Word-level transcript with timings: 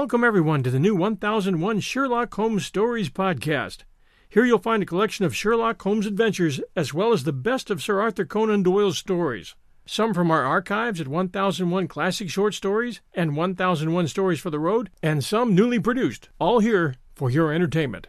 Welcome, 0.00 0.24
everyone, 0.24 0.62
to 0.62 0.70
the 0.70 0.78
new 0.78 0.96
1001 0.96 1.80
Sherlock 1.80 2.32
Holmes 2.32 2.64
Stories 2.64 3.10
podcast. 3.10 3.84
Here 4.30 4.46
you'll 4.46 4.58
find 4.58 4.82
a 4.82 4.86
collection 4.86 5.26
of 5.26 5.36
Sherlock 5.36 5.82
Holmes 5.82 6.06
adventures 6.06 6.58
as 6.74 6.94
well 6.94 7.12
as 7.12 7.24
the 7.24 7.34
best 7.34 7.70
of 7.70 7.82
Sir 7.82 8.00
Arthur 8.00 8.24
Conan 8.24 8.62
Doyle's 8.62 8.96
stories. 8.96 9.54
Some 9.84 10.14
from 10.14 10.30
our 10.30 10.42
archives 10.42 11.02
at 11.02 11.06
1001 11.06 11.86
Classic 11.88 12.30
Short 12.30 12.54
Stories 12.54 13.02
and 13.12 13.36
1001 13.36 14.08
Stories 14.08 14.40
for 14.40 14.48
the 14.48 14.58
Road, 14.58 14.88
and 15.02 15.22
some 15.22 15.54
newly 15.54 15.78
produced, 15.78 16.30
all 16.38 16.60
here 16.60 16.94
for 17.14 17.28
your 17.28 17.52
entertainment. 17.52 18.06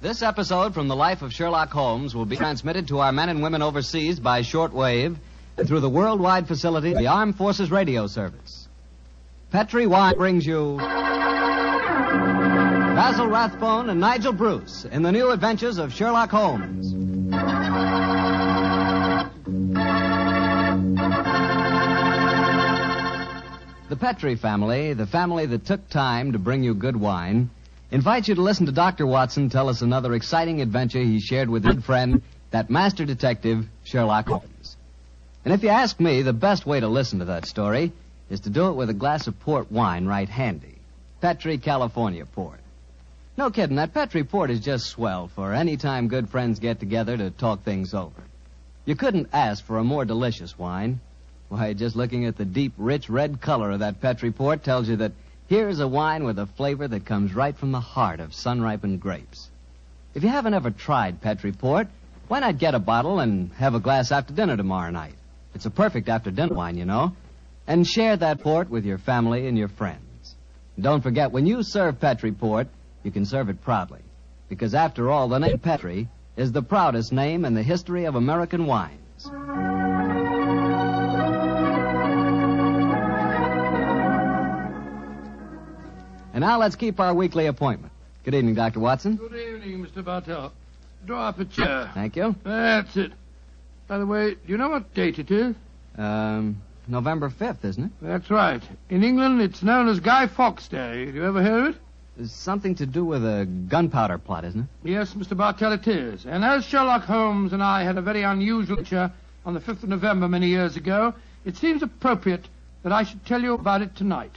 This 0.00 0.22
episode 0.22 0.72
from 0.72 0.86
the 0.86 0.94
life 0.94 1.22
of 1.22 1.32
Sherlock 1.34 1.70
Holmes 1.70 2.14
will 2.14 2.26
be 2.26 2.36
transmitted 2.36 2.86
to 2.88 3.00
our 3.00 3.10
men 3.10 3.28
and 3.28 3.42
women 3.42 3.60
overseas 3.60 4.20
by 4.20 4.42
shortwave 4.42 5.16
through 5.56 5.80
the 5.80 5.90
worldwide 5.90 6.46
facility 6.46 6.92
of 6.92 6.98
the 6.98 7.08
Armed 7.08 7.36
Forces 7.36 7.72
Radio 7.72 8.06
Service. 8.06 8.65
Petri 9.50 9.86
Wine 9.86 10.16
brings 10.16 10.44
you 10.44 10.76
Basil 12.96 13.28
Rathbone 13.28 13.88
and 13.90 14.00
Nigel 14.00 14.32
Bruce 14.32 14.84
in 14.84 15.02
the 15.02 15.12
new 15.12 15.30
adventures 15.30 15.78
of 15.78 15.92
Sherlock 15.94 16.30
Holmes. 16.30 16.92
The 23.88 23.96
Petri 23.96 24.34
family, 24.34 24.94
the 24.94 25.06
family 25.06 25.46
that 25.46 25.64
took 25.64 25.88
time 25.88 26.32
to 26.32 26.40
bring 26.40 26.64
you 26.64 26.74
good 26.74 26.96
wine, 26.96 27.50
invites 27.92 28.26
you 28.26 28.34
to 28.34 28.42
listen 28.42 28.66
to 28.66 28.72
Dr. 28.72 29.06
Watson 29.06 29.48
tell 29.48 29.68
us 29.68 29.80
another 29.80 30.12
exciting 30.14 30.60
adventure 30.60 30.98
he 30.98 31.20
shared 31.20 31.48
with 31.48 31.64
his 31.64 31.84
friend, 31.84 32.22
that 32.50 32.68
master 32.68 33.04
detective, 33.04 33.64
Sherlock 33.84 34.26
Holmes. 34.26 34.76
And 35.44 35.54
if 35.54 35.62
you 35.62 35.68
ask 35.68 36.00
me, 36.00 36.22
the 36.22 36.32
best 36.32 36.66
way 36.66 36.80
to 36.80 36.88
listen 36.88 37.20
to 37.20 37.26
that 37.26 37.46
story 37.46 37.92
is 38.28 38.40
to 38.40 38.50
do 38.50 38.68
it 38.68 38.74
with 38.74 38.90
a 38.90 38.94
glass 38.94 39.26
of 39.26 39.38
port 39.40 39.70
wine 39.70 40.06
right 40.06 40.28
handy. 40.28 40.74
Petri 41.20 41.58
California 41.58 42.26
port. 42.26 42.60
No 43.38 43.50
kidding, 43.50 43.76
that 43.76 43.92
Petri 43.92 44.24
port 44.24 44.50
is 44.50 44.60
just 44.60 44.86
swell 44.86 45.28
for 45.28 45.52
any 45.52 45.76
time 45.76 46.08
good 46.08 46.28
friends 46.28 46.58
get 46.58 46.80
together 46.80 47.16
to 47.16 47.30
talk 47.30 47.62
things 47.62 47.94
over. 47.94 48.22
You 48.84 48.96
couldn't 48.96 49.28
ask 49.32 49.64
for 49.64 49.78
a 49.78 49.84
more 49.84 50.04
delicious 50.04 50.58
wine. 50.58 51.00
Why, 51.48 51.74
just 51.74 51.96
looking 51.96 52.24
at 52.24 52.36
the 52.36 52.44
deep, 52.44 52.72
rich 52.76 53.08
red 53.08 53.40
color 53.40 53.72
of 53.72 53.80
that 53.80 54.00
Petri 54.00 54.32
port 54.32 54.64
tells 54.64 54.88
you 54.88 54.96
that 54.96 55.12
here's 55.48 55.80
a 55.80 55.86
wine 55.86 56.24
with 56.24 56.38
a 56.38 56.46
flavor 56.46 56.88
that 56.88 57.04
comes 57.04 57.34
right 57.34 57.56
from 57.56 57.72
the 57.72 57.80
heart 57.80 58.20
of 58.20 58.34
sun-ripened 58.34 59.00
grapes. 59.00 59.48
If 60.14 60.22
you 60.22 60.28
haven't 60.28 60.54
ever 60.54 60.70
tried 60.70 61.20
Petri 61.20 61.52
port, 61.52 61.88
why 62.28 62.40
not 62.40 62.58
get 62.58 62.74
a 62.74 62.80
bottle 62.80 63.20
and 63.20 63.52
have 63.52 63.74
a 63.74 63.80
glass 63.80 64.10
after 64.10 64.32
dinner 64.32 64.56
tomorrow 64.56 64.90
night? 64.90 65.14
It's 65.54 65.66
a 65.66 65.70
perfect 65.70 66.08
after 66.08 66.30
dinner 66.30 66.54
wine, 66.54 66.76
you 66.76 66.84
know. 66.84 67.14
And 67.66 67.86
share 67.86 68.16
that 68.16 68.40
port 68.40 68.70
with 68.70 68.84
your 68.84 68.98
family 68.98 69.48
and 69.48 69.58
your 69.58 69.68
friends. 69.68 70.34
Don't 70.78 71.02
forget, 71.02 71.32
when 71.32 71.46
you 71.46 71.62
serve 71.62 72.00
Petri 72.00 72.32
port, 72.32 72.68
you 73.02 73.10
can 73.10 73.24
serve 73.24 73.48
it 73.48 73.62
proudly. 73.62 74.02
Because 74.48 74.74
after 74.74 75.10
all, 75.10 75.28
the 75.28 75.38
name 75.38 75.58
Petri 75.58 76.08
is 76.36 76.52
the 76.52 76.62
proudest 76.62 77.12
name 77.12 77.44
in 77.44 77.54
the 77.54 77.62
history 77.62 78.04
of 78.04 78.14
American 78.14 78.66
wines. 78.66 79.30
And 86.36 86.42
now 86.42 86.60
let's 86.60 86.76
keep 86.76 87.00
our 87.00 87.14
weekly 87.14 87.46
appointment. 87.46 87.92
Good 88.22 88.34
evening, 88.34 88.54
Dr. 88.54 88.78
Watson. 88.80 89.16
Good 89.16 89.34
evening, 89.34 89.86
Mr. 89.86 90.04
Bartell. 90.04 90.52
Draw 91.06 91.28
up 91.28 91.40
a 91.40 91.46
chair. 91.46 91.90
Thank 91.94 92.16
you. 92.16 92.36
That's 92.44 92.94
it. 92.96 93.12
By 93.88 93.98
the 93.98 94.06
way, 94.06 94.34
do 94.34 94.40
you 94.46 94.58
know 94.58 94.68
what 94.68 94.92
date 94.92 95.18
it 95.18 95.30
is? 95.30 95.54
Um, 95.96 96.60
November 96.88 97.30
5th, 97.30 97.64
isn't 97.64 97.84
it? 97.84 97.90
That's 98.00 98.30
right. 98.30 98.62
In 98.90 99.02
England, 99.04 99.40
it's 99.40 99.62
known 99.62 99.88
as 99.88 100.00
Guy 100.00 100.26
Fawkes 100.26 100.68
Day. 100.68 101.06
Have 101.06 101.14
you 101.14 101.24
ever 101.24 101.42
heard 101.42 101.66
of 101.68 101.74
it? 101.74 101.80
It's 102.18 102.32
something 102.32 102.74
to 102.76 102.86
do 102.86 103.04
with 103.04 103.24
a 103.24 103.44
gunpowder 103.44 104.18
plot, 104.18 104.44
isn't 104.44 104.60
it? 104.60 104.66
Yes, 104.88 105.12
Mr. 105.14 105.36
Bartell, 105.36 105.72
it 105.72 105.86
is. 105.86 106.24
And 106.24 106.44
as 106.44 106.64
Sherlock 106.64 107.04
Holmes 107.04 107.52
and 107.52 107.62
I 107.62 107.82
had 107.82 107.98
a 107.98 108.02
very 108.02 108.22
unusual 108.22 108.78
adventure 108.78 109.12
on 109.44 109.54
the 109.54 109.60
5th 109.60 109.82
of 109.82 109.88
November 109.90 110.26
many 110.28 110.48
years 110.48 110.76
ago, 110.76 111.14
it 111.44 111.56
seems 111.56 111.82
appropriate 111.82 112.48
that 112.82 112.92
I 112.92 113.02
should 113.02 113.24
tell 113.26 113.42
you 113.42 113.54
about 113.54 113.82
it 113.82 113.94
tonight. 113.96 114.32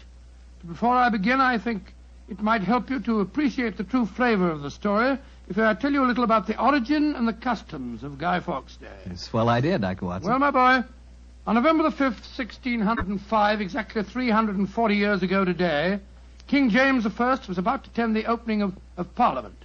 But 0.59 0.73
before 0.73 0.95
I 0.95 1.09
begin, 1.09 1.39
I 1.39 1.57
think 1.57 1.93
it 2.27 2.41
might 2.41 2.61
help 2.61 2.89
you 2.89 2.99
to 3.01 3.21
appreciate 3.21 3.77
the 3.77 3.83
true 3.83 4.05
flavor 4.05 4.49
of 4.51 4.61
the 4.61 4.71
story 4.71 5.17
if 5.47 5.57
I 5.57 5.73
tell 5.73 5.91
you 5.91 6.03
a 6.03 6.07
little 6.07 6.23
about 6.23 6.47
the 6.47 6.61
origin 6.61 7.15
and 7.15 7.27
the 7.27 7.33
customs 7.33 8.03
of 8.03 8.19
Guy 8.19 8.39
Fawkes 8.39 8.75
Day. 8.75 9.11
A 9.11 9.17
swell 9.17 9.49
idea, 9.49 9.79
Dr. 9.79 10.05
Watson. 10.05 10.29
Well, 10.29 10.39
my 10.39 10.51
boy, 10.51 10.83
on 11.49 11.55
November 11.55 11.81
the 11.81 11.89
5th, 11.89 12.37
1605, 12.37 13.59
exactly 13.59 14.03
340 14.03 14.95
years 14.95 15.23
ago 15.23 15.43
today, 15.43 15.99
King 16.45 16.69
James 16.69 17.07
I 17.07 17.39
was 17.47 17.57
about 17.57 17.85
to 17.85 17.89
attend 17.89 18.15
the 18.15 18.27
opening 18.27 18.61
of, 18.61 18.77
of 18.97 19.15
Parliament 19.15 19.55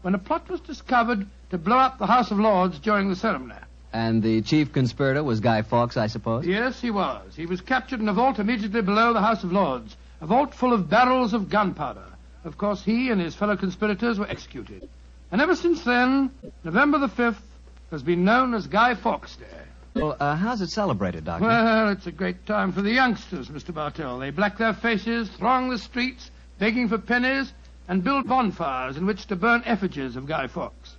when 0.00 0.14
a 0.14 0.18
plot 0.18 0.48
was 0.48 0.62
discovered 0.62 1.26
to 1.50 1.58
blow 1.58 1.76
up 1.76 1.98
the 1.98 2.06
House 2.06 2.30
of 2.30 2.38
Lords 2.38 2.78
during 2.78 3.10
the 3.10 3.14
ceremony. 3.16 3.60
and 3.92 4.22
the 4.22 4.40
chief 4.40 4.72
conspirator 4.72 5.22
was 5.22 5.40
Guy 5.40 5.60
Fawkes, 5.60 5.98
I 5.98 6.06
suppose? 6.06 6.46
Yes, 6.46 6.80
he 6.80 6.90
was. 6.90 7.36
He 7.36 7.44
was 7.44 7.60
captured 7.60 8.00
in 8.00 8.08
a 8.08 8.14
vault 8.14 8.38
immediately 8.38 8.80
below 8.80 9.12
the 9.12 9.20
House 9.20 9.44
of 9.44 9.52
Lords, 9.52 9.98
a 10.22 10.26
vault 10.26 10.54
full 10.54 10.72
of 10.72 10.88
barrels 10.88 11.34
of 11.34 11.50
gunpowder. 11.50 12.06
Of 12.44 12.56
course, 12.56 12.82
he 12.82 13.10
and 13.10 13.20
his 13.20 13.34
fellow 13.34 13.58
conspirators 13.58 14.18
were 14.18 14.30
executed. 14.30 14.88
And 15.30 15.42
ever 15.42 15.56
since 15.56 15.84
then, 15.84 16.30
November 16.64 16.96
the 16.96 17.08
5th 17.08 17.42
has 17.90 18.02
been 18.02 18.24
known 18.24 18.54
as 18.54 18.66
Guy 18.66 18.94
Fawkes 18.94 19.36
Day. 19.36 19.63
Well, 19.94 20.16
uh, 20.18 20.34
how's 20.34 20.60
it 20.60 20.70
celebrated, 20.70 21.24
Doctor? 21.24 21.46
Well, 21.46 21.88
it's 21.90 22.06
a 22.06 22.12
great 22.12 22.46
time 22.46 22.72
for 22.72 22.82
the 22.82 22.90
youngsters, 22.90 23.48
Mr. 23.48 23.72
Bartell. 23.72 24.18
They 24.18 24.30
black 24.30 24.58
their 24.58 24.74
faces, 24.74 25.28
throng 25.30 25.70
the 25.70 25.78
streets, 25.78 26.30
begging 26.58 26.88
for 26.88 26.98
pennies, 26.98 27.52
and 27.86 28.02
build 28.02 28.26
bonfires 28.26 28.96
in 28.96 29.06
which 29.06 29.26
to 29.26 29.36
burn 29.36 29.62
effigies 29.64 30.16
of 30.16 30.26
Guy 30.26 30.48
Fawkes. 30.48 30.96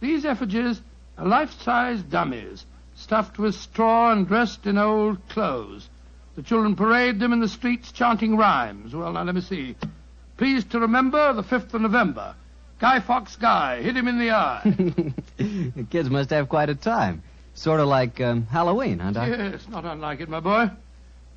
These 0.00 0.24
effigies 0.24 0.80
are 1.18 1.26
life-size 1.26 2.02
dummies, 2.02 2.64
stuffed 2.94 3.38
with 3.38 3.54
straw 3.54 4.12
and 4.12 4.26
dressed 4.26 4.66
in 4.66 4.78
old 4.78 5.28
clothes. 5.28 5.88
The 6.36 6.42
children 6.42 6.76
parade 6.76 7.20
them 7.20 7.34
in 7.34 7.40
the 7.40 7.48
streets 7.48 7.92
chanting 7.92 8.36
rhymes. 8.36 8.94
Well, 8.94 9.12
now 9.12 9.22
let 9.24 9.34
me 9.34 9.42
see. 9.42 9.76
Pleased 10.38 10.70
to 10.70 10.80
remember 10.80 11.34
the 11.34 11.42
5th 11.42 11.74
of 11.74 11.82
November. 11.82 12.34
Guy 12.78 13.00
Fawkes 13.00 13.36
Guy, 13.36 13.82
hit 13.82 13.94
him 13.94 14.08
in 14.08 14.18
the 14.18 14.30
eye. 14.30 14.62
the 15.36 15.86
kids 15.90 16.08
must 16.08 16.30
have 16.30 16.48
quite 16.48 16.70
a 16.70 16.74
time. 16.74 17.22
Sort 17.60 17.78
of 17.78 17.88
like 17.88 18.22
um, 18.22 18.46
Halloween, 18.46 19.00
huh, 19.00 19.10
Doctor? 19.10 19.50
Yes, 19.52 19.68
not 19.68 19.84
unlike 19.84 20.20
it, 20.20 20.30
my 20.30 20.40
boy. 20.40 20.70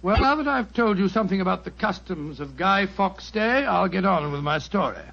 Well, 0.02 0.22
now 0.22 0.36
that 0.36 0.48
I've 0.48 0.72
told 0.72 0.98
you 0.98 1.10
something 1.10 1.42
about 1.42 1.66
the 1.66 1.72
customs 1.72 2.40
of 2.40 2.56
Guy 2.56 2.86
Fawkes 2.86 3.30
Day, 3.30 3.66
I'll 3.66 3.90
get 3.90 4.06
on 4.06 4.32
with 4.32 4.40
my 4.40 4.60
story. 4.60 5.04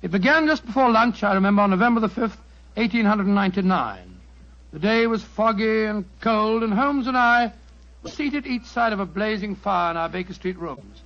It 0.00 0.10
began 0.10 0.46
just 0.46 0.64
before 0.64 0.90
lunch, 0.90 1.22
I 1.22 1.34
remember, 1.34 1.60
on 1.60 1.68
November 1.68 2.00
the 2.00 2.08
5th, 2.08 2.38
1899. 2.76 4.16
The 4.72 4.78
day 4.78 5.06
was 5.06 5.22
foggy 5.22 5.84
and 5.84 6.06
cold, 6.22 6.62
and 6.62 6.72
Holmes 6.72 7.06
and 7.06 7.18
I 7.18 7.52
were 8.02 8.08
seated 8.08 8.46
each 8.46 8.64
side 8.64 8.94
of 8.94 9.00
a 9.00 9.04
blazing 9.04 9.56
fire 9.56 9.90
in 9.90 9.98
our 9.98 10.08
Baker 10.08 10.32
Street 10.32 10.58
rooms. 10.58 11.02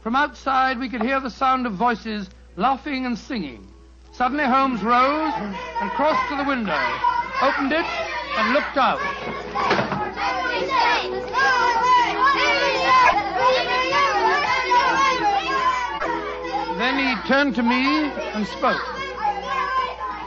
From 0.00 0.14
outside, 0.14 0.78
we 0.78 0.88
could 0.88 1.02
hear 1.02 1.18
the 1.18 1.30
sound 1.30 1.66
of 1.66 1.72
voices 1.72 2.30
laughing 2.54 3.04
and 3.04 3.18
singing. 3.18 3.66
Suddenly, 4.12 4.44
Holmes 4.44 4.84
rose 4.84 5.34
and 5.34 5.90
crossed 5.90 6.28
to 6.28 6.36
the 6.36 6.48
window, 6.48 6.80
opened 7.42 7.72
it, 7.72 7.84
and 8.36 8.52
looked 8.52 8.76
out. 8.76 9.00
Then 16.78 16.98
he 16.98 17.28
turned 17.28 17.54
to 17.56 17.62
me 17.62 18.10
and 18.34 18.46
spoke. 18.46 18.80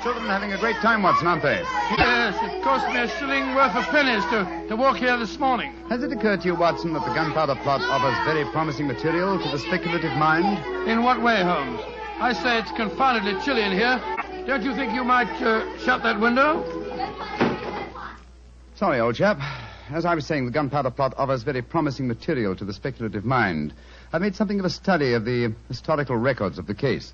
Children 0.02 0.26
are 0.26 0.32
having 0.32 0.54
a 0.54 0.58
great 0.58 0.78
time, 0.78 1.04
Watson, 1.04 1.28
aren't 1.28 1.44
they? 1.44 1.62
Yes, 1.98 2.36
it 2.42 2.64
cost 2.64 2.88
me 2.88 3.02
a 3.02 3.08
shilling 3.20 3.54
worth 3.54 3.76
of 3.76 3.84
pennies 3.86 4.24
to, 4.26 4.68
to 4.70 4.76
walk 4.76 4.98
here 4.98 5.18
this 5.18 5.38
morning. 5.38 5.74
Has 5.90 6.02
it 6.04 6.12
occurred 6.12 6.42
to 6.42 6.48
you, 6.48 6.56
Watson, 6.56 6.94
that 6.94 7.06
the 7.06 7.14
gunpowder 7.14 7.56
plot 7.56 7.82
offers 7.82 8.18
very 8.26 8.46
promising 8.52 8.88
material 8.88 9.38
to 9.38 9.50
the 9.50 9.60
speculative 9.60 10.14
mind? 10.14 10.48
In 10.88 11.04
what 11.04 11.22
way, 11.22 11.44
Holmes? 11.44 11.82
I 12.22 12.34
say 12.34 12.60
it's 12.60 12.72
confoundedly 12.72 13.42
chilly 13.44 13.62
in 13.62 13.72
here. 13.72 14.02
Don't 14.48 14.64
you 14.64 14.74
think 14.74 14.94
you 14.94 15.04
might 15.04 15.30
uh, 15.42 15.78
shut 15.80 16.02
that 16.04 16.20
window? 16.20 16.64
Sorry, 18.80 19.02
old 19.02 19.16
chap. 19.16 19.42
As 19.90 20.06
I 20.06 20.16
was 20.16 20.26
saying, 20.26 20.46
the 20.46 20.52
gunpowder 20.52 20.92
plot 20.92 21.14
offers 21.18 21.44
very 21.44 21.62
promising 21.62 22.08
material 22.08 22.56
to 22.56 22.64
the 22.64 22.72
speculative 22.72 23.26
mind. 23.26 23.74
I've 24.14 24.22
made 24.22 24.38
something 24.38 24.58
of 24.58 24.64
a 24.64 24.70
study 24.70 25.12
of 25.12 25.26
the 25.26 25.54
historical 25.68 26.16
records 26.16 26.58
of 26.58 26.66
the 26.66 26.74
case. 26.74 27.12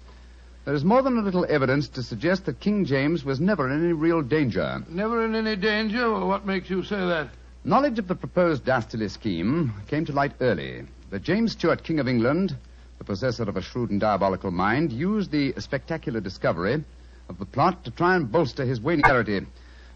There 0.65 0.75
is 0.75 0.83
more 0.83 1.01
than 1.01 1.17
a 1.17 1.23
little 1.23 1.43
evidence 1.49 1.87
to 1.87 2.03
suggest 2.03 2.45
that 2.45 2.59
King 2.59 2.85
James 2.85 3.25
was 3.25 3.39
never 3.39 3.67
in 3.67 3.83
any 3.83 3.93
real 3.93 4.21
danger. 4.21 4.83
Never 4.87 5.25
in 5.25 5.33
any 5.33 5.55
danger? 5.55 6.11
Well, 6.11 6.27
what 6.27 6.45
makes 6.45 6.69
you 6.69 6.83
say 6.83 6.97
that? 6.97 7.29
Knowledge 7.63 7.97
of 7.97 8.07
the 8.07 8.13
proposed 8.13 8.63
dastardly 8.63 9.09
scheme 9.09 9.73
came 9.87 10.05
to 10.05 10.13
light 10.13 10.33
early. 10.41 10.83
But 11.09 11.23
James 11.23 11.53
Stuart, 11.53 11.83
King 11.83 11.99
of 11.99 12.07
England, 12.07 12.55
the 12.99 13.05
possessor 13.05 13.41
of 13.41 13.57
a 13.57 13.63
shrewd 13.63 13.89
and 13.89 13.99
diabolical 13.99 14.51
mind, 14.51 14.91
used 14.91 15.31
the 15.31 15.55
spectacular 15.57 16.19
discovery 16.19 16.83
of 17.27 17.39
the 17.39 17.45
plot 17.45 17.85
to 17.85 17.89
try 17.89 18.15
and 18.15 18.31
bolster 18.31 18.65
his 18.65 18.79
waning 18.79 19.01
popularity, 19.01 19.47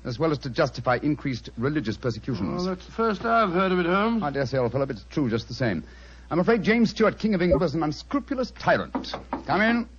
as 0.05 0.17
well 0.19 0.31
as 0.31 0.37
to 0.39 0.49
justify 0.49 0.97
increased 1.01 1.49
religious 1.57 1.97
persecutions. 1.97 2.63
Well, 2.63 2.75
that's 2.75 2.85
the 2.85 2.91
first 2.91 3.25
I've 3.25 3.51
heard 3.51 3.71
of 3.71 3.79
it, 3.79 3.85
Holmes. 3.85 4.23
I 4.23 4.29
dare 4.29 4.45
say, 4.45 4.57
old 4.57 4.71
fellow, 4.71 4.85
but 4.85 4.95
it's 4.95 5.05
true 5.09 5.29
just 5.29 5.47
the 5.47 5.53
same. 5.53 5.83
I'm 6.31 6.39
afraid 6.39 6.63
James 6.63 6.91
Stuart, 6.91 7.17
King 7.19 7.33
of 7.33 7.41
England, 7.41 7.61
was 7.61 7.73
an 7.73 7.83
unscrupulous 7.83 8.51
tyrant. 8.51 9.13
Come 9.47 9.61
in. 9.61 9.89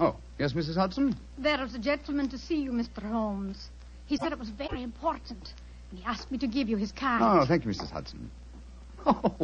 Oh, 0.00 0.16
yes, 0.38 0.52
Mrs. 0.52 0.74
Hudson? 0.74 1.14
There 1.38 1.62
is 1.62 1.74
a 1.74 1.78
gentleman 1.78 2.28
to 2.30 2.38
see 2.38 2.60
you, 2.60 2.72
Mr. 2.72 3.02
Holmes. 3.02 3.68
He 4.06 4.16
said 4.16 4.32
it 4.32 4.38
was 4.38 4.50
very 4.50 4.82
important, 4.82 5.54
and 5.90 6.00
he 6.00 6.04
asked 6.04 6.30
me 6.30 6.38
to 6.38 6.46
give 6.46 6.68
you 6.68 6.76
his 6.76 6.92
card. 6.92 7.22
Oh, 7.22 7.46
thank 7.46 7.64
you, 7.64 7.70
Mrs. 7.70 7.90
Hudson. 7.90 8.30
Oh, 9.06 9.36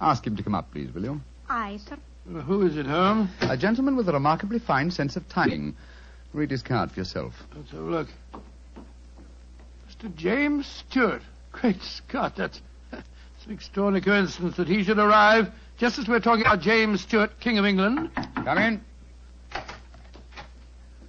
ask 0.00 0.24
him 0.24 0.36
to 0.36 0.42
come 0.44 0.54
up, 0.54 0.70
please, 0.70 0.94
will 0.94 1.02
you? 1.02 1.20
Aye, 1.48 1.80
sir. 1.88 1.96
Uh, 2.28 2.40
who 2.40 2.64
is 2.64 2.76
it, 2.76 2.86
Holmes? 2.86 3.28
A 3.40 3.56
gentleman 3.56 3.96
with 3.96 4.08
a 4.08 4.12
remarkably 4.12 4.60
fine 4.60 4.92
sense 4.92 5.16
of 5.16 5.28
timing. 5.28 5.74
Read 6.34 6.50
his 6.50 6.62
card 6.62 6.90
for 6.90 6.98
yourself. 6.98 7.32
Let's 7.56 7.70
have 7.70 7.80
a 7.80 7.84
look. 7.84 8.08
Mr. 9.88 10.12
James 10.16 10.66
Stewart. 10.66 11.22
Great 11.52 11.80
Scott, 11.80 12.34
that's, 12.36 12.60
that's 12.90 13.46
an 13.46 13.52
extraordinary 13.52 14.04
coincidence 14.04 14.56
that 14.56 14.66
he 14.66 14.82
should 14.82 14.98
arrive 14.98 15.46
just 15.78 15.96
as 15.96 16.08
we're 16.08 16.18
talking 16.18 16.44
about 16.44 16.60
James 16.60 17.02
Stewart, 17.02 17.38
King 17.38 17.58
of 17.58 17.64
England. 17.64 18.10
Come 18.34 18.58
in. 18.58 18.80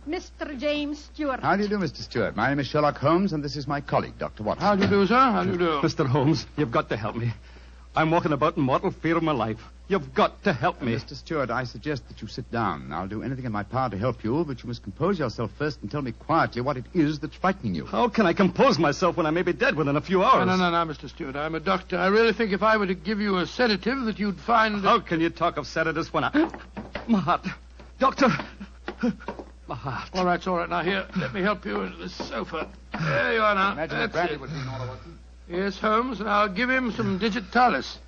Mr. 0.07 0.55
James 0.59 0.99
Stewart. 0.99 1.39
How 1.39 1.55
do 1.55 1.63
you 1.63 1.69
do, 1.69 1.79
Mr. 1.79 2.03
Stewart? 2.03 2.35
My 2.35 2.49
name 2.49 2.59
is 2.59 2.67
Sherlock 2.67 2.97
Holmes, 2.99 3.33
and 3.33 3.43
this 3.43 3.55
is 3.55 3.67
my 3.67 3.81
colleague, 3.81 4.19
Dr. 4.19 4.43
Watson. 4.43 4.63
How 4.63 4.75
do 4.75 4.83
you 4.83 4.89
do, 4.89 5.07
sir? 5.07 5.15
How 5.15 5.43
do 5.43 5.53
you 5.53 5.57
do? 5.57 5.81
Mr. 5.81 6.05
Holmes, 6.05 6.45
you've 6.55 6.71
got 6.71 6.89
to 6.89 6.97
help 6.97 7.15
me. 7.15 7.33
I'm 7.95 8.11
walking 8.11 8.31
about 8.31 8.57
in 8.57 8.63
mortal 8.63 8.91
fear 8.91 9.17
of 9.17 9.23
my 9.23 9.31
life. 9.31 9.57
You've 9.87 10.15
got 10.15 10.43
to 10.45 10.53
help 10.53 10.81
me. 10.81 10.95
Mr. 10.95 11.13
Stewart, 11.13 11.51
I 11.51 11.63
suggest 11.63 12.07
that 12.07 12.19
you 12.19 12.27
sit 12.27 12.49
down. 12.51 12.91
I'll 12.91 13.07
do 13.07 13.21
anything 13.21 13.45
in 13.45 13.51
my 13.51 13.61
power 13.61 13.89
to 13.91 13.97
help 13.97 14.23
you, 14.23 14.43
but 14.43 14.63
you 14.63 14.67
must 14.67 14.81
compose 14.81 15.19
yourself 15.19 15.51
first 15.59 15.79
and 15.81 15.91
tell 15.91 16.01
me 16.01 16.11
quietly 16.11 16.61
what 16.61 16.77
it 16.77 16.85
is 16.95 17.19
that's 17.19 17.35
frightening 17.35 17.75
you. 17.75 17.85
How 17.85 18.09
can 18.09 18.25
I 18.25 18.33
compose 18.33 18.79
myself 18.79 19.15
when 19.15 19.27
I 19.27 19.31
may 19.31 19.43
be 19.43 19.53
dead 19.53 19.75
within 19.75 19.95
a 19.95 20.01
few 20.01 20.23
hours? 20.23 20.47
no, 20.47 20.55
no, 20.55 20.71
no, 20.71 20.91
Mr. 20.91 21.07
Stewart. 21.07 21.35
I'm 21.35 21.53
a 21.53 21.59
doctor. 21.59 21.97
I 21.97 22.07
really 22.07 22.33
think 22.33 22.51
if 22.51 22.63
I 22.63 22.77
were 22.77 22.87
to 22.87 22.95
give 22.95 23.19
you 23.19 23.37
a 23.37 23.45
sedative 23.45 24.05
that 24.05 24.17
you'd 24.17 24.39
find 24.39 24.75
that... 24.75 24.87
How 24.87 24.99
can 25.01 25.21
you 25.21 25.29
talk 25.29 25.57
of 25.57 25.67
sedatives 25.67 26.11
when 26.11 26.23
I... 26.23 26.31
My 27.07 27.19
heart. 27.19 27.45
Doctor. 27.99 28.29
My 29.67 29.75
heart. 29.75 30.09
All 30.13 30.25
right, 30.25 30.35
it's 30.35 30.47
all 30.47 30.57
right. 30.57 30.69
Now, 30.69 30.81
here, 30.81 31.05
let 31.15 31.31
me 31.31 31.41
help 31.41 31.63
you 31.63 31.81
into 31.81 31.97
this 31.97 32.13
sofa. 32.13 32.69
There 32.91 33.33
you 33.33 33.41
are 33.41 33.53
now. 33.53 33.73
Imagine 33.73 33.99
That's 33.99 34.13
that 34.13 34.13
Bradley 34.13 34.35
it. 34.35 34.41
would 34.41 34.49
be 34.49 34.59
in 34.59 34.67
order, 34.67 34.87
Watson. 34.87 35.19
Yes, 35.47 35.77
Holmes, 35.77 36.19
and 36.21 36.29
I'll 36.29 36.49
give 36.49 36.71
him 36.71 36.91
some 36.91 37.19
digitalis. 37.19 37.99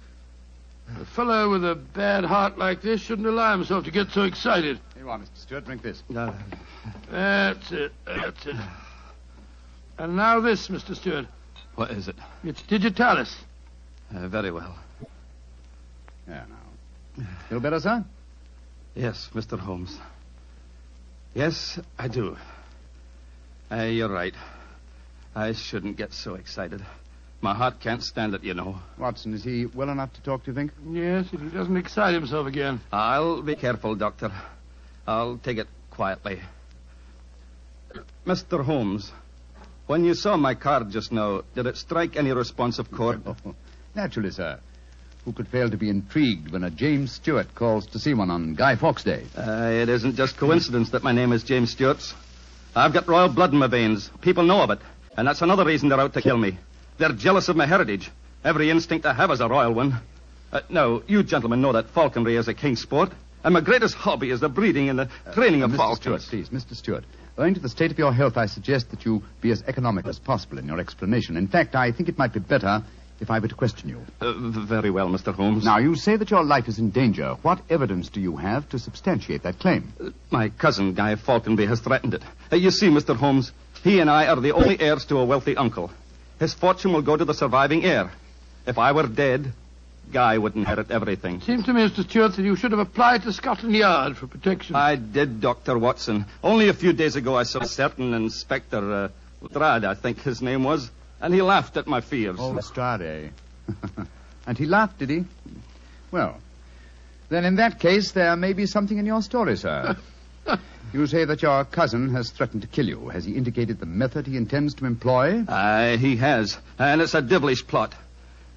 A 0.95 1.05
fellow 1.05 1.49
with 1.51 1.65
a 1.65 1.75
bad 1.75 2.23
heart 2.23 2.57
like 2.57 2.81
this 2.81 3.01
shouldn't 3.01 3.27
allow 3.27 3.51
himself 3.57 3.83
to 3.85 3.91
get 3.91 4.09
so 4.11 4.23
excited. 4.23 4.79
Here 4.93 5.03
you 5.03 5.09
are, 5.09 5.19
Mr. 5.19 5.37
Stewart. 5.37 5.65
Drink 5.65 5.81
this. 5.81 6.01
Uh, 6.15 6.31
That's 7.11 7.71
it. 7.71 7.91
That's 8.05 8.45
it. 8.45 8.55
And 9.97 10.15
now 10.15 10.39
this, 10.39 10.69
Mr. 10.69 10.95
Stewart. 10.95 11.25
what 11.75 11.91
is 11.91 12.07
it? 12.07 12.15
It's 12.43 12.61
digitalis. 12.61 13.35
Uh, 14.15 14.27
very 14.29 14.51
well. 14.51 14.77
Yeah, 16.27 16.45
now. 16.47 17.25
Feel 17.49 17.59
better, 17.59 17.79
sir? 17.79 18.05
Yes, 18.95 19.29
Mr. 19.33 19.59
Holmes. 19.59 19.97
Yes, 21.33 21.79
I 21.99 22.07
do. 22.07 22.37
Uh, 23.69 23.83
you're 23.83 24.09
right. 24.09 24.33
I 25.35 25.51
shouldn't 25.53 25.97
get 25.97 26.13
so 26.13 26.35
excited. 26.35 26.81
My 27.41 27.53
heart 27.53 27.79
can't 27.79 28.03
stand 28.03 28.33
it, 28.33 28.43
you 28.43 28.53
know. 28.53 28.79
Watson, 28.97 29.33
is 29.33 29.43
he 29.43 29.67
well 29.67 29.89
enough 29.89 30.11
to 30.13 30.21
talk, 30.21 30.43
do 30.43 30.51
you 30.51 30.55
think? 30.55 30.71
Yes, 30.89 31.27
if 31.31 31.39
he 31.39 31.49
doesn't 31.49 31.77
excite 31.77 32.13
himself 32.15 32.47
again. 32.47 32.81
I'll 32.91 33.41
be 33.43 33.55
careful, 33.55 33.95
Doctor. 33.95 34.31
I'll 35.05 35.37
take 35.37 35.57
it 35.57 35.67
quietly. 35.91 36.41
Mr. 38.25 38.63
Holmes, 38.63 39.11
when 39.85 40.03
you 40.03 40.13
saw 40.13 40.35
my 40.35 40.55
card 40.55 40.89
just 40.91 41.11
now, 41.11 41.43
did 41.55 41.65
it 41.67 41.77
strike 41.77 42.15
any 42.17 42.31
responsive 42.31 42.91
chord? 42.91 43.21
Oh, 43.45 43.55
naturally, 43.95 44.31
sir. 44.31 44.59
Who 45.25 45.33
could 45.33 45.47
fail 45.47 45.69
to 45.69 45.77
be 45.77 45.89
intrigued 45.89 46.51
when 46.51 46.63
a 46.63 46.69
James 46.69 47.11
Stewart 47.13 47.53
calls 47.55 47.85
to 47.87 47.99
see 47.99 48.13
one 48.13 48.29
on 48.29 48.53
Guy 48.55 48.75
Fawkes 48.75 49.03
Day? 49.03 49.23
Uh, 49.35 49.69
it 49.73 49.89
isn't 49.89 50.15
just 50.15 50.37
coincidence 50.37 50.91
that 50.91 51.03
my 51.03 51.11
name 51.11 51.31
is 51.33 51.43
James 51.43 51.71
Stewart's. 51.71 52.13
I've 52.75 52.93
got 52.93 53.07
royal 53.07 53.27
blood 53.29 53.53
in 53.53 53.59
my 53.59 53.67
veins. 53.67 54.09
People 54.21 54.43
know 54.43 54.61
of 54.61 54.69
it. 54.69 54.79
And 55.17 55.27
that's 55.27 55.41
another 55.41 55.65
reason 55.65 55.89
they're 55.89 55.99
out 55.99 56.13
to 56.13 56.21
kill 56.21 56.37
me. 56.37 56.57
They're 56.97 57.11
jealous 57.13 57.47
of 57.47 57.55
my 57.55 57.65
heritage. 57.65 58.09
Every 58.43 58.69
instinct 58.69 59.05
I 59.05 59.13
have 59.13 59.31
is 59.31 59.39
a 59.39 59.47
royal 59.47 59.73
one. 59.73 59.99
Uh, 60.51 60.61
now, 60.69 61.01
you 61.07 61.23
gentlemen 61.23 61.61
know 61.61 61.73
that 61.73 61.89
falconry 61.89 62.35
is 62.35 62.47
a 62.47 62.53
king's 62.53 62.81
sport. 62.81 63.11
And 63.43 63.53
my 63.53 63.61
greatest 63.61 63.95
hobby 63.95 64.31
is 64.31 64.39
the 64.39 64.49
breeding 64.49 64.89
and 64.89 64.97
the 64.97 65.09
training 65.33 65.61
of 65.63 65.71
Mr. 65.71 65.77
falcons. 65.77 66.25
Stewart, 66.25 66.49
please, 66.49 66.49
Mr. 66.49 66.75
Stewart. 66.75 67.03
Owing 67.37 67.53
to 67.53 67.59
the 67.59 67.69
state 67.69 67.91
of 67.91 67.99
your 67.99 68.11
health, 68.11 68.35
I 68.35 68.47
suggest 68.47 68.89
that 68.89 69.05
you 69.05 69.21
be 69.41 69.51
as 69.51 69.63
economical 69.67 70.09
as 70.09 70.17
possible 70.17 70.57
in 70.57 70.65
your 70.65 70.79
explanation. 70.79 71.37
In 71.37 71.47
fact, 71.47 71.75
I 71.75 71.91
think 71.91 72.09
it 72.09 72.17
might 72.17 72.33
be 72.33 72.39
better 72.39 72.83
if 73.19 73.29
I 73.29 73.39
were 73.39 73.47
to 73.47 73.55
question 73.55 73.89
you. 73.89 74.01
Uh, 74.19 74.33
very 74.33 74.89
well, 74.89 75.07
Mr. 75.07 75.33
Holmes. 75.33 75.63
Now, 75.65 75.77
you 75.77 75.95
say 75.95 76.15
that 76.15 76.31
your 76.31 76.43
life 76.43 76.67
is 76.67 76.79
in 76.79 76.89
danger. 76.89 77.35
What 77.43 77.61
evidence 77.69 78.09
do 78.09 78.19
you 78.19 78.37
have 78.37 78.67
to 78.69 78.79
substantiate 78.79 79.43
that 79.43 79.59
claim? 79.59 79.93
My 80.31 80.49
cousin, 80.49 80.93
Guy 80.93 81.15
Falconby, 81.15 81.67
has 81.67 81.79
threatened 81.79 82.15
it. 82.15 82.23
Uh, 82.51 82.55
you 82.55 82.71
see, 82.71 82.87
Mr. 82.87 83.15
Holmes, 83.15 83.51
he 83.83 83.99
and 83.99 84.09
I 84.09 84.27
are 84.27 84.39
the 84.39 84.53
only 84.53 84.79
heirs 84.79 85.05
to 85.05 85.19
a 85.19 85.25
wealthy 85.25 85.55
uncle. 85.55 85.91
His 86.39 86.53
fortune 86.53 86.93
will 86.93 87.01
go 87.01 87.17
to 87.17 87.25
the 87.25 87.33
surviving 87.33 87.83
heir. 87.83 88.11
If 88.65 88.77
I 88.77 88.91
were 88.91 89.07
dead, 89.07 89.53
Guy 90.11 90.37
would 90.37 90.55
inherit 90.55 90.89
everything. 90.89 91.37
It 91.37 91.43
seems 91.43 91.65
to 91.65 91.73
me, 91.73 91.81
Mr. 91.81 92.07
Stewart, 92.07 92.35
that 92.35 92.43
you 92.43 92.55
should 92.55 92.71
have 92.71 92.79
applied 92.79 93.23
to 93.23 93.33
Scotland 93.33 93.75
Yard 93.75 94.17
for 94.17 94.27
protection. 94.27 94.75
I 94.75 94.95
did, 94.95 95.41
Dr. 95.41 95.77
Watson. 95.77 96.25
Only 96.43 96.69
a 96.69 96.73
few 96.73 96.93
days 96.93 97.15
ago 97.15 97.35
I 97.35 97.43
saw 97.43 97.59
a 97.59 97.67
certain 97.67 98.13
Inspector 98.13 98.93
uh, 98.93 99.09
Strad, 99.49 99.83
I 99.83 99.95
think 99.95 100.21
his 100.21 100.41
name 100.41 100.63
was, 100.63 100.89
and 101.19 101.33
he 101.33 101.41
laughed 101.41 101.75
at 101.77 101.87
my 101.87 102.01
fears. 102.01 102.37
Oh, 102.39 102.51
Lestrade. 102.51 103.31
and 104.47 104.57
he 104.57 104.65
laughed, 104.65 104.99
did 104.99 105.09
he? 105.09 105.25
Well, 106.11 106.37
then 107.29 107.43
in 107.43 107.55
that 107.55 107.79
case, 107.79 108.11
there 108.11 108.35
may 108.37 108.53
be 108.53 108.65
something 108.65 108.97
in 108.97 109.05
your 109.05 109.21
story, 109.21 109.57
sir. 109.57 109.97
you 110.93 111.07
say 111.07 111.25
that 111.25 111.41
your 111.41 111.65
cousin 111.65 112.13
has 112.13 112.29
threatened 112.29 112.61
to 112.61 112.67
kill 112.67 112.87
you. 112.87 113.09
Has 113.09 113.25
he 113.25 113.33
indicated 113.33 113.79
the 113.79 113.85
method 113.85 114.27
he 114.27 114.37
intends 114.37 114.73
to 114.75 114.85
employ? 114.85 115.43
Aye, 115.47 115.97
he 115.99 116.17
has. 116.17 116.57
And 116.79 117.01
it's 117.01 117.13
a 117.13 117.21
devilish 117.21 117.65
plot. 117.65 117.93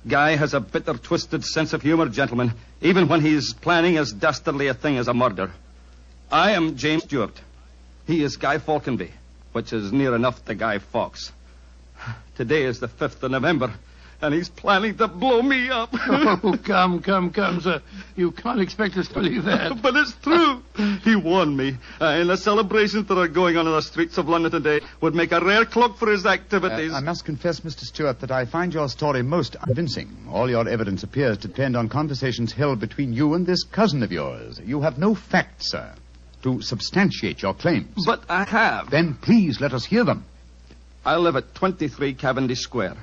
Guy 0.07 0.37
has 0.37 0.55
a 0.55 0.61
bitter, 0.61 0.95
twisted 0.95 1.45
sense 1.45 1.73
of 1.73 1.83
humor, 1.83 2.09
gentlemen, 2.09 2.53
even 2.81 3.09
when 3.09 3.21
he's 3.21 3.53
planning 3.53 3.99
as 3.99 4.13
dastardly 4.13 4.69
a 4.69 4.75
thing 4.75 4.97
as 4.97 5.09
a 5.09 5.15
murder. 5.15 5.51
I 6.33 6.53
am 6.53 6.77
James 6.77 7.03
Stewart. 7.05 7.39
He 8.07 8.23
is 8.23 8.37
Guy 8.37 8.59
Falconby, 8.59 9.11
which 9.53 9.73
is 9.73 9.93
near 9.93 10.15
enough 10.15 10.45
to 10.47 10.55
Guy 10.55 10.79
Fawkes. 10.79 11.33
Today 12.37 12.63
is 12.63 12.81
the 12.81 12.89
5th 12.89 13.23
of 13.23 13.31
November, 13.31 13.75
and 14.23 14.35
he's 14.35 14.49
planning 14.49 14.97
to 14.99 15.09
blow 15.09 15.43
me 15.43 15.71
up. 15.71 15.91
oh, 15.95 16.59
come, 16.63 17.01
come, 17.01 17.31
come, 17.31 17.61
sir. 17.61 17.81
You 18.17 18.31
can't 18.33 18.61
expect 18.61 18.97
us 18.97 19.09
to 19.09 19.15
believe 19.15 19.45
that. 19.45 19.81
But 19.83 19.97
it's 19.97 20.13
true. 20.23 20.63
He 21.05 21.17
warned 21.17 21.57
me. 21.57 21.77
Uh, 22.01 22.05
and 22.07 22.29
the 22.29 22.37
celebrations 22.37 23.09
that 23.09 23.19
are 23.19 23.29
going 23.29 23.57
on 23.57 23.67
in 23.67 23.73
the 23.73 23.81
streets 23.83 24.19
of 24.19 24.29
London 24.29 24.51
today 24.51 24.81
would 25.01 25.15
make 25.15 25.33
a 25.33 25.41
rare 25.41 25.65
cloak 25.65 25.97
for 25.97 26.11
his 26.11 26.27
activities. 26.27 26.93
Uh, 26.93 26.97
I 26.97 27.01
must 27.01 27.25
confess, 27.25 27.61
Mr. 27.61 27.81
Stewart, 27.85 28.21
that 28.21 28.31
I 28.31 28.45
find 28.45 28.75
your 28.75 28.89
story 28.89 29.23
most 29.23 29.57
convincing. 29.61 30.15
All 30.31 30.51
your 30.51 30.69
evidence 30.69 31.03
appears 31.03 31.39
to 31.39 31.49
depend 31.49 31.77
on 31.77 31.89
conversations 31.89 32.53
held 32.53 32.81
between 32.81 33.13
you 33.13 33.35
and 33.35 33.47
this 33.47 33.63
cousin 33.65 34.03
of 34.03 34.13
yours. 34.13 34.61
You 34.65 34.83
have 34.83 34.99
no 34.99 35.15
facts, 35.15 35.71
sir, 35.71 35.93
to 36.43 36.61
substantiate 36.61 37.43
your 37.43 37.55
claims. 37.55 38.05
but 38.07 38.23
I 38.29 38.45
have. 38.45 38.91
Then 38.91 39.15
please 39.15 39.61
let 39.61 39.73
us 39.73 39.85
hear 39.85 40.05
them. 40.05 40.25
I 41.05 41.17
live 41.17 41.37
at 41.37 41.55
23 41.55 42.15
Cavendish 42.15 42.61
Square. 42.61 42.97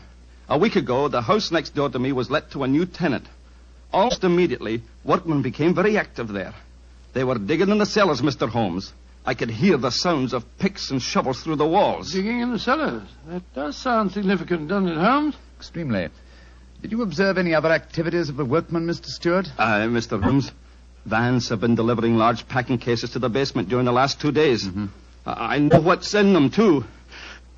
A 0.50 0.58
week 0.58 0.75
ago, 0.77 1.08
the 1.10 1.22
house 1.22 1.51
next 1.51 1.75
door 1.75 1.89
to 1.89 2.00
me 2.00 2.12
was 2.13 2.30
let 2.30 2.51
to 2.51 2.63
a 2.63 2.68
new 2.68 2.86
tenant. 2.86 3.25
Almost 3.92 4.24
immediately, 4.24 4.82
workmen 5.04 5.42
became 5.42 5.74
very 5.74 5.98
active 5.98 6.30
there. 6.30 6.54
They 7.13 7.24
were 7.24 7.38
digging 7.38 7.70
in 7.70 7.77
the 7.80 7.86
cellars, 7.86 8.22
Mr. 8.22 8.48
Holmes. 8.48 8.94
I 9.25 9.34
could 9.34 9.50
hear 9.50 9.75
the 9.77 9.89
sounds 9.89 10.32
of 10.34 10.46
picks 10.58 10.89
and 10.89 11.01
shovels 11.01 11.42
through 11.44 11.58
the 11.58 11.66
walls. 11.66 12.13
Digging 12.13 12.39
in 12.39 12.51
the 12.51 12.60
cellars. 12.60 13.04
That 13.27 13.44
does 13.54 13.75
sound 13.75 14.13
significant, 14.13 14.70
doesn't 14.70 14.88
it, 14.88 14.98
Holmes? 14.98 15.36
Extremely. 15.58 16.08
Did 16.82 16.92
you 16.92 17.01
observe 17.01 17.38
any 17.38 17.54
other 17.54 17.72
activities 17.72 18.30
of 18.30 18.38
the 18.38 18.46
workmen, 18.46 18.88
Mr. 18.88 19.08
Stewart? 19.08 19.48
Uh, 19.60 19.63
Aye, 19.63 19.88
Mr. 19.88 20.22
Holmes. 20.22 20.51
Vans 21.06 21.50
have 21.50 21.60
been 21.60 21.75
delivering 21.75 22.16
large 22.18 22.48
packing 22.48 22.77
cases 22.77 23.12
to 23.12 23.20
the 23.20 23.30
basement 23.30 23.68
during 23.68 23.86
the 23.86 23.92
last 23.92 24.22
two 24.22 24.32
days. 24.32 24.70
I 25.25 25.56
I 25.56 25.60
know 25.60 25.82
what's 25.82 26.13
in 26.13 26.32
them, 26.34 26.50
too. 26.50 26.86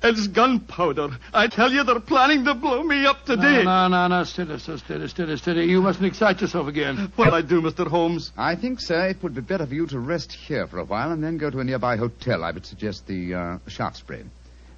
It's 0.02 0.28
gunpowder. 0.28 1.10
I 1.34 1.48
tell 1.48 1.70
you, 1.70 1.84
they're 1.84 2.00
planning 2.00 2.44
to 2.46 2.54
blow 2.54 2.82
me 2.82 3.04
up 3.04 3.26
today. 3.26 3.64
No, 3.64 3.86
no, 3.88 4.08
no, 4.08 4.08
no. 4.08 4.24
Steady, 4.24 4.58
sir. 4.58 4.78
Steady, 4.78 5.08
steady, 5.08 5.36
steady. 5.36 5.64
You 5.66 5.82
mustn't 5.82 6.06
excite 6.06 6.40
yourself 6.40 6.68
again. 6.68 7.12
What'll 7.16 7.34
I 7.34 7.42
do, 7.42 7.60
Mr. 7.60 7.86
Holmes? 7.86 8.32
I 8.36 8.56
think, 8.56 8.80
sir, 8.80 9.08
it 9.08 9.22
would 9.22 9.34
be 9.34 9.42
better 9.42 9.66
for 9.66 9.74
you 9.74 9.86
to 9.88 9.98
rest 9.98 10.32
here 10.32 10.66
for 10.66 10.78
a 10.78 10.84
while 10.84 11.12
and 11.12 11.22
then 11.22 11.36
go 11.36 11.50
to 11.50 11.60
a 11.60 11.64
nearby 11.64 11.96
hotel. 11.96 12.44
I 12.44 12.50
would 12.50 12.64
suggest 12.64 13.06
the 13.06 13.34
uh, 13.34 13.58
Shaftesbury. 13.68 14.24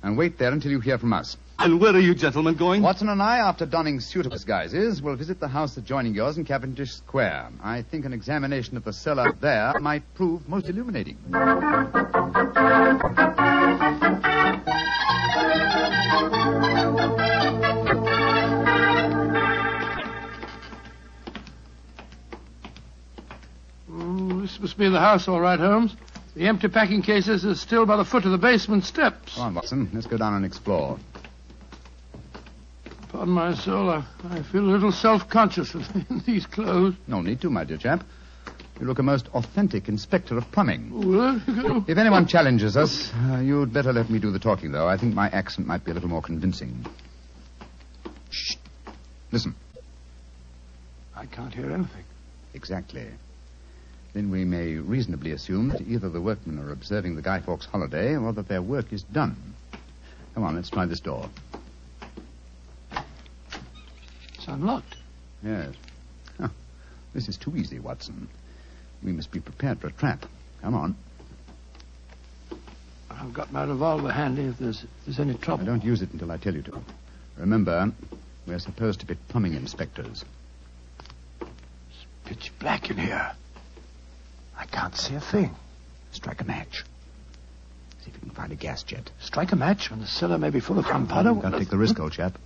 And 0.02 0.18
wait 0.18 0.38
there 0.38 0.50
until 0.50 0.72
you 0.72 0.80
hear 0.80 0.98
from 0.98 1.12
us. 1.12 1.36
And 1.62 1.80
where 1.80 1.94
are 1.94 2.00
you 2.00 2.12
gentlemen 2.12 2.56
going? 2.56 2.82
Watson 2.82 3.08
and 3.08 3.22
I, 3.22 3.38
after 3.38 3.64
donning 3.64 4.00
suitable 4.00 4.34
disguises, 4.36 5.00
will 5.00 5.14
visit 5.14 5.38
the 5.38 5.46
house 5.46 5.76
adjoining 5.76 6.12
yours 6.12 6.36
in 6.36 6.44
Cavendish 6.44 6.90
Square. 6.90 7.50
I 7.62 7.82
think 7.82 8.04
an 8.04 8.12
examination 8.12 8.76
of 8.76 8.82
the 8.82 8.92
cellar 8.92 9.32
there 9.40 9.78
might 9.78 10.02
prove 10.14 10.48
most 10.48 10.68
illuminating. 10.68 11.18
This 24.42 24.58
must 24.58 24.76
be 24.76 24.88
the 24.88 24.98
house, 24.98 25.28
all 25.28 25.40
right, 25.40 25.60
Holmes. 25.60 25.94
The 26.34 26.48
empty 26.48 26.66
packing 26.66 27.02
cases 27.02 27.46
are 27.46 27.54
still 27.54 27.86
by 27.86 27.96
the 27.96 28.04
foot 28.04 28.24
of 28.24 28.32
the 28.32 28.38
basement 28.38 28.82
steps. 28.82 29.36
Come 29.36 29.44
on, 29.44 29.54
Watson. 29.54 29.90
Let's 29.92 30.08
go 30.08 30.16
down 30.16 30.34
and 30.34 30.44
explore. 30.44 30.98
Pardon 33.12 33.34
my 33.34 33.54
soul, 33.54 33.90
I, 33.90 34.04
I 34.30 34.42
feel 34.42 34.62
a 34.62 34.72
little 34.72 34.90
self-conscious 34.90 35.74
in 36.10 36.22
these 36.26 36.46
clothes. 36.46 36.94
No 37.06 37.20
need 37.20 37.42
to, 37.42 37.50
my 37.50 37.62
dear 37.64 37.76
chap. 37.76 38.04
You 38.80 38.86
look 38.86 38.98
a 38.98 39.02
most 39.02 39.28
authentic 39.34 39.88
inspector 39.88 40.36
of 40.38 40.50
plumbing. 40.50 40.90
Well, 41.14 41.84
If 41.86 41.98
anyone 41.98 42.26
challenges 42.26 42.74
us, 42.76 43.12
uh, 43.14 43.36
you'd 43.44 43.72
better 43.72 43.92
let 43.92 44.08
me 44.08 44.18
do 44.18 44.30
the 44.30 44.38
talking, 44.38 44.72
though. 44.72 44.88
I 44.88 44.96
think 44.96 45.14
my 45.14 45.28
accent 45.28 45.66
might 45.66 45.84
be 45.84 45.90
a 45.90 45.94
little 45.94 46.08
more 46.08 46.22
convincing. 46.22 46.86
Shh. 48.30 48.56
Listen. 49.30 49.54
I 51.14 51.26
can't 51.26 51.52
hear 51.52 51.70
anything. 51.70 52.04
Exactly. 52.54 53.06
Then 54.14 54.30
we 54.30 54.44
may 54.44 54.74
reasonably 54.74 55.32
assume 55.32 55.68
that 55.68 55.82
either 55.82 56.08
the 56.08 56.20
workmen 56.20 56.58
are 56.58 56.72
observing 56.72 57.16
the 57.16 57.22
Guy 57.22 57.40
Fawkes 57.40 57.66
holiday 57.66 58.16
or 58.16 58.32
that 58.32 58.48
their 58.48 58.62
work 58.62 58.92
is 58.92 59.02
done. 59.02 59.36
Come 60.34 60.44
on, 60.44 60.56
let's 60.56 60.70
try 60.70 60.86
this 60.86 61.00
door. 61.00 61.28
It's 64.42 64.48
unlocked. 64.48 64.96
Yes. 65.44 65.72
This 67.14 67.28
is 67.28 67.36
too 67.36 67.56
easy, 67.56 67.78
Watson. 67.78 68.26
We 69.04 69.12
must 69.12 69.30
be 69.30 69.38
prepared 69.38 69.80
for 69.80 69.86
a 69.86 69.92
trap. 69.92 70.26
Come 70.62 70.74
on. 70.74 70.96
I've 73.08 73.32
got 73.32 73.52
my 73.52 73.62
revolver 73.62 74.10
handy 74.10 74.42
if 74.42 74.58
there's, 74.58 74.82
if 74.82 74.88
there's 75.06 75.20
any 75.20 75.34
trouble. 75.34 75.62
I 75.62 75.66
don't 75.66 75.84
use 75.84 76.02
it 76.02 76.10
until 76.12 76.32
I 76.32 76.38
tell 76.38 76.56
you 76.56 76.62
to. 76.62 76.82
Remember, 77.36 77.92
we're 78.48 78.58
supposed 78.58 78.98
to 79.00 79.06
be 79.06 79.14
plumbing 79.28 79.54
inspectors. 79.54 80.24
It's 81.40 82.06
Pitch 82.24 82.50
black 82.58 82.90
in 82.90 82.96
here. 82.96 83.30
I 84.58 84.66
can't 84.66 84.96
see 84.96 85.14
a 85.14 85.20
thing. 85.20 85.54
Strike 86.10 86.40
a 86.40 86.44
match. 86.44 86.84
See 88.00 88.10
if 88.10 88.14
you 88.14 88.20
can 88.20 88.30
find 88.30 88.50
a 88.50 88.56
gas 88.56 88.82
jet. 88.82 89.08
Strike 89.20 89.52
a 89.52 89.56
match 89.56 89.90
when 89.90 90.00
the 90.00 90.06
cellar 90.08 90.38
may 90.38 90.50
be 90.50 90.58
full 90.58 90.80
of 90.80 90.86
gunpowder. 90.86 91.40
Can't 91.40 91.58
take 91.58 91.70
the 91.70 91.78
risk, 91.78 92.00
old 92.00 92.10
chap. 92.10 92.36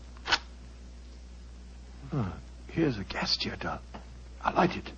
Oh, 2.12 2.32
here's 2.68 2.98
a 2.98 3.04
gas 3.04 3.36
jet. 3.36 3.64
I'll, 3.64 3.80
I'll 4.42 4.54
light 4.54 4.76
it. 4.76 4.90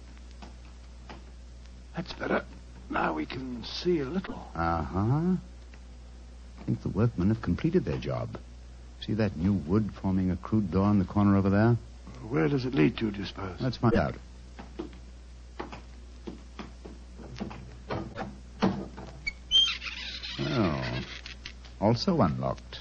That's 1.96 2.12
better. 2.12 2.44
Now 2.90 3.12
we 3.12 3.26
can 3.26 3.64
see 3.64 4.00
a 4.00 4.04
little. 4.04 4.48
Uh 4.54 4.82
huh. 4.82 5.36
I 6.60 6.64
think 6.64 6.82
the 6.82 6.88
workmen 6.88 7.28
have 7.28 7.42
completed 7.42 7.84
their 7.84 7.98
job. 7.98 8.38
See 9.00 9.14
that 9.14 9.36
new 9.36 9.52
wood 9.52 9.90
forming 10.02 10.30
a 10.30 10.36
crude 10.36 10.70
door 10.70 10.90
in 10.90 10.98
the 10.98 11.04
corner 11.04 11.36
over 11.36 11.50
there? 11.50 11.76
Where 12.28 12.48
does 12.48 12.64
it 12.64 12.74
lead 12.74 12.96
to, 12.98 13.10
do 13.10 13.20
you 13.20 13.26
suppose? 13.26 13.60
Let's 13.60 13.76
find 13.76 13.94
out. 13.94 14.14
Oh, 20.40 21.00
also 21.80 22.20
unlocked. 22.20 22.80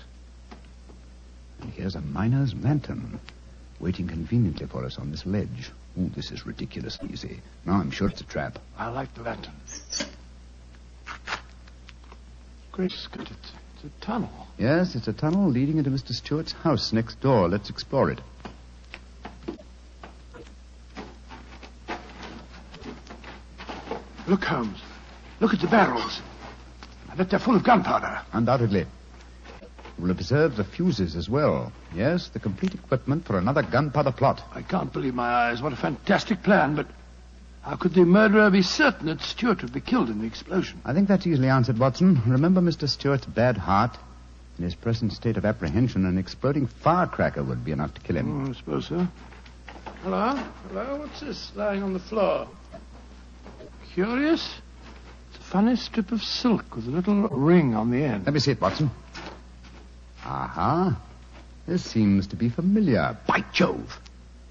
And 1.61 1.71
here's 1.73 1.95
a 1.95 2.01
miner's 2.01 2.53
lantern, 2.55 3.19
waiting 3.79 4.07
conveniently 4.07 4.65
for 4.67 4.85
us 4.85 4.97
on 4.97 5.11
this 5.11 5.25
ledge. 5.25 5.71
Ooh, 5.99 6.09
this 6.15 6.31
is 6.31 6.45
ridiculously 6.45 7.09
easy. 7.11 7.41
Now 7.65 7.73
I'm 7.73 7.91
sure 7.91 8.09
it's 8.09 8.21
a 8.21 8.25
trap. 8.25 8.59
I 8.77 8.89
like 8.89 9.13
the 9.13 9.23
lantern. 9.23 9.53
Great 12.71 12.91
Scott, 12.91 13.31
it's, 13.31 13.51
it's 13.75 13.85
a 13.85 14.05
tunnel. 14.05 14.47
Yes, 14.57 14.95
it's 14.95 15.07
a 15.07 15.13
tunnel 15.13 15.49
leading 15.49 15.77
into 15.77 15.89
Mr. 15.89 16.11
Stewart's 16.13 16.51
house 16.51 16.93
next 16.93 17.19
door. 17.21 17.49
Let's 17.49 17.69
explore 17.69 18.11
it. 18.11 18.21
Look, 24.27 24.43
Holmes. 24.43 24.79
Look 25.39 25.53
at 25.53 25.61
the 25.61 25.67
barrels. 25.67 26.21
I 27.09 27.15
bet 27.15 27.29
they're 27.29 27.39
full 27.39 27.55
of 27.55 27.63
gunpowder. 27.63 28.21
Undoubtedly. 28.33 28.85
We'll 29.99 30.11
observe 30.11 30.55
the 30.55 30.63
fuses 30.63 31.15
as 31.15 31.27
well. 31.27 31.71
Yes, 31.95 32.29
the 32.29 32.39
complete 32.39 32.73
equipment 32.75 33.25
for 33.25 33.37
another 33.37 33.63
gunpowder 33.63 34.11
plot. 34.11 34.43
I 34.53 34.61
can't 34.61 34.93
believe 34.93 35.15
my 35.15 35.27
eyes. 35.27 35.61
What 35.61 35.73
a 35.73 35.77
fantastic 35.77 36.43
plan, 36.43 36.75
but 36.75 36.87
how 37.63 37.75
could 37.75 37.93
the 37.93 38.05
murderer 38.05 38.49
be 38.51 38.61
certain 38.61 39.07
that 39.07 39.21
Stewart 39.21 39.61
would 39.61 39.73
be 39.73 39.81
killed 39.81 40.09
in 40.09 40.21
the 40.21 40.27
explosion? 40.27 40.79
I 40.85 40.93
think 40.93 41.07
that's 41.07 41.25
easily 41.25 41.49
answered, 41.49 41.79
Watson. 41.79 42.21
Remember 42.27 42.61
Mr. 42.61 42.87
Stewart's 42.87 43.25
bad 43.25 43.57
heart? 43.57 43.97
In 44.57 44.63
his 44.63 44.75
present 44.75 45.13
state 45.13 45.37
of 45.37 45.45
apprehension, 45.45 46.05
an 46.05 46.17
exploding 46.17 46.67
firecracker 46.67 47.43
would 47.43 47.65
be 47.65 47.71
enough 47.71 47.93
to 47.95 48.01
kill 48.01 48.17
him. 48.17 48.47
Oh, 48.47 48.49
I 48.49 48.53
suppose 48.53 48.87
so. 48.87 49.07
Hello? 50.03 50.35
Hello? 50.69 50.97
What's 50.99 51.19
this 51.19 51.51
lying 51.55 51.83
on 51.83 51.93
the 51.93 51.99
floor? 51.99 52.47
Curious. 53.93 54.61
It's 55.29 55.39
a 55.39 55.49
funny 55.49 55.75
strip 55.75 56.11
of 56.11 56.21
silk 56.21 56.75
with 56.75 56.87
a 56.87 56.91
little 56.91 57.27
ring 57.27 57.75
on 57.75 57.91
the 57.91 58.03
end. 58.03 58.25
Let 58.25 58.33
me 58.33 58.39
see 58.39 58.51
it, 58.51 58.61
Watson. 58.61 58.89
Aha. 60.27 61.01
This 61.67 61.83
seems 61.83 62.27
to 62.27 62.35
be 62.35 62.49
familiar. 62.49 63.17
By 63.27 63.43
Jove! 63.53 63.99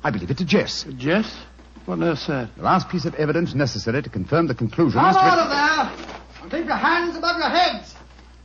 I 0.02 0.11
believe 0.11 0.30
it's 0.30 0.40
a 0.40 0.45
Jess. 0.45 0.87
A 0.87 0.92
Jess? 0.92 1.37
What 1.85 1.99
nurse 1.99 2.23
said? 2.23 2.49
The 2.56 2.62
last 2.62 2.88
piece 2.88 3.04
of 3.04 3.14
evidence 3.14 3.54
necessary 3.54 4.02
to 4.02 4.09
confirm 4.09 4.47
the 4.47 4.54
conclusion 4.54 4.99
Come 4.99 5.11
is 5.11 5.16
to... 5.16 5.23
out 5.23 5.38
of 5.38 5.50
there! 5.50 6.42
And 6.42 6.50
keep 6.50 6.66
your 6.66 6.76
hands 6.76 7.16
above 7.16 7.37
your 7.37 7.50
heads! 7.50 7.95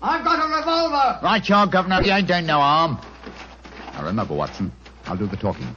I've 0.02 0.26
got 0.26 0.40
a 0.40 0.58
revolver! 0.58 1.20
Right, 1.24 1.48
you 1.48 1.56
are, 1.56 1.68
Governor. 1.68 2.02
You 2.02 2.12
ain't 2.12 2.28
doing 2.28 2.46
no 2.46 2.60
harm. 2.60 3.00
Now 3.94 4.06
remember, 4.06 4.34
Watson, 4.34 4.72
I'll 5.06 5.18
do 5.18 5.28
the 5.28 5.38
talking. 5.38 5.76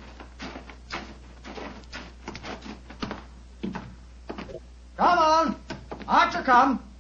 Come 4.96 5.18
on! 5.18 5.56
Archer, 6.08 6.42
come! 6.42 6.82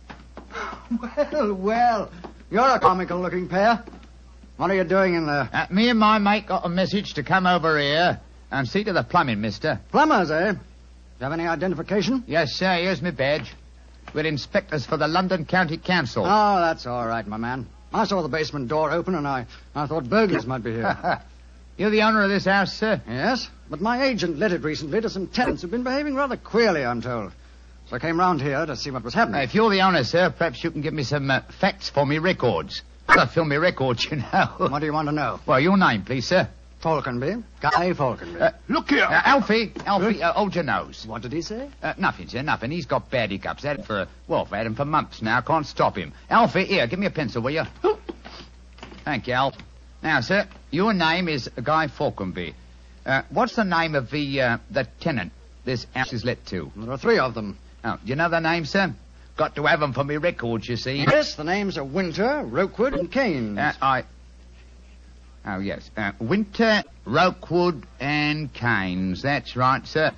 Well, 1.32 1.54
well. 1.54 2.10
You're 2.50 2.68
a 2.68 2.78
comical 2.78 3.18
looking 3.18 3.48
pair. 3.48 3.82
What 4.56 4.70
are 4.70 4.74
you 4.74 4.84
doing 4.84 5.14
in 5.14 5.26
there? 5.26 5.48
Uh, 5.52 5.66
me 5.70 5.88
and 5.88 5.98
my 5.98 6.18
mate 6.18 6.46
got 6.46 6.64
a 6.64 6.68
message 6.68 7.14
to 7.14 7.22
come 7.24 7.46
over 7.46 7.78
here 7.78 8.20
and 8.52 8.68
see 8.68 8.84
to 8.84 8.92
the 8.92 9.02
plumbing, 9.02 9.40
mister. 9.40 9.80
Plumbers, 9.90 10.30
eh? 10.30 10.52
Do 10.52 10.58
you 11.20 11.24
have 11.24 11.32
any 11.32 11.46
identification? 11.46 12.22
Yes, 12.26 12.52
sir. 12.52 12.74
Here's 12.76 13.02
my 13.02 13.10
badge. 13.10 13.52
We're 14.14 14.26
inspectors 14.26 14.86
for 14.86 14.96
the 14.96 15.08
London 15.08 15.44
County 15.44 15.76
Council. 15.76 16.24
Oh, 16.24 16.60
that's 16.60 16.86
all 16.86 17.04
right, 17.06 17.26
my 17.26 17.36
man. 17.36 17.66
I 17.92 18.04
saw 18.04 18.22
the 18.22 18.28
basement 18.28 18.68
door 18.68 18.90
open 18.92 19.14
and 19.16 19.26
I, 19.26 19.46
I 19.74 19.86
thought 19.86 20.08
burglars 20.08 20.46
might 20.46 20.62
be 20.62 20.72
here. 20.72 21.20
You're 21.76 21.90
the 21.90 22.02
owner 22.02 22.22
of 22.22 22.30
this 22.30 22.44
house, 22.44 22.72
sir? 22.74 23.00
yes, 23.08 23.48
but 23.68 23.80
my 23.80 24.04
agent 24.04 24.38
let 24.38 24.52
it 24.52 24.62
recently 24.62 25.00
to 25.00 25.10
some 25.10 25.26
tenants 25.26 25.62
who've 25.62 25.70
been 25.70 25.82
behaving 25.82 26.14
rather 26.14 26.36
queerly, 26.36 26.84
I'm 26.84 27.02
told. 27.02 27.32
So 27.88 27.96
I 27.96 27.98
came 27.98 28.18
round 28.18 28.40
here 28.40 28.64
to 28.64 28.76
see 28.76 28.90
what 28.92 29.02
was 29.02 29.14
Uh, 29.14 29.18
happening. 29.18 29.42
if 29.42 29.54
you're 29.54 29.70
the 29.70 29.80
owner, 29.82 30.04
sir, 30.04 30.30
perhaps 30.30 30.62
you 30.62 30.70
can 30.70 30.80
give 30.82 30.94
me 30.94 31.02
some 31.02 31.28
uh, 31.30 31.40
facts 31.60 31.88
for 31.90 32.06
me 32.06 32.18
records. 32.18 32.82
Gotta 33.06 33.26
fill 33.26 33.44
me 33.44 33.56
records, 33.56 34.04
you 34.10 34.16
know. 34.16 34.48
What 34.58 34.78
do 34.80 34.86
you 34.86 34.92
want 34.92 35.08
to 35.08 35.12
know? 35.14 35.40
well, 35.46 35.60
your 35.60 35.76
name, 35.76 36.04
please, 36.04 36.26
sir. 36.26 36.48
Falconby. 36.80 37.42
Guy 37.62 37.94
Falconby. 37.94 38.38
Uh, 38.40 38.50
Look 38.68 38.90
here. 38.90 39.04
Uh, 39.04 39.22
Alfie, 39.24 39.72
Alfie, 39.86 40.22
uh, 40.22 40.34
hold 40.34 40.54
your 40.54 40.64
nose. 40.64 41.06
what 41.06 41.22
did 41.22 41.32
he 41.32 41.40
say? 41.40 41.70
Uh, 41.82 41.94
nothing, 41.96 42.28
sir, 42.28 42.42
nothing. 42.42 42.70
He's 42.70 42.84
got 42.84 43.10
bad 43.10 43.30
hiccups. 43.30 43.62
Had 43.62 43.86
for, 43.86 44.06
well, 44.28 44.42
I've 44.42 44.48
had 44.50 44.66
him 44.66 44.74
for 44.74 44.84
months 44.84 45.22
now. 45.22 45.40
Can't 45.40 45.66
stop 45.66 45.96
him. 45.96 46.12
Alfie, 46.28 46.64
here, 46.66 46.86
give 46.86 46.98
me 46.98 47.06
a 47.06 47.10
pencil, 47.10 47.40
will 47.42 47.52
you? 47.52 47.62
Thank 49.04 49.26
you, 49.28 49.32
Alf. 49.34 49.54
Now, 50.02 50.20
sir, 50.20 50.46
your 50.70 50.92
name 50.92 51.28
is 51.28 51.48
Guy 51.62 51.88
Falconby. 51.88 52.54
Uh, 53.06 53.22
what's 53.30 53.56
the 53.56 53.64
name 53.64 53.94
of 53.94 54.10
the, 54.10 54.40
uh, 54.42 54.58
the 54.70 54.86
tenant 55.00 55.32
this 55.64 55.86
house 55.94 56.12
is 56.12 56.24
let 56.24 56.44
to? 56.46 56.70
There 56.76 56.90
are 56.90 56.98
three 56.98 57.18
of 57.18 57.32
them. 57.34 57.56
Oh, 57.82 57.96
do 58.02 58.08
you 58.10 58.16
know 58.16 58.28
their 58.28 58.40
names, 58.42 58.70
sir? 58.70 58.94
Got 59.36 59.56
to 59.56 59.64
have 59.64 59.80
them 59.80 59.92
for 59.92 60.04
me 60.04 60.16
records, 60.16 60.68
you 60.68 60.76
see. 60.76 60.98
Yes, 60.98 61.34
the 61.34 61.44
names 61.44 61.76
are 61.76 61.84
Winter, 61.84 62.42
Rookwood, 62.44 62.94
and 62.94 63.10
Keynes. 63.10 63.58
Uh, 63.58 63.72
I. 63.82 64.04
Oh, 65.44 65.58
yes. 65.58 65.90
Uh, 65.96 66.12
Winter, 66.20 66.84
Rookwood, 67.04 67.84
and 67.98 68.52
Keynes. 68.52 69.22
That's 69.22 69.56
right, 69.56 69.84
sir. 69.86 70.12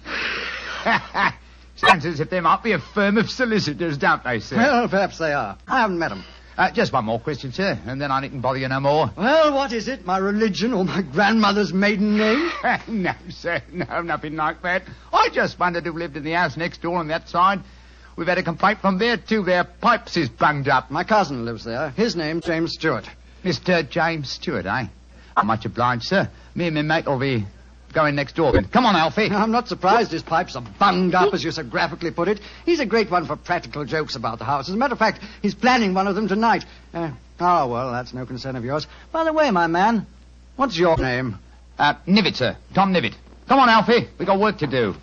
Sounds 1.77 2.07
as 2.07 2.21
if 2.21 2.31
they 2.31 2.41
might 2.41 2.63
be 2.63 2.73
a 2.73 2.79
firm 2.79 3.17
of 3.17 3.31
solicitors, 3.31 3.97
don't 3.97 4.23
they, 4.23 4.41
sir? 4.41 4.57
Well, 4.57 4.89
perhaps 4.89 5.19
they 5.19 5.33
are. 5.33 5.57
I 5.67 5.81
haven't 5.81 5.99
met 5.99 6.11
them. 6.11 6.25
Uh, 6.59 6.71
just 6.71 6.91
one 6.91 7.05
more 7.05 7.21
question, 7.21 7.53
sir, 7.53 7.79
and 7.87 8.01
then 8.01 8.11
I 8.11 8.21
needn't 8.21 8.41
bother 8.41 8.59
you 8.59 8.69
no 8.69 8.81
more. 8.81 9.11
Well, 9.15 9.55
what 9.55 9.75
is 9.75 9.89
it? 9.89 10.07
My 10.07 10.17
religion 10.17 10.73
or 10.73 10.87
my 10.87 11.03
grandmother's 11.03 11.75
maiden 11.75 12.17
name? 12.17 12.51
no, 12.89 13.13
sir, 13.29 13.61
no, 13.71 14.01
nothing 14.01 14.37
like 14.37 14.63
that. 14.63 14.85
I 15.13 15.29
just 15.29 15.59
wondered 15.59 15.85
who 15.85 15.93
lived 15.93 16.17
in 16.17 16.25
the 16.25 16.33
house 16.33 16.57
next 16.57 16.81
door 16.81 16.97
on 16.97 17.09
that 17.09 17.29
side. 17.29 17.61
We've 18.17 18.27
had 18.27 18.39
a 18.39 18.43
complaint 18.43 18.81
from 18.81 18.99
there, 18.99 19.19
too. 19.19 19.43
Their 19.43 19.65
pipes 19.65 20.17
is 20.17 20.31
bunged 20.31 20.69
up. 20.69 20.91
My 20.91 21.05
cousin 21.05 21.45
lives 21.45 21.65
there. 21.65 21.91
His 21.91 22.17
name's 22.17 22.45
James 22.47 22.73
Stewart. 22.73 23.05
Mr. 23.45 23.89
James 23.89 24.31
Stewart, 24.31 24.65
eh? 24.65 24.87
I'm 25.37 25.47
much 25.47 25.67
obliged, 25.67 26.05
sir. 26.05 26.31
Me 26.55 26.67
and 26.67 26.75
my 26.75 26.83
mate 26.83 27.07
will 27.07 27.19
be 27.19 27.45
going 27.93 28.15
next 28.15 28.35
door 28.35 28.53
then. 28.53 28.65
Come 28.69 28.87
on, 28.87 28.97
Alfie. 28.97 29.31
I'm 29.31 29.51
not 29.51 29.69
surprised 29.69 30.11
his 30.13 30.23
pipes 30.23 30.57
are 30.57 30.65
bunged 30.79 31.15
up, 31.15 31.35
as 31.35 31.45
you 31.45 31.51
so 31.51 31.63
graphically 31.63 32.11
put 32.11 32.29
it. 32.29 32.41
He's 32.65 32.81
a 32.81 32.87
great 32.87 33.11
one 33.11 33.27
for 33.27 33.37
practical 33.37 33.85
jokes 33.85 34.17
about 34.17 34.39
the 34.39 34.45
house. 34.45 34.69
As 34.69 34.75
a 34.75 34.79
matter 34.79 34.95
of 34.95 34.99
fact, 34.99 35.21
he's 35.43 35.55
planning 35.55 35.93
one 35.95 36.07
of 36.07 36.15
them 36.15 36.27
tonight. 36.27 36.65
Uh, 36.95 37.11
oh, 37.39 37.69
well, 37.69 37.93
that's 37.93 38.15
no 38.15 38.25
concern 38.25 38.57
of 38.57 38.65
yours. 38.65 38.87
By 39.13 39.25
the 39.25 39.33
way, 39.33 39.51
my 39.51 39.67
man, 39.67 40.07
what's 40.57 40.79
your 40.79 40.97
name? 40.97 41.39
Uh, 41.79 41.95
Nivet, 42.07 42.37
sir. 42.37 42.57
Tom 42.75 42.93
Nivet. 42.93 43.15
Come 43.47 43.59
on, 43.61 43.69
Alfie. 43.69 44.09
We 44.19 44.25
got 44.25 44.41
work 44.41 44.59
to 44.59 44.67
do. 44.67 44.95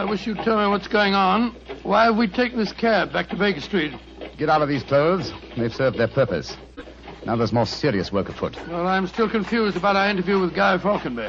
I 0.00 0.04
wish 0.04 0.26
you'd 0.26 0.38
tell 0.38 0.58
me 0.58 0.66
what's 0.66 0.88
going 0.88 1.12
on. 1.12 1.54
Why 1.82 2.04
have 2.04 2.16
we 2.16 2.26
taken 2.26 2.58
this 2.58 2.72
cab 2.72 3.12
back 3.12 3.28
to 3.28 3.36
Baker 3.36 3.60
Street? 3.60 3.92
Get 4.38 4.48
out 4.48 4.62
of 4.62 4.68
these 4.70 4.82
clothes. 4.82 5.30
They've 5.58 5.74
served 5.74 5.98
their 5.98 6.08
purpose. 6.08 6.56
Now 7.26 7.36
there's 7.36 7.52
more 7.52 7.66
serious 7.66 8.10
work 8.10 8.30
afoot. 8.30 8.56
Well, 8.66 8.86
I'm 8.86 9.06
still 9.06 9.28
confused 9.28 9.76
about 9.76 9.96
our 9.96 10.08
interview 10.08 10.40
with 10.40 10.54
Guy 10.54 10.78
Falconby. 10.78 11.28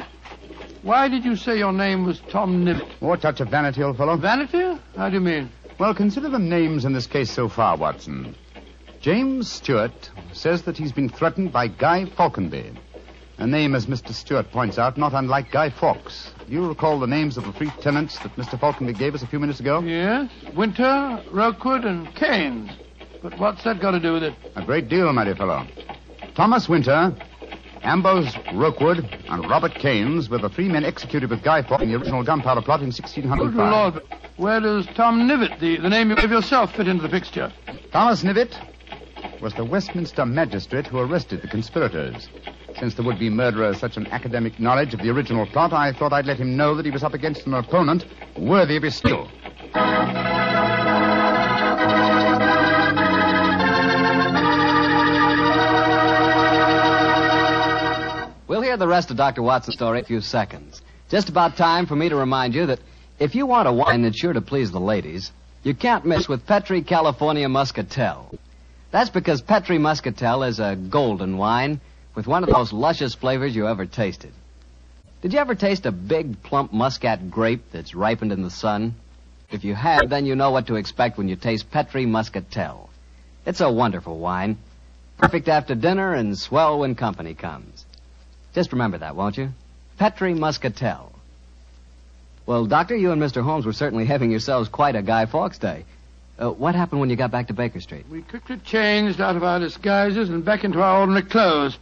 Why 0.80 1.08
did 1.08 1.22
you 1.22 1.36
say 1.36 1.58
your 1.58 1.74
name 1.74 2.06
was 2.06 2.20
Tom 2.30 2.64
Nivet? 2.64 2.88
More 3.02 3.18
touch 3.18 3.40
of 3.40 3.48
vanity, 3.48 3.82
old 3.82 3.98
fellow? 3.98 4.16
Vanity? 4.16 4.80
How 4.96 5.10
do 5.10 5.16
you 5.16 5.20
mean? 5.20 5.50
Well, 5.78 5.94
consider 5.94 6.30
the 6.30 6.38
names 6.38 6.86
in 6.86 6.94
this 6.94 7.06
case 7.06 7.30
so 7.30 7.50
far, 7.50 7.76
Watson. 7.76 8.34
James 9.02 9.52
Stewart 9.52 10.10
says 10.32 10.62
that 10.62 10.78
he's 10.78 10.92
been 10.92 11.10
threatened 11.10 11.52
by 11.52 11.66
Guy 11.68 12.06
Falconby. 12.06 12.72
A 13.42 13.46
name, 13.48 13.74
as 13.74 13.86
Mr. 13.86 14.12
Stewart 14.12 14.52
points 14.52 14.78
out, 14.78 14.96
not 14.96 15.14
unlike 15.14 15.50
Guy 15.50 15.68
Fawkes. 15.68 16.30
Do 16.46 16.52
you 16.52 16.68
recall 16.68 17.00
the 17.00 17.08
names 17.08 17.36
of 17.36 17.42
the 17.42 17.52
three 17.52 17.72
tenants 17.80 18.16
that 18.20 18.36
Mr. 18.36 18.56
Falconby 18.56 18.92
gave 18.92 19.16
us 19.16 19.22
a 19.24 19.26
few 19.26 19.40
minutes 19.40 19.58
ago? 19.58 19.80
Yes, 19.80 20.30
Winter, 20.54 21.20
Rookwood, 21.32 21.84
and 21.84 22.14
Keynes. 22.14 22.70
But 23.20 23.36
what's 23.40 23.64
that 23.64 23.80
got 23.80 23.90
to 23.90 23.98
do 23.98 24.12
with 24.12 24.22
it? 24.22 24.34
A 24.54 24.64
great 24.64 24.88
deal, 24.88 25.12
my 25.12 25.24
dear 25.24 25.34
fellow. 25.34 25.66
Thomas 26.36 26.68
Winter, 26.68 27.16
Ambrose 27.82 28.32
Rookwood, 28.54 29.04
and 29.28 29.50
Robert 29.50 29.74
Keynes 29.74 30.30
were 30.30 30.38
the 30.38 30.48
three 30.48 30.68
men 30.68 30.84
executed 30.84 31.28
with 31.28 31.42
Guy 31.42 31.62
Fawkes 31.62 31.82
in 31.82 31.90
the 31.90 31.98
original 31.98 32.22
gunpowder 32.22 32.62
plot 32.62 32.78
in 32.78 32.92
1605. 32.92 33.38
Good 33.38 33.56
Lord, 33.56 34.02
where 34.36 34.60
does 34.60 34.86
Tom 34.94 35.26
Nivet, 35.26 35.58
the, 35.58 35.78
the 35.78 35.88
name 35.88 36.10
you 36.10 36.14
gave 36.14 36.30
yourself, 36.30 36.76
fit 36.76 36.86
into 36.86 37.02
the 37.02 37.08
picture? 37.08 37.52
Thomas 37.90 38.22
Nivet 38.22 38.56
was 39.40 39.52
the 39.54 39.64
Westminster 39.64 40.24
magistrate 40.24 40.86
who 40.86 41.00
arrested 41.00 41.42
the 41.42 41.48
conspirators. 41.48 42.28
Since 42.78 42.94
the 42.94 43.02
would-be 43.02 43.30
murderer 43.30 43.66
has 43.72 43.78
such 43.78 43.96
an 43.96 44.06
academic 44.08 44.58
knowledge 44.58 44.94
of 44.94 45.00
the 45.00 45.10
original 45.10 45.46
plot, 45.46 45.72
I 45.72 45.92
thought 45.92 46.12
I'd 46.12 46.26
let 46.26 46.38
him 46.38 46.56
know 46.56 46.74
that 46.74 46.84
he 46.84 46.90
was 46.90 47.04
up 47.04 47.14
against 47.14 47.46
an 47.46 47.54
opponent 47.54 48.04
worthy 48.36 48.76
of 48.76 48.82
his 48.82 48.96
skill. 48.96 49.28
We'll 58.48 58.62
hear 58.62 58.76
the 58.76 58.88
rest 58.88 59.10
of 59.10 59.16
Dr. 59.16 59.42
Watson's 59.42 59.76
story 59.76 59.98
in 59.98 60.04
a 60.04 60.06
few 60.06 60.20
seconds. 60.20 60.82
Just 61.08 61.28
about 61.28 61.56
time 61.56 61.86
for 61.86 61.94
me 61.94 62.08
to 62.08 62.16
remind 62.16 62.54
you 62.54 62.66
that 62.66 62.80
if 63.18 63.34
you 63.34 63.46
want 63.46 63.68
a 63.68 63.72
wine 63.72 64.02
that's 64.02 64.18
sure 64.18 64.32
to 64.32 64.40
please 64.40 64.72
the 64.72 64.80
ladies, 64.80 65.30
you 65.62 65.74
can't 65.74 66.04
miss 66.04 66.28
with 66.28 66.46
Petri 66.46 66.82
California 66.82 67.48
Muscatel. 67.48 68.36
That's 68.90 69.10
because 69.10 69.40
Petri 69.40 69.78
Muscatel 69.78 70.42
is 70.42 70.58
a 70.58 70.76
golden 70.76 71.38
wine 71.38 71.80
with 72.14 72.26
one 72.26 72.42
of 72.42 72.48
the 72.48 72.54
most 72.54 72.72
luscious 72.72 73.14
flavors 73.14 73.54
you 73.54 73.68
ever 73.68 73.86
tasted. 73.86 74.32
Did 75.22 75.32
you 75.32 75.38
ever 75.38 75.54
taste 75.54 75.86
a 75.86 75.92
big, 75.92 76.42
plump 76.42 76.72
muscat 76.72 77.30
grape 77.30 77.70
that's 77.72 77.94
ripened 77.94 78.32
in 78.32 78.42
the 78.42 78.50
sun? 78.50 78.96
If 79.50 79.64
you 79.64 79.74
have, 79.74 80.08
then 80.08 80.26
you 80.26 80.34
know 80.34 80.50
what 80.50 80.66
to 80.66 80.76
expect 80.76 81.18
when 81.18 81.28
you 81.28 81.36
taste 81.36 81.70
Petri 81.70 82.06
Muscatel. 82.06 82.90
It's 83.46 83.60
a 83.60 83.70
wonderful 83.70 84.18
wine. 84.18 84.58
Perfect 85.18 85.48
after 85.48 85.74
dinner 85.74 86.14
and 86.14 86.36
swell 86.36 86.80
when 86.80 86.94
company 86.94 87.34
comes. 87.34 87.84
Just 88.54 88.72
remember 88.72 88.98
that, 88.98 89.14
won't 89.14 89.36
you? 89.36 89.50
Petri 89.98 90.34
Muscatel. 90.34 91.12
Well, 92.44 92.66
Doctor, 92.66 92.96
you 92.96 93.12
and 93.12 93.22
Mr. 93.22 93.42
Holmes 93.42 93.64
were 93.66 93.72
certainly 93.72 94.04
having 94.04 94.30
yourselves 94.30 94.68
quite 94.68 94.96
a 94.96 95.02
Guy 95.02 95.26
Fawkes 95.26 95.58
day. 95.58 95.84
Uh, 96.38 96.50
what 96.50 96.74
happened 96.74 97.00
when 97.00 97.10
you 97.10 97.16
got 97.16 97.30
back 97.30 97.46
to 97.48 97.52
Baker 97.52 97.80
Street? 97.80 98.06
We 98.10 98.22
quickly 98.22 98.56
changed 98.58 99.20
out 99.20 99.36
of 99.36 99.44
our 99.44 99.60
disguises 99.60 100.28
and 100.28 100.44
back 100.44 100.64
into 100.64 100.82
our 100.82 101.00
ordinary 101.00 101.22
clothes. 101.22 101.78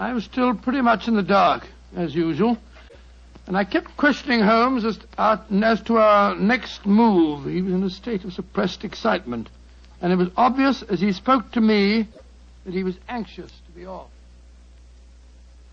I 0.00 0.14
was 0.14 0.24
still 0.24 0.54
pretty 0.54 0.80
much 0.80 1.08
in 1.08 1.14
the 1.14 1.22
dark, 1.22 1.66
as 1.94 2.14
usual. 2.14 2.56
And 3.46 3.54
I 3.54 3.64
kept 3.64 3.98
questioning 3.98 4.40
Holmes 4.40 4.82
as, 4.86 4.98
uh, 5.18 5.36
as 5.62 5.82
to 5.82 5.98
our 5.98 6.34
next 6.36 6.86
move. 6.86 7.44
He 7.44 7.60
was 7.60 7.74
in 7.74 7.82
a 7.82 7.90
state 7.90 8.24
of 8.24 8.32
suppressed 8.32 8.82
excitement. 8.82 9.50
And 10.00 10.10
it 10.10 10.16
was 10.16 10.28
obvious 10.38 10.82
as 10.82 11.00
he 11.00 11.12
spoke 11.12 11.52
to 11.52 11.60
me 11.60 12.08
that 12.64 12.72
he 12.72 12.82
was 12.82 12.96
anxious 13.10 13.50
to 13.50 13.72
be 13.78 13.84
off. 13.84 14.08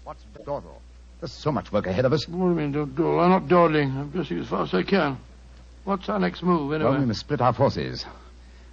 What's 0.03 0.23
dawdle? 0.45 0.81
There's 1.21 1.31
so 1.31 1.51
much 1.53 1.71
work 1.71 1.87
ahead 1.87 2.03
of 2.03 2.11
us. 2.11 2.27
What 2.27 2.37
do 2.37 2.49
you 2.49 2.55
mean, 2.55 2.73
dawdle? 2.73 3.21
I'm 3.21 3.29
not 3.29 3.47
dawdling. 3.47 3.91
I'm 3.91 4.09
dressing 4.09 4.39
as 4.39 4.49
fast 4.49 4.73
as 4.73 4.79
I 4.79 4.83
can. 4.83 5.17
What's 5.85 6.09
our 6.09 6.19
next 6.19 6.43
move, 6.43 6.73
anyway? 6.73 6.91
Well, 6.91 6.99
we 6.99 7.05
must 7.05 7.21
split 7.21 7.39
our 7.39 7.53
forces. 7.53 8.05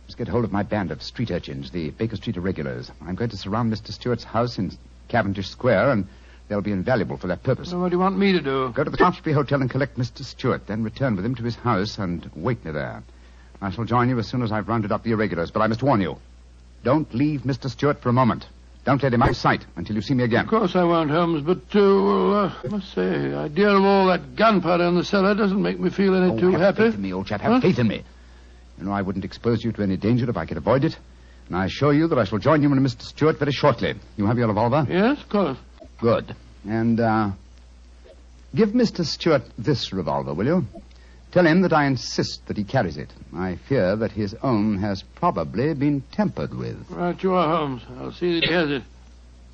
Must 0.09 0.19
get 0.19 0.27
hold 0.27 0.45
of 0.45 0.51
my 0.51 0.65
band 0.65 0.91
of 0.91 1.01
street 1.01 1.31
urchins, 1.31 1.71
the 1.71 1.91
Baker 1.91 2.17
Street 2.17 2.37
irregulars. 2.37 2.91
I'm 3.01 3.15
going 3.15 3.31
to 3.31 3.37
surround 3.37 3.73
Mr. 3.73 3.93
Stewart's 3.93 4.25
house 4.25 4.59
in 4.59 4.77
Cavendish 5.09 5.49
Square, 5.49 5.91
and 5.93 6.07
they'll 6.49 6.61
be 6.61 6.73
invaluable 6.73 7.17
for 7.17 7.27
that 7.29 7.43
purpose. 7.43 7.71
So 7.71 7.79
what 7.81 7.91
do 7.91 7.97
you 7.97 8.01
want 8.01 8.19
me 8.19 8.33
to 8.33 8.41
do? 8.41 8.71
Go 8.75 8.85
to 8.85 8.91
the 8.91 8.97
Shaftesbury 8.97 9.35
Hotel 9.35 9.61
and 9.61 9.71
collect 9.71 9.97
Mr. 9.99 10.25
Stewart, 10.25 10.67
then 10.67 10.83
return 10.83 11.17
with 11.17 11.25
him 11.25 11.35
to 11.37 11.43
his 11.43 11.57
house 11.57 11.99
and 11.99 12.31
wait 12.35 12.65
me 12.65 12.71
there. 12.73 13.03
I 13.63 13.71
shall 13.71 13.85
join 13.85 14.09
you 14.09 14.19
as 14.19 14.27
soon 14.29 14.43
as 14.43 14.53
I've 14.53 14.69
rounded 14.69 14.93
up 14.93 15.03
the 15.05 15.13
irregulars, 15.13 15.51
but 15.51 15.61
I 15.61 15.67
must 15.67 15.83
warn 15.83 16.01
you. 16.01 16.17
Don't 16.83 17.13
leave 17.15 17.43
Mr. 17.43 17.71
Stewart 17.71 18.01
for 18.03 18.11
a 18.11 18.13
moment. 18.13 18.47
Don't 18.85 19.03
let 19.03 19.15
him 19.15 19.23
out 19.23 19.31
of 19.31 19.37
sight 19.39 19.65
until 19.77 19.97
you 19.97 20.03
see 20.03 20.13
me 20.13 20.25
again. 20.25 20.45
Of 20.45 20.51
course 20.51 20.77
I 20.77 20.85
won't, 20.85 21.11
Holmes, 21.11 21.41
but, 21.43 21.57
uh, 21.75 21.81
well, 21.81 22.35
uh, 22.35 22.55
I 22.65 22.69
must 22.69 22.93
say, 22.93 23.29
the 23.31 23.37
idea 23.39 23.71
of 23.71 23.83
all 23.83 24.09
that 24.09 24.37
gunpowder 24.37 24.85
in 24.85 24.95
the 24.95 25.05
cellar 25.05 25.35
doesn't 25.35 25.63
make 25.63 25.81
me 25.81 25.89
feel 25.89 26.15
any 26.15 26.33
Oh, 26.33 26.39
too 26.39 26.51
have 26.51 26.61
happy. 26.61 26.83
faith 26.91 26.95
in 26.97 27.01
me, 27.03 27.15
old 27.15 27.27
chap. 27.27 27.41
Have 27.41 27.53
Huh? 27.53 27.61
faith 27.63 27.79
in 27.79 27.89
me. 27.89 28.03
You 28.79 28.85
know, 28.85 28.93
I 28.93 29.01
wouldn't 29.01 29.25
expose 29.25 29.65
you 29.65 29.73
to 29.73 29.83
any 29.83 29.97
danger 29.97 30.29
if 30.29 30.37
I 30.37 30.45
could 30.45 30.59
avoid 30.59 30.85
it. 30.85 30.99
And 31.49 31.57
I 31.57 31.67
assure 31.67 31.93
you 31.93 32.09
that 32.09 32.19
I 32.19 32.25
shall 32.25 32.39
join 32.39 32.63
you 32.63 32.73
and 32.73 32.81
Mr. 32.85 33.03
Stewart 33.03 33.39
very 33.39 33.53
shortly. 33.53 33.95
You 34.17 34.27
have 34.27 34.39
your 34.39 34.49
revolver? 34.49 34.87
Yes, 34.89 35.21
of 35.23 35.29
course. 35.29 35.59
Good. 36.01 36.35
And, 36.67 36.99
uh, 37.01 37.31
give 38.55 38.71
Mr. 38.71 39.05
Stewart 39.05 39.43
this 39.59 39.93
revolver, 39.93 40.33
will 40.35 40.47
you? 40.47 40.67
Tell 41.33 41.47
him 41.47 41.63
that 41.63 41.73
I 41.73 41.87
insist 41.87 42.47
that 42.47 42.57
he 42.57 42.63
carries 42.65 42.97
it. 42.97 43.11
I 43.35 43.57
fear 43.69 43.97
that 43.97 44.13
his 44.13 44.35
own 44.43 44.79
has 44.79 45.03
probably 45.17 45.75
been 45.75 46.03
tampered 46.13 46.55
with. 46.55 46.89
Right 46.91 47.21
you 47.23 47.35
are, 47.35 47.57
Holmes. 47.57 47.83
I'll 47.99 48.13
see 48.13 48.39
that 48.39 48.45
he 48.49 48.53
has 48.53 48.71
it. 48.71 48.83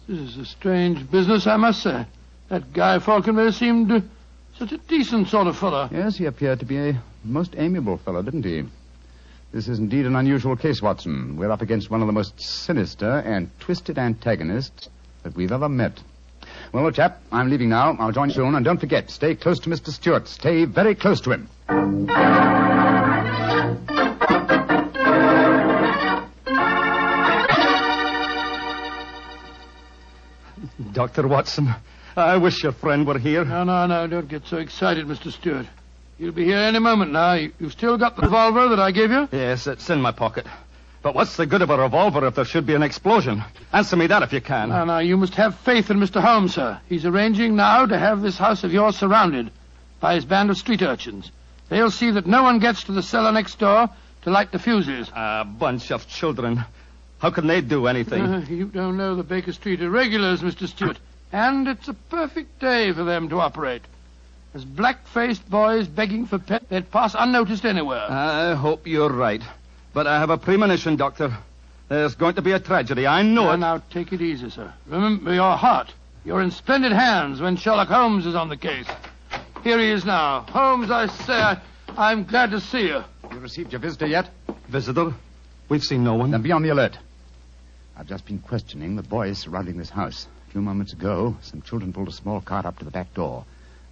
This 0.07 0.19
is 0.19 0.37
a 0.37 0.45
strange 0.45 1.11
business, 1.11 1.47
I 1.47 1.57
must 1.57 1.83
say. 1.83 2.05
That 2.51 2.73
guy 2.73 2.99
Falconberry 2.99 3.53
seemed 3.53 3.91
uh, 3.91 4.01
such 4.59 4.73
a 4.73 4.77
decent 4.77 5.29
sort 5.29 5.47
of 5.47 5.57
fellow. 5.57 5.89
Yes, 5.91 6.17
he 6.19 6.27
appeared 6.27 6.61
to 6.61 6.67
be 6.67 6.77
a 6.77 7.03
most 7.25 7.55
amiable 7.57 7.97
fellow, 7.97 8.21
didn't 8.23 8.45
he? 8.45 8.65
This 9.53 9.67
is 9.67 9.81
indeed 9.81 10.07
an 10.07 10.15
unusual 10.15 10.55
case, 10.55 10.81
Watson. 10.81 11.37
We're 11.37 11.51
up 11.51 11.61
against 11.61 11.91
one 11.91 12.03
of 12.03 12.07
the 12.07 12.13
most 12.13 12.41
sinister 12.41 13.19
and 13.19 13.51
twisted 13.59 13.99
antagonists 13.99 14.89
that 15.25 15.35
we've 15.35 15.51
ever 15.51 15.69
met. 15.69 16.01
Well, 16.73 16.85
old 16.85 16.95
chap, 16.95 17.21
I'm 17.33 17.51
leaving 17.51 17.69
now. 17.69 17.97
I'll 17.99 18.13
join 18.13 18.29
you 18.29 18.37
soon. 18.37 18.55
And 18.55 18.65
don't 18.65 18.79
forget, 18.79 19.11
stay 19.11 19.35
close 19.35 19.59
to 19.61 19.69
Mr. 19.69 19.89
Stewart. 19.89 20.29
Stay 20.29 20.67
very 20.67 20.95
close 20.95 21.21
to 21.23 21.33
him. 21.33 21.49
Dr. 30.93 31.27
Watson, 31.27 31.75
I 32.17 32.37
wish 32.37 32.63
your 32.63 32.73
friend 32.73 33.05
were 33.05 33.19
here. 33.19 33.45
No, 33.45 33.65
no, 33.65 33.87
no, 33.87 34.07
don't 34.07 34.29
get 34.29 34.47
so 34.47 34.59
excited, 34.59 35.07
Mr. 35.07 35.33
Stewart. 35.33 35.67
You'll 36.21 36.33
be 36.33 36.45
here 36.45 36.59
any 36.59 36.79
moment 36.79 37.13
now. 37.13 37.33
You, 37.33 37.51
you've 37.59 37.73
still 37.73 37.97
got 37.97 38.15
the 38.15 38.21
revolver 38.21 38.69
that 38.69 38.79
I 38.79 38.91
gave 38.91 39.11
you? 39.11 39.27
Yes, 39.33 39.67
it's 39.67 39.89
in 39.89 40.03
my 40.03 40.13
pocket. 40.13 40.45
But 41.03 41.15
what's 41.15 41.39
the 41.39 41.47
good 41.47 41.63
of 41.63 41.71
a 41.71 41.79
revolver 41.79 42.27
if 42.27 42.35
there 42.35 42.45
should 42.45 42.67
be 42.67 42.75
an 42.75 42.83
explosion? 42.83 43.43
Answer 43.73 43.97
me 43.97 44.07
that 44.09 44.23
if 44.23 44.31
you 44.35 44.43
can. 44.43 44.69
No, 44.69 44.85
no, 44.85 44.99
you 44.99 45.17
must 45.17 45.35
have 45.37 45.59
faith 45.61 45.91
in 45.91 45.97
Mr. 45.99 46.21
Holmes, 46.21 46.53
sir. 46.53 46.79
He's 46.91 47.07
arranging 47.07 47.57
now 47.57 47.87
to 47.87 47.99
have 47.99 48.21
this 48.21 48.37
house 48.37 48.65
of 48.65 48.73
yours 48.75 48.99
surrounded 48.99 49.51
by 49.99 50.15
his 50.15 50.27
band 50.27 50.51
of 50.51 50.59
street 50.59 50.83
urchins. 50.83 51.33
They'll 51.71 51.91
see 51.91 52.11
that 52.11 52.27
no 52.27 52.43
one 52.43 52.59
gets 52.59 52.85
to 52.85 52.93
the 52.93 53.03
cellar 53.03 53.33
next 53.33 53.59
door 53.59 53.89
to 54.21 54.31
light 54.31 54.53
the 54.53 54.59
fuses. 54.59 55.11
A 55.17 55.47
bunch 55.47 55.91
of 55.91 56.07
children. 56.07 56.63
How 57.19 57.31
can 57.31 57.47
they 57.47 57.63
do 57.63 57.87
anything? 57.87 58.23
Uh, 58.23 58.45
you 58.47 58.67
don't 58.67 58.99
know 58.99 59.15
the 59.15 59.23
Baker 59.23 59.55
Street 59.55 59.81
irregulars, 59.81 60.43
Mr. 60.43 60.69
Stewart. 60.69 60.99
And 61.33 61.67
it's 61.67 61.89
a 61.89 61.95
perfect 61.95 62.61
day 62.61 62.93
for 62.93 63.05
them 63.05 63.31
to 63.31 63.41
operate. 63.41 63.81
As 64.53 64.65
black-faced 64.65 65.49
boys 65.49 65.87
begging 65.87 66.27
for 66.27 66.39
pet, 66.39 66.69
they'd 66.69 66.91
pass 66.91 67.15
unnoticed 67.17 67.65
anywhere. 67.65 68.11
I 68.11 68.55
hope 68.55 68.87
you're 68.87 69.13
right. 69.13 69.43
But 69.93 70.07
I 70.09 70.19
have 70.19 70.31
a 70.31 70.39
premonition, 70.39 70.97
Doctor. 70.97 71.37
There's 71.89 72.15
going 72.17 72.35
to 72.35 72.43
be 72.43 72.53
a 72.53 72.61
tragedy. 72.61 73.07
I 73.07 73.23
know 73.23 73.45
now, 73.45 73.53
it. 73.53 73.57
now, 73.59 73.83
take 73.91 74.13
it 74.13 74.21
easy, 74.21 74.51
sir. 74.51 74.73
Remember 74.87 75.33
your 75.33 75.57
heart. 75.57 75.93
You're 76.25 76.43
in 76.43 76.51
splendid 76.51 76.93
hands 76.93 77.41
when 77.41 77.57
Sherlock 77.57 77.89
Holmes 77.89 78.27
is 78.27 78.35
on 78.35 78.49
the 78.49 78.57
case. 78.57 78.87
Here 79.63 79.79
he 79.79 79.91
is 79.91 80.05
now. 80.05 80.43
Holmes, 80.49 80.91
I 80.91 81.07
say, 81.07 81.33
I, 81.33 81.61
I'm 81.97 82.25
glad 82.25 82.51
to 82.51 82.61
see 82.61 82.89
you. 82.89 83.03
You 83.31 83.39
received 83.39 83.73
your 83.73 83.81
visitor 83.81 84.07
yet? 84.07 84.31
Visitor? 84.69 85.13
We've 85.69 85.83
seen 85.83 86.03
no 86.03 86.15
one. 86.15 86.31
Then 86.33 86.43
be 86.43 86.53
on 86.53 86.63
the 86.63 86.71
alert. 86.71 86.99
I've 87.97 88.09
just 88.09 88.25
been 88.27 88.39
questioning 88.39 88.97
the 88.97 89.03
boys 89.03 89.39
surrounding 89.39 89.77
this 89.77 89.91
house. 89.91 90.27
A 90.49 90.53
few 90.53 90.61
moments 90.61 90.93
ago, 90.93 91.37
some 91.43 91.63
children 91.63 91.93
pulled 91.93 92.09
a 92.09 92.13
small 92.13 92.41
cart 92.41 92.67
up 92.67 92.79
to 92.81 92.85
the 92.85 92.91
back 92.91 93.15
door. 93.15 93.45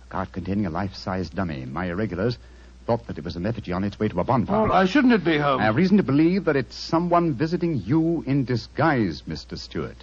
A 0.08 0.10
cart 0.10 0.32
containing 0.32 0.64
a 0.64 0.70
life-sized 0.70 1.34
dummy. 1.34 1.66
My 1.66 1.86
irregulars 1.86 2.38
thought 2.86 3.06
that 3.08 3.18
it 3.18 3.24
was 3.24 3.36
an 3.36 3.44
effigy 3.44 3.72
on 3.72 3.84
its 3.84 3.98
way 4.00 4.08
to 4.08 4.18
a 4.20 4.24
bonfire. 4.24 4.56
Oh, 4.56 4.68
why 4.70 4.86
shouldn't 4.86 5.12
it 5.12 5.22
be, 5.22 5.36
Holmes? 5.36 5.60
I 5.60 5.64
have 5.64 5.76
reason 5.76 5.98
to 5.98 6.02
believe 6.02 6.46
that 6.46 6.56
it's 6.56 6.74
someone 6.74 7.34
visiting 7.34 7.82
you 7.84 8.24
in 8.26 8.46
disguise, 8.46 9.22
Mr. 9.28 9.58
Stewart. 9.58 9.96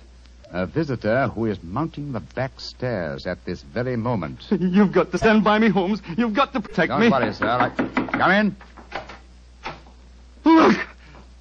A 0.51 0.67
visitor 0.67 1.27
who 1.29 1.45
is 1.47 1.63
mounting 1.63 2.11
the 2.11 2.19
back 2.19 2.59
stairs 2.59 3.25
at 3.25 3.43
this 3.45 3.63
very 3.63 3.95
moment. 3.95 4.41
You've 4.51 4.91
got 4.91 5.11
to 5.11 5.17
stand 5.17 5.43
by 5.43 5.57
me, 5.57 5.69
Holmes. 5.69 6.03
You've 6.15 6.35
got 6.35 6.53
to 6.53 6.61
protect 6.61 6.89
Don't 6.89 6.99
me. 7.01 7.09
worry, 7.09 7.33
sir. 7.33 7.47
I... 7.47 7.69
Come 7.69 8.31
in. 8.31 8.55
Look! 10.43 10.77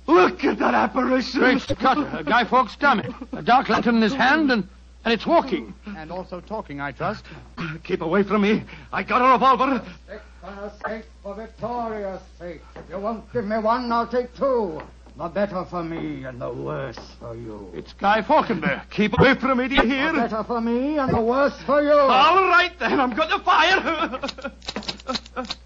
Look 0.06 0.44
at 0.44 0.58
that 0.58 0.74
apparition! 0.74 1.40
Great 1.40 1.60
Scott, 1.60 1.98
a 2.18 2.24
Guy 2.24 2.44
Fawkes 2.44 2.76
dummy. 2.76 3.04
A 3.32 3.42
dark 3.42 3.68
lantern 3.68 3.96
in 3.96 4.02
his 4.02 4.14
hand, 4.14 4.50
and, 4.50 4.68
and 5.04 5.12
it's 5.12 5.26
walking. 5.26 5.74
And 5.86 6.10
also 6.10 6.40
talking, 6.40 6.80
I 6.80 6.92
trust. 6.92 7.24
Keep 7.84 8.00
away 8.00 8.22
from 8.22 8.42
me. 8.42 8.64
I 8.92 9.02
got 9.02 9.22
a 9.22 9.32
revolver. 9.32 9.84
For 10.40 10.72
sake, 10.86 11.04
for 11.22 11.34
Victoria's 11.34 12.20
sake. 12.38 12.60
If 12.76 12.90
you 12.90 12.98
won't 12.98 13.30
give 13.32 13.44
me 13.44 13.58
one, 13.58 13.90
I'll 13.92 14.06
take 14.06 14.34
two. 14.34 14.80
The 15.16 15.28
better 15.28 15.64
for 15.70 15.84
me 15.84 16.24
and 16.24 16.40
the 16.40 16.52
worse 16.52 16.98
for 17.20 17.36
you. 17.36 17.70
It's 17.72 17.92
Guy 17.92 18.20
Falkenberg. 18.20 18.90
Keep 18.90 19.16
away 19.18 19.36
from 19.36 19.58
me, 19.58 19.68
do 19.68 19.76
you 19.76 19.82
hear? 19.82 20.06
The 20.06 20.12
hear? 20.12 20.28
better 20.28 20.42
for 20.42 20.60
me 20.60 20.98
and 20.98 21.14
the 21.14 21.20
worse 21.20 21.56
for 21.62 21.80
you. 21.82 21.92
All 21.92 22.48
right, 22.48 22.72
then. 22.80 22.98
I'm 22.98 23.14
going 23.14 23.30
to 23.30 23.38
fire. 23.38 24.20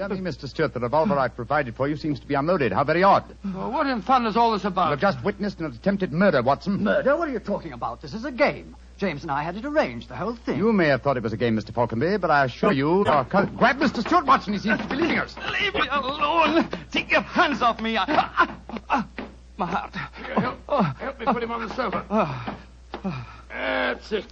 Dear 0.00 0.08
me, 0.08 0.16
Mr. 0.30 0.48
Stewart, 0.48 0.72
the 0.72 0.80
revolver 0.80 1.18
I've 1.18 1.36
provided 1.36 1.76
for 1.76 1.86
you 1.86 1.94
seems 1.94 2.18
to 2.20 2.26
be 2.26 2.32
unloaded. 2.32 2.72
How 2.72 2.84
very 2.84 3.02
odd. 3.02 3.22
Well, 3.44 3.70
what 3.70 3.86
in 3.86 4.00
thunder 4.00 4.30
is 4.30 4.36
all 4.36 4.50
this 4.52 4.64
about? 4.64 4.92
You've 4.92 5.00
just 5.00 5.22
witnessed 5.22 5.60
an 5.60 5.66
attempted 5.66 6.10
murder, 6.10 6.40
Watson. 6.40 6.82
Murder? 6.82 7.18
What 7.18 7.28
are 7.28 7.32
you 7.32 7.38
talking 7.38 7.74
about? 7.74 8.00
This 8.00 8.14
is 8.14 8.24
a 8.24 8.32
game. 8.32 8.74
James 8.96 9.20
and 9.24 9.30
I 9.30 9.42
had 9.42 9.56
it 9.56 9.66
arranged, 9.66 10.08
the 10.08 10.16
whole 10.16 10.34
thing. 10.34 10.56
You 10.56 10.72
may 10.72 10.86
have 10.86 11.02
thought 11.02 11.18
it 11.18 11.22
was 11.22 11.34
a 11.34 11.36
game, 11.36 11.54
Mr. 11.54 11.74
Falconby, 11.74 12.16
but 12.16 12.30
I 12.30 12.46
assure 12.46 12.72
you... 12.72 13.04
Our 13.04 13.26
co- 13.26 13.44
Grab 13.44 13.78
Mr. 13.78 14.00
Stewart, 14.00 14.24
Watson. 14.24 14.54
He 14.54 14.58
seems 14.58 14.78
to 14.80 14.86
be 14.88 14.94
leaving 14.96 15.18
us. 15.18 15.36
Leave 15.60 15.74
me 15.74 15.86
alone. 15.90 16.66
Take 16.90 17.10
your 17.10 17.20
hands 17.20 17.60
off 17.60 17.78
me. 17.82 17.98
I- 17.98 18.04
I- 18.08 18.56
I- 18.88 19.04
my 19.58 19.66
heart. 19.66 19.94
Here, 20.16 20.34
help, 20.34 20.96
help 20.96 21.20
me 21.20 21.26
put 21.26 21.42
him 21.42 21.50
on 21.50 21.68
the 21.68 21.74
sofa. 21.74 22.56
That's 23.50 24.12
it. 24.12 24.24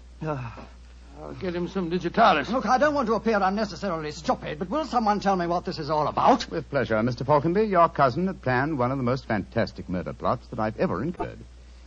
I'll 1.20 1.34
get 1.34 1.54
him 1.54 1.66
some 1.66 1.90
digitalis. 1.90 2.48
Look, 2.48 2.66
I 2.66 2.78
don't 2.78 2.94
want 2.94 3.08
to 3.08 3.14
appear 3.14 3.40
unnecessarily 3.42 4.12
stupid, 4.12 4.58
but 4.58 4.70
will 4.70 4.84
someone 4.84 5.18
tell 5.18 5.34
me 5.34 5.48
what 5.48 5.64
this 5.64 5.78
is 5.80 5.90
all 5.90 6.06
about? 6.06 6.48
With 6.48 6.70
pleasure, 6.70 6.94
Mr. 6.96 7.26
Falconby. 7.26 7.64
Your 7.64 7.88
cousin 7.88 8.28
had 8.28 8.40
planned 8.40 8.78
one 8.78 8.92
of 8.92 8.98
the 8.98 9.04
most 9.04 9.26
fantastic 9.26 9.88
murder 9.88 10.12
plots 10.12 10.46
that 10.48 10.60
I've 10.60 10.78
ever 10.78 11.02
incurred. 11.02 11.38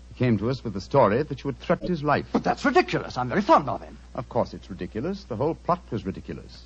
He 0.10 0.16
came 0.20 0.38
to 0.40 0.50
us 0.50 0.64
with 0.64 0.74
the 0.74 0.82
story 0.82 1.24
that 1.24 1.44
you 1.44 1.50
had 1.50 1.60
threatened 1.60 1.90
his 1.90 2.04
life. 2.04 2.26
But 2.34 2.44
that's 2.44 2.66
ridiculous. 2.66 3.18
I'm 3.18 3.30
very 3.30 3.42
fond 3.42 3.70
of 3.70 3.82
him. 3.82 3.98
Of 4.16 4.28
course, 4.28 4.54
it's 4.54 4.70
ridiculous. 4.70 5.24
The 5.24 5.38
whole 5.38 5.56
plot 5.56 5.80
was 5.92 6.06
ridiculous. 6.06 6.66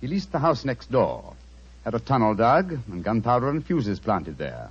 He 0.00 0.06
leased 0.06 0.30
the 0.30 0.38
house 0.38 0.64
next 0.64 0.92
door, 0.92 1.34
had 1.84 1.94
a 1.94 1.98
tunnel 1.98 2.36
dug, 2.36 2.78
and 2.88 3.02
gunpowder 3.02 3.48
and 3.48 3.66
fuses 3.66 3.98
planted 3.98 4.38
there. 4.38 4.70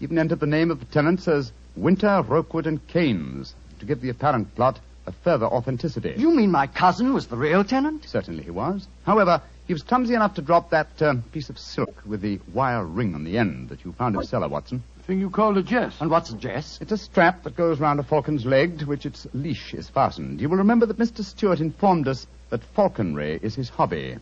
Even 0.00 0.18
entered 0.18 0.40
the 0.40 0.46
name 0.46 0.72
of 0.72 0.80
the 0.80 0.86
tenants 0.86 1.28
as 1.28 1.52
Winter, 1.76 2.20
Rookwood, 2.26 2.66
and 2.66 2.84
Keynes 2.88 3.54
to 3.78 3.86
give 3.86 4.00
the 4.00 4.08
apparent 4.08 4.52
plot 4.56 4.80
a 5.06 5.12
further 5.12 5.46
authenticity. 5.46 6.14
You 6.16 6.30
mean 6.30 6.50
my 6.50 6.66
cousin 6.66 7.12
was 7.12 7.26
the 7.26 7.36
real 7.36 7.64
tenant? 7.64 8.04
Certainly 8.06 8.44
he 8.44 8.50
was. 8.50 8.86
However, 9.04 9.42
he 9.66 9.72
was 9.72 9.82
clumsy 9.82 10.14
enough 10.14 10.34
to 10.34 10.42
drop 10.42 10.70
that 10.70 11.00
uh, 11.00 11.14
piece 11.32 11.48
of 11.48 11.58
silk 11.58 12.02
with 12.06 12.20
the 12.20 12.40
wire 12.52 12.84
ring 12.84 13.14
on 13.14 13.24
the 13.24 13.38
end 13.38 13.70
that 13.70 13.84
you 13.84 13.92
found 13.92 14.14
in 14.14 14.20
the 14.20 14.26
cellar, 14.26 14.48
Watson. 14.48 14.82
Thing 15.06 15.20
you 15.20 15.28
called 15.28 15.58
a 15.58 15.62
jess. 15.62 16.00
And 16.00 16.10
what's 16.10 16.30
a 16.30 16.36
jess? 16.36 16.78
It's 16.80 16.92
a 16.92 16.96
strap 16.96 17.42
that 17.42 17.56
goes 17.56 17.78
round 17.78 18.00
a 18.00 18.02
falcon's 18.02 18.46
leg 18.46 18.78
to 18.78 18.86
which 18.86 19.04
its 19.04 19.26
leash 19.34 19.74
is 19.74 19.88
fastened. 19.88 20.40
You 20.40 20.48
will 20.48 20.56
remember 20.56 20.86
that 20.86 20.98
Mr. 20.98 21.22
Stewart 21.22 21.60
informed 21.60 22.08
us 22.08 22.26
that 22.48 22.62
falconry 22.74 23.38
is 23.42 23.54
his 23.54 23.68
hobby, 23.68 24.16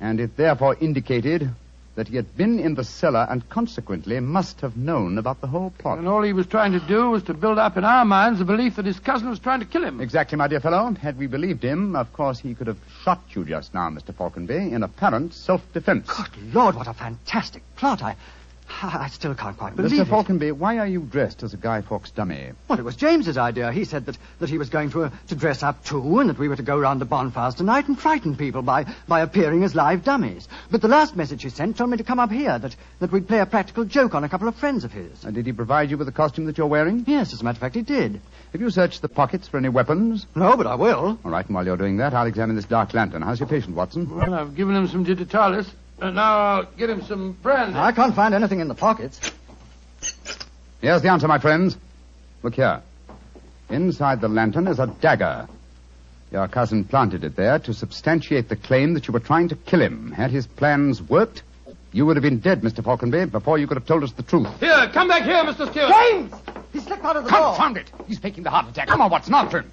and 0.00 0.20
it 0.20 0.36
therefore 0.36 0.76
indicated 0.80 1.50
that 1.96 2.08
he 2.08 2.16
had 2.16 2.36
been 2.36 2.58
in 2.58 2.74
the 2.74 2.84
cellar 2.84 3.26
and 3.28 3.48
consequently 3.48 4.20
must 4.20 4.60
have 4.60 4.76
known 4.76 5.18
about 5.18 5.40
the 5.40 5.46
whole 5.46 5.70
plot. 5.78 5.98
And 5.98 6.08
all 6.08 6.22
he 6.22 6.32
was 6.32 6.46
trying 6.46 6.72
to 6.72 6.80
do 6.80 7.10
was 7.10 7.22
to 7.24 7.34
build 7.34 7.58
up 7.58 7.76
in 7.76 7.84
our 7.84 8.04
minds 8.04 8.38
the 8.38 8.44
belief 8.44 8.76
that 8.76 8.86
his 8.86 9.00
cousin 9.00 9.28
was 9.28 9.38
trying 9.38 9.60
to 9.60 9.66
kill 9.66 9.84
him. 9.84 10.00
Exactly, 10.00 10.38
my 10.38 10.48
dear 10.48 10.60
fellow. 10.60 10.92
Had 10.94 11.18
we 11.18 11.26
believed 11.26 11.62
him, 11.62 11.96
of 11.96 12.12
course 12.12 12.38
he 12.38 12.54
could 12.54 12.68
have 12.68 12.78
shot 13.02 13.20
you 13.30 13.44
just 13.44 13.74
now, 13.74 13.90
Mr. 13.90 14.14
Falconby, 14.14 14.72
in 14.72 14.82
apparent 14.82 15.34
self-defense. 15.34 16.06
Good 16.06 16.54
Lord, 16.54 16.76
what 16.76 16.88
a 16.88 16.94
fantastic 16.94 17.62
plot. 17.76 18.02
I, 18.02 18.16
I 18.82 19.08
still 19.08 19.34
can't 19.34 19.56
quite 19.56 19.76
believe 19.76 19.92
Mr. 19.92 20.02
it. 20.02 20.08
Falconby, 20.08 20.52
why 20.52 20.78
are 20.78 20.86
you 20.86 21.00
dressed 21.00 21.42
as 21.42 21.52
a 21.54 21.56
Guy 21.56 21.82
Fawkes 21.82 22.10
dummy? 22.10 22.52
Well, 22.68 22.78
it 22.78 22.84
was 22.84 22.96
James's 22.96 23.36
idea. 23.36 23.72
He 23.72 23.84
said 23.84 24.06
that, 24.06 24.16
that 24.38 24.48
he 24.48 24.58
was 24.58 24.70
going 24.70 24.90
to, 24.90 25.04
uh, 25.04 25.10
to 25.28 25.34
dress 25.34 25.62
up 25.62 25.84
too, 25.84 26.20
and 26.20 26.30
that 26.30 26.38
we 26.38 26.48
were 26.48 26.56
to 26.56 26.62
go 26.62 26.78
round 26.78 27.00
the 27.00 27.04
bonfires 27.04 27.54
tonight 27.56 27.88
and 27.88 27.98
frighten 27.98 28.36
people 28.36 28.62
by, 28.62 28.86
by 29.06 29.20
appearing 29.20 29.64
as 29.64 29.74
live 29.74 30.04
dummies. 30.04 30.48
But 30.70 30.82
the 30.82 30.88
last 30.88 31.16
message 31.16 31.42
he 31.42 31.50
sent 31.50 31.76
told 31.76 31.90
me 31.90 31.96
to 31.96 32.04
come 32.04 32.20
up 32.20 32.30
here, 32.30 32.58
that, 32.58 32.74
that 33.00 33.12
we'd 33.12 33.28
play 33.28 33.40
a 33.40 33.46
practical 33.46 33.84
joke 33.84 34.14
on 34.14 34.24
a 34.24 34.28
couple 34.28 34.48
of 34.48 34.56
friends 34.56 34.84
of 34.84 34.92
his. 34.92 35.24
Uh, 35.24 35.30
did 35.30 35.46
he 35.46 35.52
provide 35.52 35.90
you 35.90 35.98
with 35.98 36.06
the 36.06 36.12
costume 36.12 36.46
that 36.46 36.56
you're 36.56 36.66
wearing? 36.66 37.04
Yes, 37.06 37.32
as 37.32 37.40
a 37.40 37.44
matter 37.44 37.56
of 37.56 37.60
fact, 37.60 37.74
he 37.74 37.82
did. 37.82 38.20
Have 38.52 38.60
you 38.60 38.70
searched 38.70 39.02
the 39.02 39.08
pockets 39.08 39.46
for 39.46 39.58
any 39.58 39.68
weapons? 39.68 40.26
No, 40.34 40.56
but 40.56 40.66
I 40.66 40.74
will. 40.74 41.18
All 41.24 41.30
right, 41.30 41.44
and 41.44 41.54
while 41.54 41.64
you're 41.64 41.76
doing 41.76 41.98
that, 41.98 42.14
I'll 42.14 42.26
examine 42.26 42.56
this 42.56 42.64
dark 42.64 42.94
lantern. 42.94 43.22
How's 43.22 43.40
your 43.40 43.48
patient, 43.48 43.76
Watson? 43.76 44.08
Well, 44.14 44.34
I've 44.34 44.56
given 44.56 44.74
him 44.74 44.88
some 44.88 45.04
digitalis, 45.04 45.70
and 46.00 46.14
now 46.14 46.38
I'll 46.38 46.64
get 46.64 46.90
him 46.90 47.02
some 47.02 47.32
brandy. 47.42 47.78
I 47.78 47.92
can't 47.92 48.14
find 48.14 48.34
anything 48.34 48.60
in 48.60 48.68
the 48.68 48.74
pockets. 48.74 49.20
Here's 50.80 51.02
the 51.02 51.10
answer, 51.10 51.28
my 51.28 51.38
friends. 51.38 51.76
Look 52.42 52.54
here. 52.54 52.82
Inside 53.68 54.20
the 54.20 54.28
lantern 54.28 54.66
is 54.66 54.78
a 54.78 54.86
dagger. 54.86 55.46
Your 56.32 56.48
cousin 56.48 56.84
planted 56.84 57.24
it 57.24 57.36
there 57.36 57.58
to 57.60 57.74
substantiate 57.74 58.48
the 58.48 58.56
claim 58.56 58.94
that 58.94 59.06
you 59.08 59.12
were 59.12 59.20
trying 59.20 59.48
to 59.48 59.56
kill 59.56 59.80
him. 59.80 60.12
Had 60.12 60.30
his 60.30 60.46
plans 60.46 61.02
worked, 61.02 61.42
you 61.92 62.06
would 62.06 62.16
have 62.16 62.22
been 62.22 62.38
dead, 62.38 62.62
Mr. 62.62 62.84
Falconby, 62.84 63.26
before 63.26 63.58
you 63.58 63.66
could 63.66 63.76
have 63.76 63.86
told 63.86 64.04
us 64.04 64.12
the 64.12 64.22
truth. 64.22 64.48
Here, 64.60 64.88
come 64.92 65.08
back 65.08 65.24
here, 65.24 65.42
Mr. 65.42 65.70
Stewart. 65.70 65.92
James! 65.92 66.32
He 66.72 66.78
slipped 66.78 67.04
out 67.04 67.16
of 67.16 67.24
the 67.24 67.30
door. 67.30 67.54
Confound 67.54 67.76
it! 67.78 67.90
He's 68.06 68.20
faking 68.20 68.44
the 68.44 68.50
heart 68.50 68.68
attack. 68.68 68.86
Come 68.88 69.00
on, 69.00 69.10
Watson, 69.10 69.34
after 69.34 69.62
him. 69.62 69.70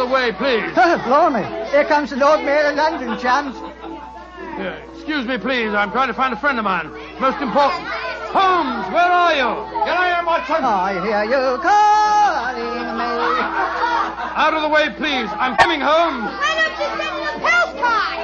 Of 0.00 0.08
the 0.08 0.14
way, 0.14 0.32
please. 0.32 0.72
Blimey. 1.04 1.44
Here 1.70 1.84
comes 1.84 2.10
the 2.10 2.16
Lord 2.16 2.40
Mayor 2.44 2.70
of 2.70 2.76
London, 2.76 3.18
chums. 3.18 3.56
Here, 4.56 4.82
excuse 4.94 5.26
me, 5.26 5.38
please. 5.38 5.72
I'm 5.74 5.90
trying 5.90 6.08
to 6.08 6.14
find 6.14 6.32
a 6.32 6.36
friend 6.36 6.58
of 6.58 6.64
mine. 6.64 6.90
Most 7.20 7.40
important. 7.42 7.82
Holmes, 8.30 8.86
where 8.92 9.10
are 9.10 9.32
you? 9.34 9.48
Get 9.86 9.96
out 9.96 10.06
here, 10.06 10.24
Watson. 10.26 10.62
I 10.64 10.92
hear 11.02 11.24
you 11.24 11.58
calling 11.64 12.98
me. 12.98 13.08
Out 14.38 14.54
of 14.54 14.62
the 14.62 14.68
way, 14.68 14.90
please. 14.96 15.28
I'm 15.32 15.56
coming, 15.56 15.80
Holmes. 15.80 16.30
Why 16.30 16.54
don't 16.54 16.78
you 16.78 16.86
send 16.94 17.18
the 17.24 17.40
postcard? 17.42 18.18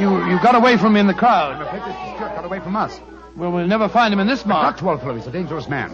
You, 0.00 0.08
you 0.30 0.36
got 0.42 0.54
away 0.56 0.76
from 0.76 0.92
me 0.94 1.00
in 1.00 1.06
the 1.06 1.14
crowd. 1.14 1.64
Mr. 1.68 2.16
Stewart 2.16 2.34
got 2.34 2.44
away 2.44 2.58
from 2.60 2.74
us. 2.76 3.00
Well, 3.36 3.52
we'll 3.52 3.66
never 3.68 3.88
find 3.88 4.12
him 4.12 4.20
in 4.20 4.26
this 4.26 4.44
Not 4.44 4.62
mark. 4.62 4.78
too 4.78 4.90
old 4.90 5.00
fellow. 5.00 5.14
He's 5.14 5.26
a 5.26 5.30
dangerous 5.30 5.68
man. 5.68 5.90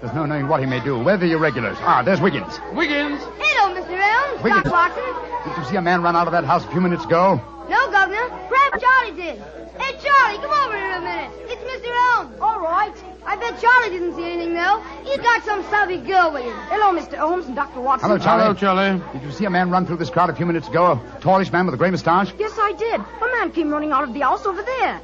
There's 0.00 0.14
no 0.14 0.24
knowing 0.26 0.48
what 0.48 0.60
he 0.60 0.66
may 0.66 0.80
do. 0.82 0.98
Where 0.98 1.14
are 1.14 1.18
the 1.18 1.32
irregulars? 1.32 1.76
Ah, 1.80 2.02
there's 2.02 2.20
Wiggins. 2.20 2.58
Wiggins. 2.72 3.20
Hello, 3.22 3.53
Mr. 3.74 3.98
Elms. 3.98 4.42
Wiggins. 4.42 4.64
Doc 4.64 4.72
Watson. 4.72 5.04
Did 5.44 5.56
you 5.58 5.64
see 5.70 5.76
a 5.76 5.82
man 5.82 6.02
run 6.02 6.16
out 6.16 6.26
of 6.26 6.32
that 6.32 6.44
house 6.44 6.64
a 6.64 6.68
few 6.68 6.80
minutes 6.80 7.04
ago? 7.04 7.40
No, 7.68 7.90
Governor. 7.90 8.28
Perhaps 8.48 8.82
Charlie 8.82 9.16
did. 9.16 9.38
Hey, 9.78 9.98
Charlie, 9.98 10.38
come 10.38 10.52
over 10.52 10.76
here 10.76 10.92
a 10.96 11.00
minute. 11.00 11.30
It's 11.48 11.62
Mr. 11.62 11.90
Elms. 12.16 12.38
All 12.40 12.60
right. 12.60 12.94
I 13.26 13.36
bet 13.36 13.58
Charlie 13.60 13.90
didn't 13.90 14.14
see 14.14 14.24
anything, 14.24 14.54
though. 14.54 14.80
He's 15.02 15.16
got 15.18 15.42
some 15.44 15.62
savvy 15.64 15.96
girl 15.98 16.30
with 16.32 16.44
him. 16.44 16.56
Hello, 16.68 16.92
Mr. 16.98 17.16
Holmes 17.16 17.46
and 17.46 17.56
Dr. 17.56 17.80
Watson. 17.80 18.08
Hello, 18.08 18.22
Charlie. 18.22 18.42
Hello, 18.42 18.54
Charlie. 18.54 19.02
Did 19.12 19.22
you 19.22 19.32
see 19.32 19.46
a 19.46 19.50
man 19.50 19.70
run 19.70 19.86
through 19.86 19.96
this 19.96 20.10
crowd 20.10 20.30
a 20.30 20.34
few 20.34 20.46
minutes 20.46 20.68
ago? 20.68 20.92
A 20.92 21.20
tallish 21.20 21.50
man 21.50 21.64
with 21.66 21.74
a 21.74 21.78
gray 21.78 21.90
mustache? 21.90 22.32
Yes, 22.38 22.52
I 22.56 22.72
did. 22.78 23.00
A 23.00 23.36
man 23.38 23.50
came 23.50 23.70
running 23.70 23.92
out 23.92 24.04
of 24.04 24.12
the 24.14 24.20
house 24.20 24.44
over 24.46 24.62
there. 24.62 25.00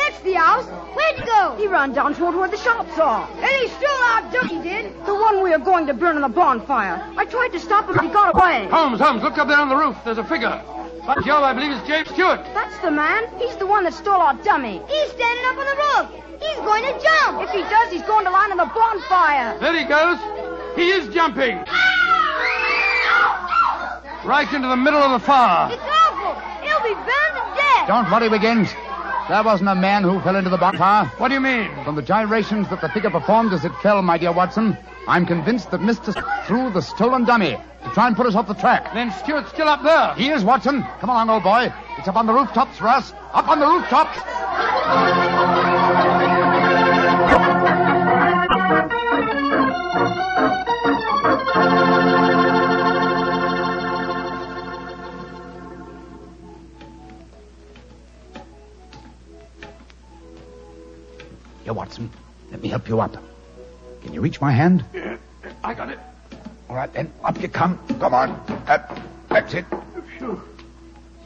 That's 0.00 0.20
the 0.22 0.32
house. 0.34 0.66
Where'd 0.96 1.16
he 1.20 1.24
go? 1.26 1.56
He 1.56 1.66
ran 1.66 1.92
down 1.92 2.14
toward 2.14 2.34
where 2.34 2.48
the 2.48 2.56
shops 2.56 2.98
are. 2.98 3.28
And 3.36 3.52
he 3.60 3.68
stole 3.68 4.02
our 4.12 4.22
duck, 4.32 4.46
he 4.50 4.60
did. 4.62 4.94
The 5.04 5.14
one 5.14 5.42
we 5.42 5.52
are 5.52 5.58
going 5.58 5.86
to 5.86 5.94
burn 5.94 6.16
in 6.16 6.22
the 6.22 6.28
bonfire. 6.28 7.04
I 7.16 7.24
tried 7.26 7.52
to 7.52 7.60
stop 7.60 7.88
him, 7.88 7.96
but 7.96 8.04
he 8.04 8.10
got 8.10 8.34
away. 8.34 8.66
Holmes, 8.68 9.00
Holmes, 9.00 9.22
look 9.22 9.38
up 9.38 9.48
there 9.48 9.58
on 9.58 9.68
the 9.68 9.76
roof. 9.76 9.96
There's 10.04 10.18
a 10.18 10.24
figure. 10.24 10.62
By 11.06 11.14
Jove, 11.24 11.42
I 11.42 11.52
believe 11.52 11.72
it's 11.72 11.86
James 11.86 12.08
Stewart. 12.10 12.40
That's 12.54 12.76
the 12.80 12.90
man. 12.90 13.24
He's 13.38 13.56
the 13.56 13.66
one 13.66 13.84
that 13.84 13.94
stole 13.94 14.20
our 14.20 14.34
dummy. 14.42 14.80
He's 14.88 15.10
standing 15.12 15.44
up 15.46 15.56
on 15.58 15.66
the 15.66 15.76
roof. 15.84 16.24
He's 16.40 16.60
going 16.64 16.84
to 16.84 16.92
jump. 16.92 17.42
If 17.42 17.50
he 17.50 17.62
does, 17.62 17.92
he's 17.92 18.02
going 18.02 18.24
to 18.24 18.30
line 18.30 18.50
in 18.50 18.56
the 18.56 18.70
bonfire. 18.72 19.58
There 19.60 19.76
he 19.76 19.84
goes. 19.84 20.18
He 20.76 20.90
is 20.90 21.12
jumping. 21.12 21.58
Right 24.24 24.48
into 24.52 24.68
the 24.68 24.76
middle 24.76 25.00
of 25.00 25.12
the 25.12 25.26
fire. 25.26 25.72
It's 25.72 25.82
awful. 25.82 26.36
He'll 26.60 26.82
be 26.84 26.94
burned 26.94 27.34
to 27.36 27.44
death. 27.56 27.88
Don't 27.88 28.10
worry, 28.10 28.28
Wiggins. 28.28 28.68
There 29.30 29.44
wasn't 29.44 29.68
a 29.68 29.76
man 29.76 30.02
who 30.02 30.18
fell 30.22 30.34
into 30.34 30.50
the 30.50 30.56
bonfire. 30.56 31.06
What 31.18 31.28
do 31.28 31.34
you 31.34 31.40
mean? 31.40 31.70
From 31.84 31.94
the 31.94 32.02
gyrations 32.02 32.68
that 32.68 32.80
the 32.80 32.88
figure 32.88 33.10
performed 33.10 33.52
as 33.52 33.64
it 33.64 33.70
fell, 33.80 34.02
my 34.02 34.18
dear 34.18 34.32
Watson, 34.32 34.76
I'm 35.06 35.24
convinced 35.24 35.70
that 35.70 35.80
Mr. 35.80 36.12
threw 36.46 36.68
the 36.68 36.82
stolen 36.82 37.24
dummy 37.24 37.52
to 37.84 37.90
try 37.90 38.08
and 38.08 38.16
put 38.16 38.26
us 38.26 38.34
off 38.34 38.48
the 38.48 38.54
track. 38.54 38.92
Then 38.92 39.12
Stewart's 39.12 39.50
still 39.50 39.68
up 39.68 39.84
there. 39.84 40.14
He 40.14 40.30
is, 40.30 40.42
Watson. 40.42 40.82
Come 40.98 41.10
along, 41.10 41.30
old 41.30 41.44
boy. 41.44 41.72
It's 41.96 42.08
up 42.08 42.16
on 42.16 42.26
the 42.26 42.32
rooftops 42.32 42.76
for 42.76 42.88
us. 42.88 43.12
Up 43.32 43.46
on 43.46 43.60
the 43.60 43.68
rooftops. 43.68 44.18
Watson. 61.74 62.10
Let 62.50 62.62
me 62.62 62.68
help 62.68 62.88
you 62.88 63.00
up. 63.00 63.16
Can 64.02 64.12
you 64.12 64.20
reach 64.20 64.40
my 64.40 64.52
hand? 64.52 64.84
Yeah, 64.94 65.16
I 65.62 65.74
got 65.74 65.90
it. 65.90 65.98
All 66.68 66.76
right, 66.76 66.92
then. 66.92 67.12
Up 67.24 67.40
you 67.40 67.48
come. 67.48 67.78
Come 67.98 68.14
on. 68.14 68.30
Uh, 68.66 69.02
that's 69.28 69.54
it. 69.54 69.64
Phew. 70.18 70.40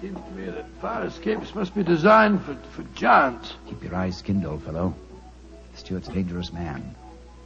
Seems 0.00 0.18
to 0.18 0.30
me 0.32 0.46
that 0.46 0.66
fire 0.80 1.06
escapes 1.06 1.54
must 1.54 1.74
be 1.74 1.82
designed 1.82 2.42
for, 2.44 2.54
for 2.72 2.82
giants. 2.94 3.54
Keep 3.68 3.84
your 3.84 3.94
eyes 3.94 4.18
skinned, 4.18 4.46
old 4.46 4.62
fellow. 4.64 4.94
Stewart's 5.74 6.08
a 6.08 6.12
dangerous 6.12 6.52
man. 6.52 6.94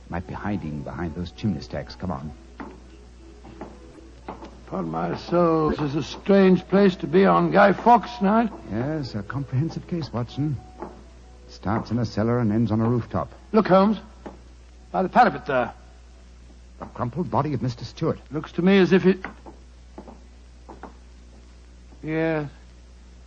Might 0.09 0.27
be 0.27 0.35
hiding 0.35 0.83
behind 0.83 1.15
those 1.15 1.31
chimney 1.33 1.61
stacks. 1.61 1.95
Come 1.95 2.11
on. 2.11 2.33
Upon 4.67 4.91
my 4.91 5.17
soul, 5.17 5.71
this 5.71 5.81
is 5.81 5.95
a 5.95 6.03
strange 6.03 6.67
place 6.69 6.95
to 6.97 7.07
be 7.07 7.25
on 7.25 7.51
Guy 7.51 7.73
Fawkes 7.73 8.21
night. 8.21 8.51
Yes, 8.71 9.15
a 9.15 9.23
comprehensive 9.23 9.87
case, 9.87 10.13
Watson. 10.13 10.57
Starts 11.61 11.90
in 11.90 11.99
a 11.99 12.07
cellar 12.07 12.38
and 12.38 12.53
ends 12.53 12.71
on 12.71 12.81
a 12.81 12.88
rooftop. 12.88 13.33
Look, 13.51 13.66
Holmes. 13.66 13.99
By 14.92 15.03
the 15.03 15.09
parapet 15.09 15.47
there. 15.47 15.73
The 16.79 16.87
crumpled 16.87 17.33
body 17.33 17.53
of 17.53 17.61
Mr. 17.61 17.83
Stewart. 17.83 18.21
Looks 18.31 18.53
to 18.53 18.62
me 18.62 18.79
as 18.79 18.92
if 18.92 19.05
it. 19.05 19.18
Yes. 22.01 22.49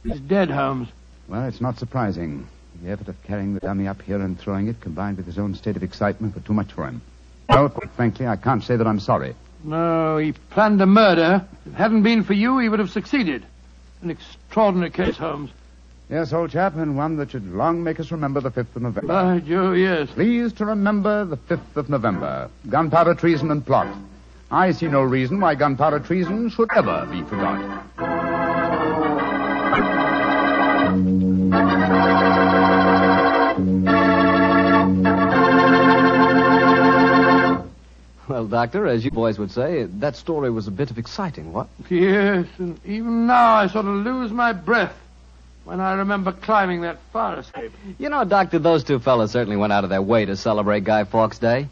He's 0.04 0.22
dead, 0.22 0.50
Holmes. 0.50 0.88
Well, 1.28 1.46
it's 1.46 1.60
not 1.60 1.78
surprising. 1.78 2.48
The 2.82 2.92
effort 2.92 3.10
of 3.10 3.22
carrying 3.24 3.54
the 3.54 3.60
dummy 3.60 3.90
up 3.90 4.02
here 4.02 4.22
and 4.22 4.40
throwing 4.40 4.70
it, 4.70 4.80
combined 4.80 5.18
with 5.18 5.26
his 5.26 5.38
own 5.38 5.54
state 5.54 5.76
of 5.76 5.84
excitement, 5.84 6.34
were 6.34 6.42
too 6.42 6.54
much 6.54 6.72
for 6.72 6.88
him. 6.88 7.02
Well, 7.50 7.68
quite 7.68 7.92
frankly, 7.92 8.28
I 8.28 8.38
can't 8.38 8.64
say 8.64 8.78
that 8.78 8.88
I'm 8.88 9.02
sorry. 9.02 9.36
No, 9.66 10.18
he 10.18 10.32
planned 10.52 10.82
a 10.82 10.86
murder. 10.86 11.46
If 11.66 11.74
it 11.74 11.76
hadn't 11.76 12.04
been 12.04 12.24
for 12.24 12.34
you, 12.34 12.60
he 12.60 12.70
would 12.70 12.80
have 12.80 12.92
succeeded. 12.92 13.46
An 14.02 14.10
extraordinary 14.10 14.90
case, 14.90 15.18
Holmes. 15.18 15.52
Yes, 16.12 16.34
old 16.34 16.52
chap, 16.52 16.76
and 16.76 16.98
one 16.98 17.16
that 17.18 17.32
should 17.32 17.54
long 17.54 17.86
make 17.86 17.98
us 17.98 18.12
remember 18.12 18.42
the 18.42 18.52
5th 18.52 18.76
of 18.76 18.82
November. 18.82 19.08
By 19.08 19.40
Joe, 19.40 19.72
yes. 19.72 20.10
Please 20.12 20.52
to 20.54 20.66
remember 20.66 21.24
the 21.24 21.38
5th 21.38 21.78
of 21.78 21.90
November. 21.90 22.50
Gunpowder 22.70 23.16
treason 23.16 23.50
and 23.50 23.66
plot. 23.66 23.96
I 24.52 24.74
see 24.74 24.90
no 24.90 25.04
reason 25.04 25.40
why 25.40 25.56
gunpowder 25.56 26.02
treason 26.02 26.50
should 26.50 26.68
ever 26.76 27.08
be 27.10 27.22
forgot. 27.24 27.62
Well, 38.28 38.48
Doctor, 38.48 38.86
as 38.86 39.06
you 39.06 39.12
boys 39.12 39.40
would 39.40 39.52
say, 39.52 39.84
that 39.84 40.18
story 40.18 40.50
was 40.52 40.68
a 40.68 40.72
bit 40.72 40.92
of 40.92 40.98
exciting, 40.98 41.54
what? 41.54 41.70
Yes, 41.90 42.48
and 42.58 42.78
even 42.86 43.28
now 43.28 43.54
I 43.54 43.68
sort 43.68 43.86
of 43.86 43.94
lose 43.94 44.34
my 44.34 44.52
breath 44.52 44.94
when 45.64 45.80
I 45.80 45.94
remember 45.94 46.32
climbing 46.32 46.82
that 46.82 47.00
fire 47.14 47.40
escape. 47.40 47.72
You 47.98 48.10
know, 48.10 48.24
Doctor, 48.24 48.60
those 48.60 48.84
two 48.84 49.00
fellas 49.00 49.32
certainly 49.32 49.58
went 49.58 49.74
out 49.74 49.84
of 49.84 49.90
their 49.90 50.02
way 50.02 50.26
to 50.26 50.36
celebrate 50.36 50.84
Guy 50.84 51.04
Fawkes 51.04 51.40
Day. 51.40 51.68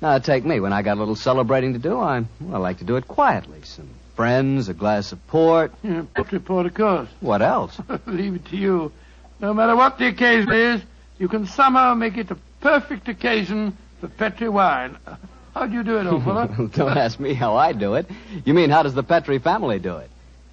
Now, 0.00 0.18
take 0.18 0.44
me. 0.44 0.60
When 0.60 0.72
I 0.72 0.82
got 0.82 0.96
a 0.96 1.00
little 1.00 1.16
celebrating 1.16 1.72
to 1.74 1.78
do, 1.78 1.98
I, 1.98 2.24
well, 2.40 2.56
I 2.56 2.58
like 2.58 2.78
to 2.78 2.84
do 2.84 2.96
it 2.96 3.06
quietly. 3.08 3.60
Some 3.62 3.88
friends, 4.16 4.68
a 4.68 4.74
glass 4.74 5.12
of 5.12 5.26
port. 5.28 5.72
Yeah, 5.82 6.04
report, 6.30 6.66
of 6.66 6.74
course. 6.74 7.08
What 7.20 7.42
else? 7.42 7.80
Leave 8.06 8.34
it 8.34 8.46
to 8.46 8.56
you. 8.56 8.92
No 9.40 9.54
matter 9.54 9.76
what 9.76 9.98
the 9.98 10.06
occasion 10.06 10.52
is, 10.52 10.82
you 11.18 11.28
can 11.28 11.46
somehow 11.46 11.94
make 11.94 12.16
it 12.16 12.30
a 12.30 12.36
perfect 12.60 13.08
occasion 13.08 13.76
for 14.00 14.08
Petri 14.08 14.48
wine. 14.48 14.96
How 15.54 15.66
do 15.66 15.72
you 15.72 15.84
do 15.84 15.98
it, 15.98 16.06
old 16.06 16.24
fellow? 16.24 16.46
Don't 16.74 16.96
ask 16.96 17.20
me 17.20 17.32
how 17.32 17.54
I 17.56 17.72
do 17.72 17.94
it. 17.94 18.10
You 18.44 18.54
mean, 18.54 18.70
how 18.70 18.82
does 18.82 18.94
the 18.94 19.04
Petri 19.04 19.38
family 19.38 19.78
do 19.78 19.98
it? 19.98 20.10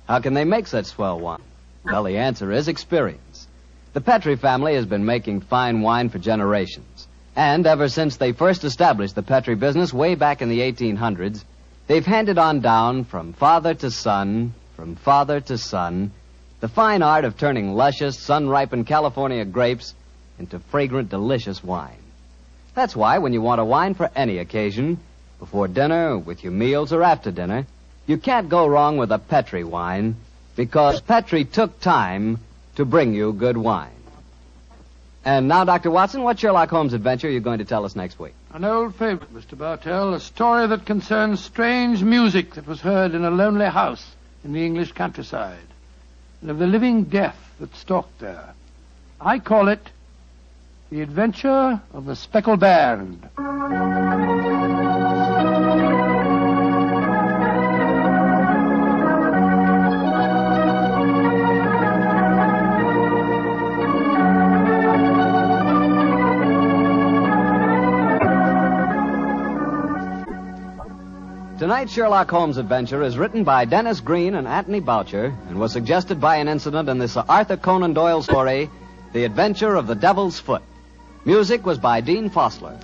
How 0.08 0.19
can 0.19 0.36
they 0.36 0.45
make 0.45 0.67
such 0.67 0.86
swell 0.86 1.19
wine? 1.19 1.41
Well, 1.84 2.04
the 2.04 2.17
answer 2.17 2.52
is 2.52 2.67
experience. 2.67 3.48
The 3.94 4.02
Petri 4.02 4.36
family 4.36 4.76
has 4.76 4.86
been 4.86 5.06
making 5.06 5.41
fine 5.41 5.82
wine 5.82 6.10
for 6.10 6.20
generations. 6.20 7.08
And 7.36 7.65
ever 7.65 7.89
since 7.89 8.17
they 8.17 8.34
first 8.34 8.63
established 8.63 9.15
the 9.15 9.24
Petri 9.24 9.56
business 9.56 9.94
way 9.94 10.15
back 10.15 10.41
in 10.41 10.50
the 10.50 10.60
1800s, 10.60 11.44
they've 11.88 12.06
handed 12.06 12.38
on 12.38 12.62
down 12.62 13.06
from 13.06 13.34
father 13.34 13.74
to 13.76 13.89
son, 13.89 14.54
from 14.76 14.96
father 14.96 15.39
to 15.41 15.58
son, 15.58 16.12
the 16.60 16.67
fine 16.67 17.02
art 17.02 17.26
of 17.26 17.38
turning 17.38 17.74
luscious, 17.74 18.20
sun 18.20 18.48
ripened 18.48 18.86
California 18.86 19.44
grapes 19.44 19.96
into 20.38 20.60
fragrant, 20.60 21.10
delicious 21.10 21.63
wine. 21.63 21.98
That's 22.76 22.96
why 22.96 23.17
when 23.17 23.34
you 23.34 23.41
want 23.41 23.62
a 23.62 23.65
wine 23.65 23.96
for 23.96 24.12
any 24.15 24.38
occasion, 24.38 25.00
before 25.39 25.67
dinner, 25.67 26.20
with 26.20 26.44
your 26.44 26.54
meals, 26.54 26.94
or 26.94 27.02
after 27.02 27.32
dinner, 27.32 27.65
you 28.06 28.17
can't 28.17 28.48
go 28.48 28.67
wrong 28.67 28.98
with 28.98 29.12
a 29.12 29.17
Petri 29.17 29.63
wine 29.63 30.15
because 30.56 31.02
Petri 31.02 31.46
took 31.46 31.80
time 31.80 32.40
to 32.76 32.86
bring 32.86 33.14
you 33.14 33.34
good 33.34 33.58
wine. 33.58 33.92
And 35.24 35.48
now, 35.48 35.64
Dr. 35.64 35.92
Watson, 35.92 36.24
what 36.24 36.40
Sherlock 36.40 36.70
Holmes 36.70 36.94
adventure 36.94 37.28
are 37.28 37.32
you 37.32 37.42
going 37.42 37.60
to 37.60 37.66
tell 37.66 37.86
us 37.86 37.96
next 37.96 38.18
week? 38.18 38.34
An 38.54 38.66
old 38.66 38.96
favorite, 38.96 39.34
Mr. 39.34 39.56
Bartell, 39.56 40.16
a 40.16 40.20
story 40.20 40.66
that 40.68 40.86
concerns 40.86 41.44
strange 41.44 42.04
music 42.04 42.56
that 42.56 42.66
was 42.66 42.82
heard 42.82 43.14
in 43.14 43.24
a 43.24 43.30
lonely 43.30 43.68
house 43.68 44.16
in 44.44 44.54
the 44.54 44.66
English 44.66 44.94
countryside, 44.94 45.60
and 46.42 46.50
of 46.50 46.58
the 46.58 46.66
living 46.66 47.04
death 47.04 47.38
that 47.60 47.76
stalked 47.76 48.20
there. 48.20 48.54
I 49.20 49.38
call 49.38 49.68
it 49.68 49.92
The 50.90 51.02
Adventure 51.02 51.80
of 51.94 52.06
the 52.06 52.16
Speckled 52.16 52.60
Band. 52.60 53.30
Tonight's 71.82 71.96
Sherlock 71.96 72.30
Holmes 72.30 72.58
adventure 72.58 73.02
is 73.02 73.17
written 73.17 73.44
by 73.44 73.65
Denis 73.65 74.02
Green 74.02 74.36
and 74.36 74.48
Anthony 74.48 74.80
Boucher 74.80 75.36
and 75.50 75.60
was 75.60 75.74
suggested 75.74 76.22
by 76.22 76.36
an 76.36 76.48
incident 76.48 76.88
in 76.88 77.00
the 77.00 77.08
Sir 77.08 77.26
Arthur 77.28 77.58
Conan 77.58 77.94
Doyle 77.94 78.22
story, 78.22 78.70
The 79.13 79.24
Adventure 79.24 79.76
of 79.76 79.88
the 79.88 79.96
Devil's 79.96 80.39
Foot. 80.39 80.62
Music 81.26 81.65
was 81.65 81.80
by 81.80 82.02
Dean 82.02 82.30
Fossler. 82.30 82.80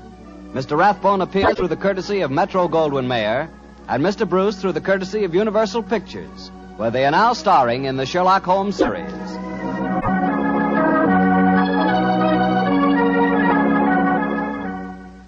Mr. 0.51 0.75
Rathbone 0.75 1.21
appeared 1.21 1.57
through 1.57 1.67
the 1.67 1.75
courtesy 1.75 2.21
of 2.21 2.31
Metro 2.31 2.67
Goldwyn 2.67 3.05
Mayer, 3.05 3.51
and 3.87 4.03
Mr. 4.03 4.27
Bruce 4.27 4.59
through 4.59 4.71
the 4.71 4.81
courtesy 4.81 5.25
of 5.25 5.35
Universal 5.35 5.83
Pictures, 5.83 6.49
where 6.77 6.89
they 6.89 7.05
are 7.05 7.11
now 7.11 7.33
starring 7.33 7.85
in 7.85 7.97
the 7.97 8.05
Sherlock 8.07 8.45
Holmes 8.45 8.77
series. 8.77 9.13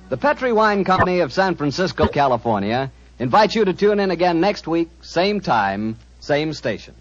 The 0.09 0.17
Petri 0.17 0.53
Wine 0.53 0.83
Company 0.83 1.19
of 1.19 1.31
San 1.31 1.53
Francisco, 1.53 2.07
California, 2.07 2.91
invites 3.19 3.53
you 3.53 3.65
to 3.65 3.73
tune 3.73 3.99
in 3.99 4.11
again 4.11 4.39
next 4.39 4.67
week, 4.67 4.89
same 5.01 5.41
time, 5.41 5.97
same 6.21 6.53
station. 6.53 6.95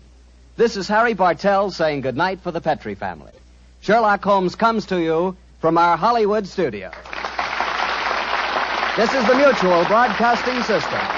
This 0.56 0.76
is 0.76 0.88
Harry 0.88 1.14
Bartell 1.14 1.70
saying 1.70 2.00
goodnight 2.00 2.40
for 2.40 2.50
the 2.50 2.60
Petri 2.60 2.96
family. 2.96 3.32
Sherlock 3.80 4.24
Holmes 4.24 4.56
comes 4.56 4.86
to 4.86 5.00
you 5.00 5.36
from 5.60 5.78
our 5.78 5.96
Hollywood 5.96 6.46
studio. 6.46 6.90
This 8.96 9.14
is 9.14 9.24
the 9.26 9.34
Mutual 9.36 9.84
Broadcasting 9.84 10.60
System. 10.64 11.17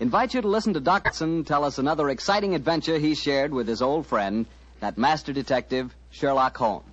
invites 0.00 0.34
you 0.34 0.40
to 0.40 0.48
listen 0.48 0.74
to 0.74 0.80
Dodson 0.80 1.44
tell 1.44 1.64
us 1.64 1.78
another 1.78 2.08
exciting 2.08 2.54
adventure 2.54 2.98
he 2.98 3.14
shared 3.14 3.52
with 3.52 3.66
his 3.66 3.82
old 3.82 4.06
friend, 4.06 4.46
that 4.80 4.96
master 4.96 5.32
detective, 5.32 5.94
Sherlock 6.10 6.56
Holmes. 6.56 6.84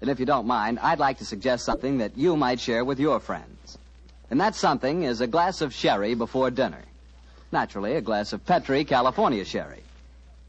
And 0.00 0.10
if 0.10 0.18
you 0.18 0.26
don't 0.26 0.46
mind, 0.46 0.78
I'd 0.78 0.98
like 0.98 1.18
to 1.18 1.24
suggest 1.24 1.64
something 1.64 1.98
that 1.98 2.16
you 2.16 2.36
might 2.36 2.60
share 2.60 2.84
with 2.84 2.98
your 2.98 3.20
friends. 3.20 3.78
And 4.30 4.40
that 4.40 4.54
something 4.54 5.02
is 5.02 5.20
a 5.20 5.26
glass 5.26 5.60
of 5.60 5.74
sherry 5.74 6.14
before 6.14 6.50
dinner. 6.50 6.82
Naturally, 7.52 7.94
a 7.94 8.00
glass 8.00 8.32
of 8.32 8.44
Petri 8.44 8.84
California 8.84 9.44
sherry. 9.44 9.82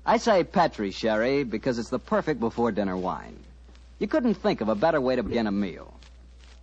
I 0.05 0.17
say 0.17 0.43
Petri 0.43 0.91
sherry 0.91 1.43
because 1.43 1.77
it's 1.77 1.89
the 1.89 1.99
perfect 1.99 2.39
before 2.39 2.71
dinner 2.71 2.97
wine. 2.97 3.37
You 3.99 4.07
couldn't 4.07 4.35
think 4.35 4.61
of 4.61 4.69
a 4.69 4.75
better 4.75 5.01
way 5.01 5.15
to 5.15 5.23
begin 5.23 5.47
a 5.47 5.51
meal. 5.51 5.93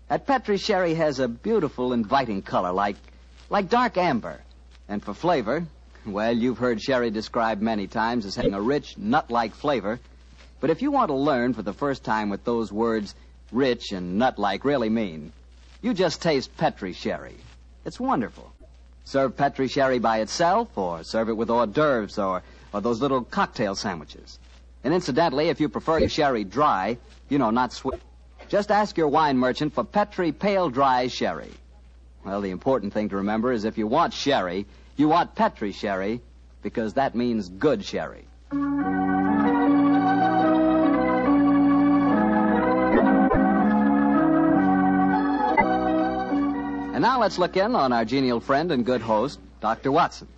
That 0.08 0.26
Petri 0.26 0.58
sherry 0.58 0.94
has 0.94 1.18
a 1.18 1.28
beautiful, 1.28 1.92
inviting 1.92 2.42
color 2.42 2.72
like, 2.72 2.96
like 3.50 3.68
dark 3.68 3.96
amber 3.96 4.40
And 4.92 5.02
for 5.02 5.14
flavor, 5.14 5.64
well, 6.04 6.36
you've 6.36 6.58
heard 6.58 6.82
sherry 6.82 7.10
described 7.10 7.62
many 7.62 7.86
times 7.86 8.26
as 8.26 8.36
having 8.36 8.52
a 8.52 8.60
rich, 8.60 8.98
nut-like 8.98 9.54
flavor. 9.54 9.98
But 10.60 10.68
if 10.68 10.82
you 10.82 10.90
want 10.90 11.08
to 11.08 11.14
learn 11.14 11.54
for 11.54 11.62
the 11.62 11.72
first 11.72 12.04
time 12.04 12.28
what 12.28 12.44
those 12.44 12.70
words 12.70 13.14
rich 13.52 13.92
and 13.92 14.18
nut-like 14.18 14.66
really 14.66 14.90
mean, 14.90 15.32
you 15.80 15.94
just 15.94 16.20
taste 16.20 16.54
Petri 16.58 16.92
sherry. 16.92 17.36
It's 17.86 17.98
wonderful. 17.98 18.52
Serve 19.04 19.34
Petri 19.34 19.66
sherry 19.66 19.98
by 19.98 20.20
itself, 20.20 20.76
or 20.76 21.02
serve 21.04 21.30
it 21.30 21.38
with 21.38 21.48
hors 21.48 21.68
d'oeuvres, 21.68 22.18
or, 22.18 22.42
or 22.74 22.82
those 22.82 23.00
little 23.00 23.24
cocktail 23.24 23.74
sandwiches. 23.74 24.38
And 24.84 24.92
incidentally, 24.92 25.48
if 25.48 25.58
you 25.58 25.70
prefer 25.70 26.00
your 26.00 26.10
sherry 26.10 26.44
dry, 26.44 26.98
you 27.30 27.38
know, 27.38 27.48
not 27.48 27.72
sweet, 27.72 28.02
just 28.50 28.70
ask 28.70 28.98
your 28.98 29.08
wine 29.08 29.38
merchant 29.38 29.72
for 29.72 29.84
Petri 29.84 30.32
Pale 30.32 30.68
Dry 30.68 31.06
Sherry. 31.06 31.52
Well, 32.26 32.42
the 32.42 32.50
important 32.50 32.92
thing 32.92 33.08
to 33.08 33.16
remember 33.16 33.52
is 33.52 33.64
if 33.64 33.78
you 33.78 33.86
want 33.86 34.12
sherry, 34.12 34.66
you 34.96 35.08
want 35.08 35.34
Petri 35.34 35.72
sherry, 35.72 36.20
because 36.62 36.94
that 36.94 37.14
means 37.14 37.48
good 37.48 37.84
sherry. 37.84 38.26
And 46.94 47.00
now 47.00 47.20
let's 47.20 47.38
look 47.38 47.56
in 47.56 47.74
on 47.74 47.92
our 47.92 48.04
genial 48.04 48.38
friend 48.40 48.70
and 48.70 48.84
good 48.84 49.00
host, 49.00 49.40
Dr. 49.60 49.90
Watson. 49.90 50.28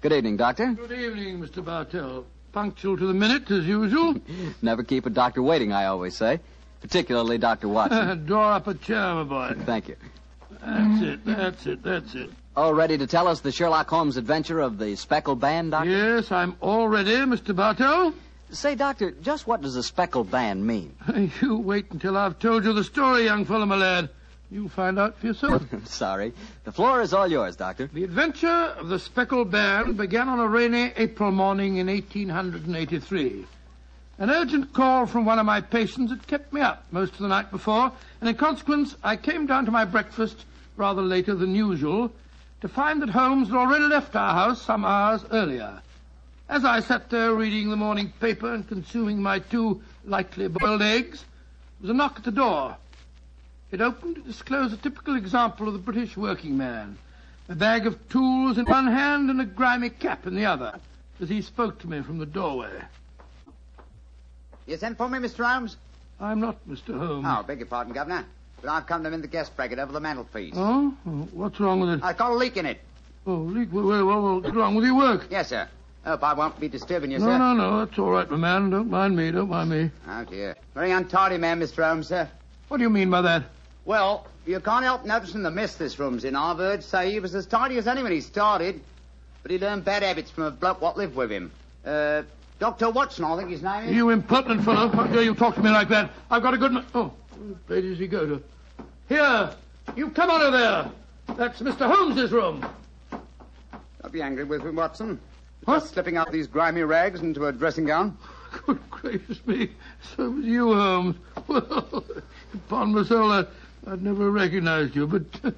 Good 0.00 0.12
evening, 0.12 0.36
Doctor. 0.36 0.72
Good 0.72 0.92
evening, 0.92 1.40
Mr. 1.40 1.64
Bartell. 1.64 2.24
Punctual 2.52 2.96
to 2.96 3.06
the 3.06 3.12
minute, 3.12 3.50
as 3.50 3.66
usual. 3.66 4.14
Never 4.62 4.82
keep 4.84 5.04
a 5.06 5.10
doctor 5.10 5.42
waiting, 5.42 5.72
I 5.72 5.86
always 5.86 6.16
say. 6.16 6.40
Particularly 6.80 7.38
Dr. 7.38 7.68
Watson. 7.68 8.24
Draw 8.26 8.56
up 8.56 8.66
a 8.68 8.74
chair, 8.74 9.14
my 9.14 9.24
boy. 9.24 9.54
Thank 9.64 9.88
you. 9.88 9.96
That's 10.64 11.02
it, 11.02 11.24
that's 11.24 11.66
it, 11.66 11.82
that's 11.82 12.14
it. 12.14 12.30
All 12.56 12.72
ready 12.72 12.96
to 12.96 13.06
tell 13.06 13.28
us 13.28 13.40
the 13.40 13.52
Sherlock 13.52 13.90
Holmes 13.90 14.16
adventure 14.16 14.60
of 14.60 14.78
the 14.78 14.96
speckled 14.96 15.40
band, 15.40 15.72
Doctor? 15.72 15.90
Yes, 15.90 16.32
I'm 16.32 16.56
all 16.62 16.88
ready, 16.88 17.10
Mr. 17.16 17.54
Bartell. 17.54 18.14
Say, 18.50 18.74
Doctor, 18.74 19.10
just 19.10 19.46
what 19.46 19.60
does 19.60 19.76
a 19.76 19.82
speckled 19.82 20.30
band 20.30 20.66
mean? 20.66 20.94
You 21.42 21.58
wait 21.58 21.90
until 21.90 22.16
I've 22.16 22.38
told 22.38 22.64
you 22.64 22.72
the 22.72 22.82
story, 22.82 23.24
young 23.24 23.44
fellow, 23.44 23.66
my 23.66 23.76
lad. 23.76 24.08
You'll 24.50 24.70
find 24.70 24.98
out 24.98 25.18
for 25.18 25.26
yourself. 25.26 25.64
Sorry. 25.84 26.32
The 26.64 26.72
floor 26.72 27.02
is 27.02 27.12
all 27.12 27.30
yours, 27.30 27.56
Doctor. 27.56 27.90
The 27.92 28.04
adventure 28.04 28.48
of 28.48 28.88
the 28.88 28.98
Speckled 28.98 29.50
Band 29.50 29.98
began 29.98 30.30
on 30.30 30.40
a 30.40 30.48
rainy 30.48 30.94
April 30.96 31.32
morning 31.32 31.76
in 31.76 31.88
1883. 31.88 33.44
An 34.18 34.30
urgent 34.30 34.72
call 34.72 35.04
from 35.04 35.26
one 35.26 35.38
of 35.38 35.44
my 35.44 35.60
patients 35.60 36.10
had 36.10 36.26
kept 36.26 36.54
me 36.54 36.62
up 36.62 36.86
most 36.90 37.12
of 37.12 37.18
the 37.18 37.28
night 37.28 37.50
before, 37.50 37.92
and 38.22 38.30
in 38.30 38.34
consequence, 38.34 38.96
I 39.04 39.16
came 39.16 39.44
down 39.44 39.66
to 39.66 39.70
my 39.70 39.84
breakfast 39.84 40.46
rather 40.78 41.02
later 41.02 41.34
than 41.34 41.54
usual 41.54 42.10
to 42.60 42.68
find 42.68 43.02
that 43.02 43.10
Holmes 43.10 43.48
had 43.48 43.56
already 43.56 43.84
left 43.84 44.16
our 44.16 44.32
house 44.32 44.62
some 44.62 44.84
hours 44.84 45.24
earlier. 45.30 45.80
As 46.48 46.64
I 46.64 46.80
sat 46.80 47.10
there 47.10 47.34
reading 47.34 47.70
the 47.70 47.76
morning 47.76 48.12
paper 48.20 48.52
and 48.52 48.66
consuming 48.66 49.20
my 49.20 49.40
two 49.40 49.82
lightly 50.04 50.48
boiled 50.48 50.82
eggs, 50.82 51.20
there 51.20 51.88
was 51.88 51.90
a 51.90 51.94
knock 51.94 52.18
at 52.18 52.24
the 52.24 52.30
door. 52.30 52.76
It 53.72 53.80
opened 53.80 54.14
to 54.16 54.22
disclose 54.22 54.72
a 54.72 54.76
typical 54.76 55.16
example 55.16 55.66
of 55.66 55.72
the 55.72 55.80
British 55.80 56.16
working 56.16 56.56
man. 56.56 56.98
A 57.48 57.54
bag 57.54 57.86
of 57.86 58.08
tools 58.08 58.58
in 58.58 58.64
one 58.64 58.86
hand 58.86 59.28
and 59.28 59.40
a 59.40 59.44
grimy 59.44 59.90
cap 59.90 60.26
in 60.26 60.34
the 60.34 60.46
other, 60.46 60.78
as 61.20 61.28
he 61.28 61.42
spoke 61.42 61.78
to 61.80 61.88
me 61.88 62.00
from 62.00 62.18
the 62.18 62.26
doorway. 62.26 62.80
You 64.66 64.76
sent 64.76 64.98
for 64.98 65.08
me, 65.08 65.18
Mr. 65.18 65.44
Holmes? 65.44 65.76
I'm 66.20 66.40
not 66.40 66.56
Mr. 66.68 66.96
Holmes. 66.96 67.26
Oh, 67.28 67.42
beg 67.42 67.58
your 67.58 67.66
pardon, 67.66 67.92
Governor. 67.92 68.24
But 68.62 68.70
I've 68.70 68.86
come 68.86 69.04
to 69.04 69.10
mend 69.10 69.22
the 69.22 69.28
gas 69.28 69.48
bracket 69.50 69.78
over 69.78 69.92
the 69.92 70.00
mantelpiece. 70.00 70.54
Oh? 70.56 70.94
Oh, 71.06 71.10
What's 71.32 71.60
wrong 71.60 71.80
with 71.80 71.90
it? 71.90 72.00
I've 72.02 72.16
got 72.16 72.30
a 72.32 72.34
leak 72.34 72.56
in 72.56 72.66
it. 72.66 72.80
Oh, 73.26 73.34
leak. 73.34 73.68
Well, 73.72 73.84
well, 73.86 74.06
well, 74.06 74.40
what's 74.40 74.54
wrong 74.54 74.74
with 74.74 74.84
your 74.84 74.96
work? 74.96 75.26
Yes, 75.30 75.48
sir. 75.48 75.68
Hope 76.04 76.22
I 76.22 76.32
won't 76.34 76.58
be 76.60 76.68
disturbing 76.68 77.10
you, 77.10 77.18
No, 77.18 77.26
sir. 77.26 77.38
no, 77.38 77.52
no. 77.52 77.84
That's 77.84 77.98
all 77.98 78.10
right, 78.10 78.30
my 78.30 78.36
man. 78.36 78.70
Don't 78.70 78.88
mind 78.90 79.16
me. 79.16 79.30
Don't 79.32 79.50
mind 79.50 79.70
me. 79.70 79.90
Oh, 80.08 80.24
dear. 80.24 80.56
Very 80.74 80.92
untidy 80.92 81.36
man, 81.36 81.60
Mr. 81.60 81.84
Holmes, 81.86 82.06
sir. 82.08 82.28
What 82.68 82.76
do 82.78 82.82
you 82.84 82.90
mean 82.90 83.10
by 83.10 83.22
that? 83.22 83.42
Well, 83.84 84.26
you 84.46 84.60
can't 84.60 84.84
help 84.84 85.04
noticing 85.04 85.42
the 85.42 85.50
mess 85.50 85.74
this 85.76 85.98
room's 85.98 86.24
in. 86.24 86.36
I've 86.36 86.58
heard 86.58 86.82
say 86.84 87.10
he 87.10 87.20
was 87.20 87.34
as 87.34 87.46
tidy 87.46 87.76
as 87.78 87.86
any 87.88 88.02
when 88.02 88.12
he 88.12 88.20
started. 88.20 88.80
But 89.42 89.50
he 89.50 89.58
learned 89.58 89.84
bad 89.84 90.02
habits 90.02 90.30
from 90.30 90.44
a 90.44 90.50
bloke 90.50 90.80
what 90.80 90.96
lived 90.96 91.14
with 91.16 91.30
him. 91.30 91.50
Uh, 91.84 92.22
Dr. 92.58 92.90
Watson, 92.90 93.24
I 93.24 93.36
think 93.36 93.50
his 93.50 93.62
name 93.62 93.84
is. 93.84 93.94
You 93.94 94.10
impertinent 94.10 94.64
fellow. 94.64 94.88
How 94.88 95.04
dare 95.06 95.22
you 95.22 95.34
talk 95.34 95.54
to 95.56 95.62
me 95.62 95.70
like 95.70 95.88
that? 95.90 96.10
I've 96.30 96.42
got 96.42 96.54
a 96.54 96.58
good... 96.58 96.72
Ma- 96.72 96.82
oh, 96.94 97.12
where 97.66 97.82
does 97.82 97.98
he 97.98 98.06
go 98.06 98.26
to? 98.26 98.42
Here. 99.08 99.54
You 99.94 100.10
come 100.10 100.30
out 100.30 100.42
of 100.42 100.52
there. 100.52 101.36
That's 101.36 101.60
Mr. 101.60 101.86
Holmes's 101.86 102.32
room. 102.32 102.66
Don't 103.10 104.12
be 104.12 104.22
angry 104.22 104.44
with 104.44 104.64
me, 104.64 104.70
Watson. 104.70 105.20
What? 105.64 105.80
Just 105.80 105.94
slipping 105.94 106.16
out 106.16 106.32
these 106.32 106.46
grimy 106.46 106.82
rags 106.82 107.20
into 107.20 107.46
a 107.46 107.52
dressing 107.52 107.84
gown. 107.84 108.16
Good 108.66 108.90
gracious 108.90 109.46
me. 109.46 109.70
So 110.16 110.30
was 110.30 110.44
you, 110.44 110.74
Holmes. 110.74 111.16
Well, 111.48 112.04
upon 112.54 112.92
my 112.92 113.04
soul, 113.04 113.30
I, 113.30 113.44
I'd 113.86 114.02
never 114.02 114.30
recognized 114.30 114.96
you, 114.96 115.06
but 115.06 115.22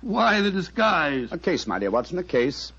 why 0.00 0.40
the 0.40 0.50
disguise? 0.50 1.32
A 1.32 1.38
case, 1.38 1.66
my 1.66 1.80
dear 1.80 1.90
Watson, 1.90 2.18
a 2.18 2.22
case. 2.22 2.72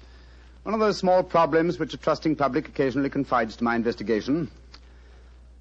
One 0.64 0.74
of 0.74 0.80
those 0.80 0.98
small 0.98 1.24
problems 1.24 1.80
which 1.80 1.94
a 1.94 1.98
trusting 1.98 2.38
public 2.38 2.70
occasionally 2.70 3.10
confides 3.10 3.58
to 3.58 3.64
my 3.64 3.76
investigation. 3.76 4.50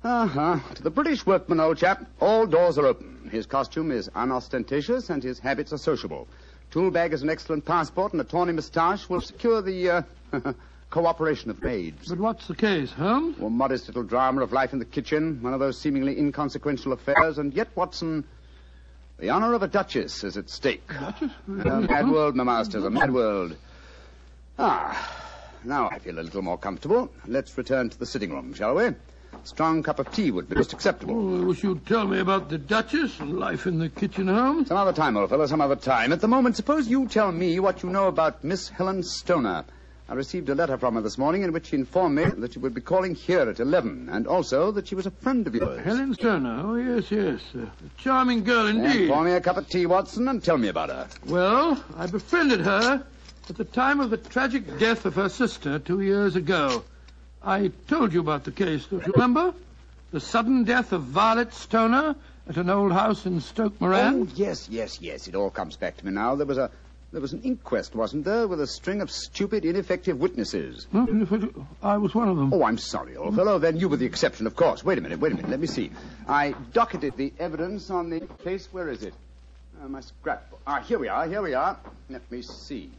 Uh-huh. 0.05 0.59
To 0.75 0.83
the 0.83 0.91
British 0.91 1.27
workman, 1.27 1.61
old 1.61 1.79
chap, 1.79 2.07
all 2.21 2.47
doors 2.47 2.79
are 2.79 2.87
open. 2.87 3.29
His 3.33 3.47
costume 3.47 3.91
is 3.91 4.09
unostentatious 4.15 5.11
and 5.11 5.23
his 5.23 5.39
habits 5.39 5.73
are 5.73 5.79
sociable. 5.79 6.29
Tool 6.71 6.91
bag 6.91 7.13
is 7.13 7.23
an 7.23 7.31
excellent 7.31 7.65
passport 7.65 8.13
and 8.13 8.21
a 8.21 8.25
tawny 8.25 8.53
moustache 8.53 9.09
will 9.09 9.21
secure 9.21 9.61
the, 9.61 9.91
uh, 9.91 10.03
cooperation 10.91 11.51
of 11.51 11.63
maids. 11.63 12.09
But 12.09 12.19
what's 12.19 12.47
the 12.47 12.55
case, 12.55 12.93
Holmes? 12.93 13.37
Or 13.41 13.51
modest 13.51 13.89
little 13.89 14.05
drama 14.05 14.43
of 14.43 14.53
life 14.53 14.73
in 14.73 14.79
the 14.79 14.85
kitchen, 14.85 15.43
one 15.43 15.53
of 15.53 15.61
those 15.61 15.79
seemingly 15.79 16.19
inconsequential 16.19 16.93
affairs, 16.93 17.39
and 17.39 17.53
yet, 17.53 17.69
Watson, 17.75 18.25
the 19.19 19.31
honor 19.31 19.55
of 19.55 19.63
a 19.63 19.69
duchess 19.69 20.23
is 20.25 20.37
at 20.37 20.49
stake. 20.49 20.87
Duchess? 20.89 21.33
A 21.49 21.81
mad 21.81 22.09
world, 22.09 22.37
my 22.37 22.45
masters, 22.45 22.85
a 22.85 22.91
mad 22.91 23.13
world. 23.13 23.57
Ah, 24.59 25.13
now 25.65 25.89
I 25.91 25.99
feel 25.99 26.19
a 26.19 26.23
little 26.23 26.43
more 26.43 26.59
comfortable. 26.59 27.11
Let's 27.27 27.57
return 27.59 27.91
to 27.91 27.99
the 27.99 28.07
sitting 28.07 28.31
room, 28.31 28.55
shall 28.55 28.75
we? 28.75 28.91
A 29.43 29.47
strong 29.47 29.83
cup 29.83 29.99
of 29.99 30.11
tea 30.13 30.31
would 30.31 30.49
be 30.49 30.57
most 30.57 30.73
acceptable. 30.73 31.15
Oh, 31.17 31.43
I 31.43 31.45
wish 31.45 31.63
you'd 31.63 31.87
tell 31.87 32.07
me 32.07 32.19
about 32.19 32.49
the 32.49 32.59
Duchess 32.59 33.19
and 33.21 33.39
life 33.39 33.67
in 33.67 33.79
the 33.79 33.89
kitchen, 33.89 34.29
Holmes. 34.29 34.69
Some 34.69 34.77
other 34.77 34.93
time, 34.93 35.17
old 35.17 35.31
fellow, 35.31 35.47
some 35.47 35.61
other 35.61 35.77
time. 35.77 36.13
At 36.13 36.21
the 36.21 36.29
moment, 36.29 36.57
suppose 36.57 36.89
you 36.89 37.07
tell 37.07 37.33
me 37.33 37.59
what 37.61 37.83
you 37.83 37.89
know 37.91 38.09
about 38.09 38.45
Miss 38.45 38.69
Helen 38.69 39.03
Stoner. 39.03 39.65
I 40.11 40.15
received 40.15 40.49
a 40.49 40.55
letter 40.55 40.79
from 40.79 40.95
her 40.95 41.03
this 41.03 41.19
morning 41.19 41.43
in 41.43 41.53
which 41.53 41.67
she 41.67 41.77
informed 41.77 42.15
me 42.17 42.25
that 42.25 42.55
she 42.55 42.59
would 42.59 42.73
be 42.73 42.81
calling 42.81 43.15
here 43.15 43.41
at 43.49 43.61
11, 43.61 44.09
and 44.11 44.27
also 44.27 44.71
that 44.73 44.89
she 44.89 44.95
was 44.95 45.05
a 45.05 45.11
friend 45.11 45.47
of 45.47 45.55
yours. 45.55 45.81
Helen 45.85 46.15
Stoner. 46.15 46.63
Oh, 46.65 46.75
yes, 46.77 47.11
yes. 47.11 47.41
Uh, 47.55 47.61
a 47.65 47.69
charming 47.99 48.43
girl 48.43 48.67
indeed. 48.67 49.11
pour 49.11 49.23
me 49.23 49.33
a 49.33 49.41
cup 49.41 49.59
of 49.59 49.69
tea, 49.69 49.85
Watson, 49.85 50.27
and 50.29 50.43
tell 50.43 50.57
me 50.57 50.69
about 50.69 50.89
her. 50.89 51.07
Well, 51.27 51.83
I 51.97 52.07
befriended 52.07 52.61
her 52.61 53.05
at 53.51 53.57
the 53.57 53.65
time 53.65 54.01
of 54.01 54.09
the 54.11 54.17
tragic 54.17 54.79
death 54.79 55.05
of 55.05 55.15
her 55.15 55.29
sister 55.29 55.79
two 55.79 56.01
years 56.01 56.37
ago. 56.37 56.85
I 57.43 57.71
told 57.87 58.13
you 58.13 58.21
about 58.21 58.45
the 58.45 58.51
case, 58.51 58.87
don't 58.87 59.07
you 59.07 59.13
remember? 59.13 59.55
The 60.11 60.21
sudden 60.21 60.65
death 60.65 60.93
of 60.93 61.03
Violet 61.03 61.53
Stoner 61.53 62.17
at 62.49 62.57
an 62.57 62.71
old 62.71 62.93
house 62.93 63.27
in 63.27 63.41
Stoke 63.41 63.81
Moran. 63.81 64.23
Oh, 64.23 64.29
yes, 64.35 64.69
yes, 64.69 65.01
yes. 65.01 65.29
It 65.29 65.35
all 65.35 65.51
comes 65.51 65.77
back 65.77 65.97
to 65.99 66.07
me 66.07 66.13
now. 66.13 66.35
There 66.35 66.47
was 66.47 66.59
a 66.59 66.71
there 67.11 67.23
was 67.23 67.33
an 67.33 67.41
inquest, 67.43 67.95
wasn't 67.95 68.27
there, 68.27 68.47
with 68.47 68.61
a 68.61 68.67
string 68.67 69.01
of 69.01 69.11
stupid, 69.11 69.65
ineffective 69.65 70.19
witnesses. 70.19 70.87
I 71.83 71.97
was 71.97 72.15
one 72.15 72.29
of 72.29 72.37
them. 72.37 72.53
Oh, 72.53 72.65
I'm 72.65 72.77
sorry, 72.77 73.17
old 73.17 73.35
fellow. 73.35 73.59
Then 73.59 73.79
you 73.79 73.89
were 73.89 73.97
the 73.97 74.05
exception, 74.05 74.47
of 74.47 74.55
course. 74.55 74.85
Wait 74.85 74.99
a 74.99 75.01
minute, 75.01 75.19
wait 75.19 75.33
a 75.33 75.37
minute. 75.37 75.51
Let 75.51 75.61
me 75.61 75.67
see. 75.67 75.91
I 76.29 76.55
docketed 76.75 77.17
the 77.17 77.33
evidence 77.39 77.89
on 77.89 78.11
the 78.11 78.21
case. 78.45 78.69
Where 78.73 78.91
is 78.91 79.03
it? 79.05 79.15
Uh, 79.83 79.89
my 79.89 80.01
scrapbook. 80.01 80.61
Ah, 80.67 80.81
here 80.81 80.99
we 80.99 81.09
are. 81.09 81.27
Here 81.27 81.41
we 81.41 81.55
are. 81.55 81.79
Let 82.11 82.31
me 82.31 82.43
see. 82.43 82.91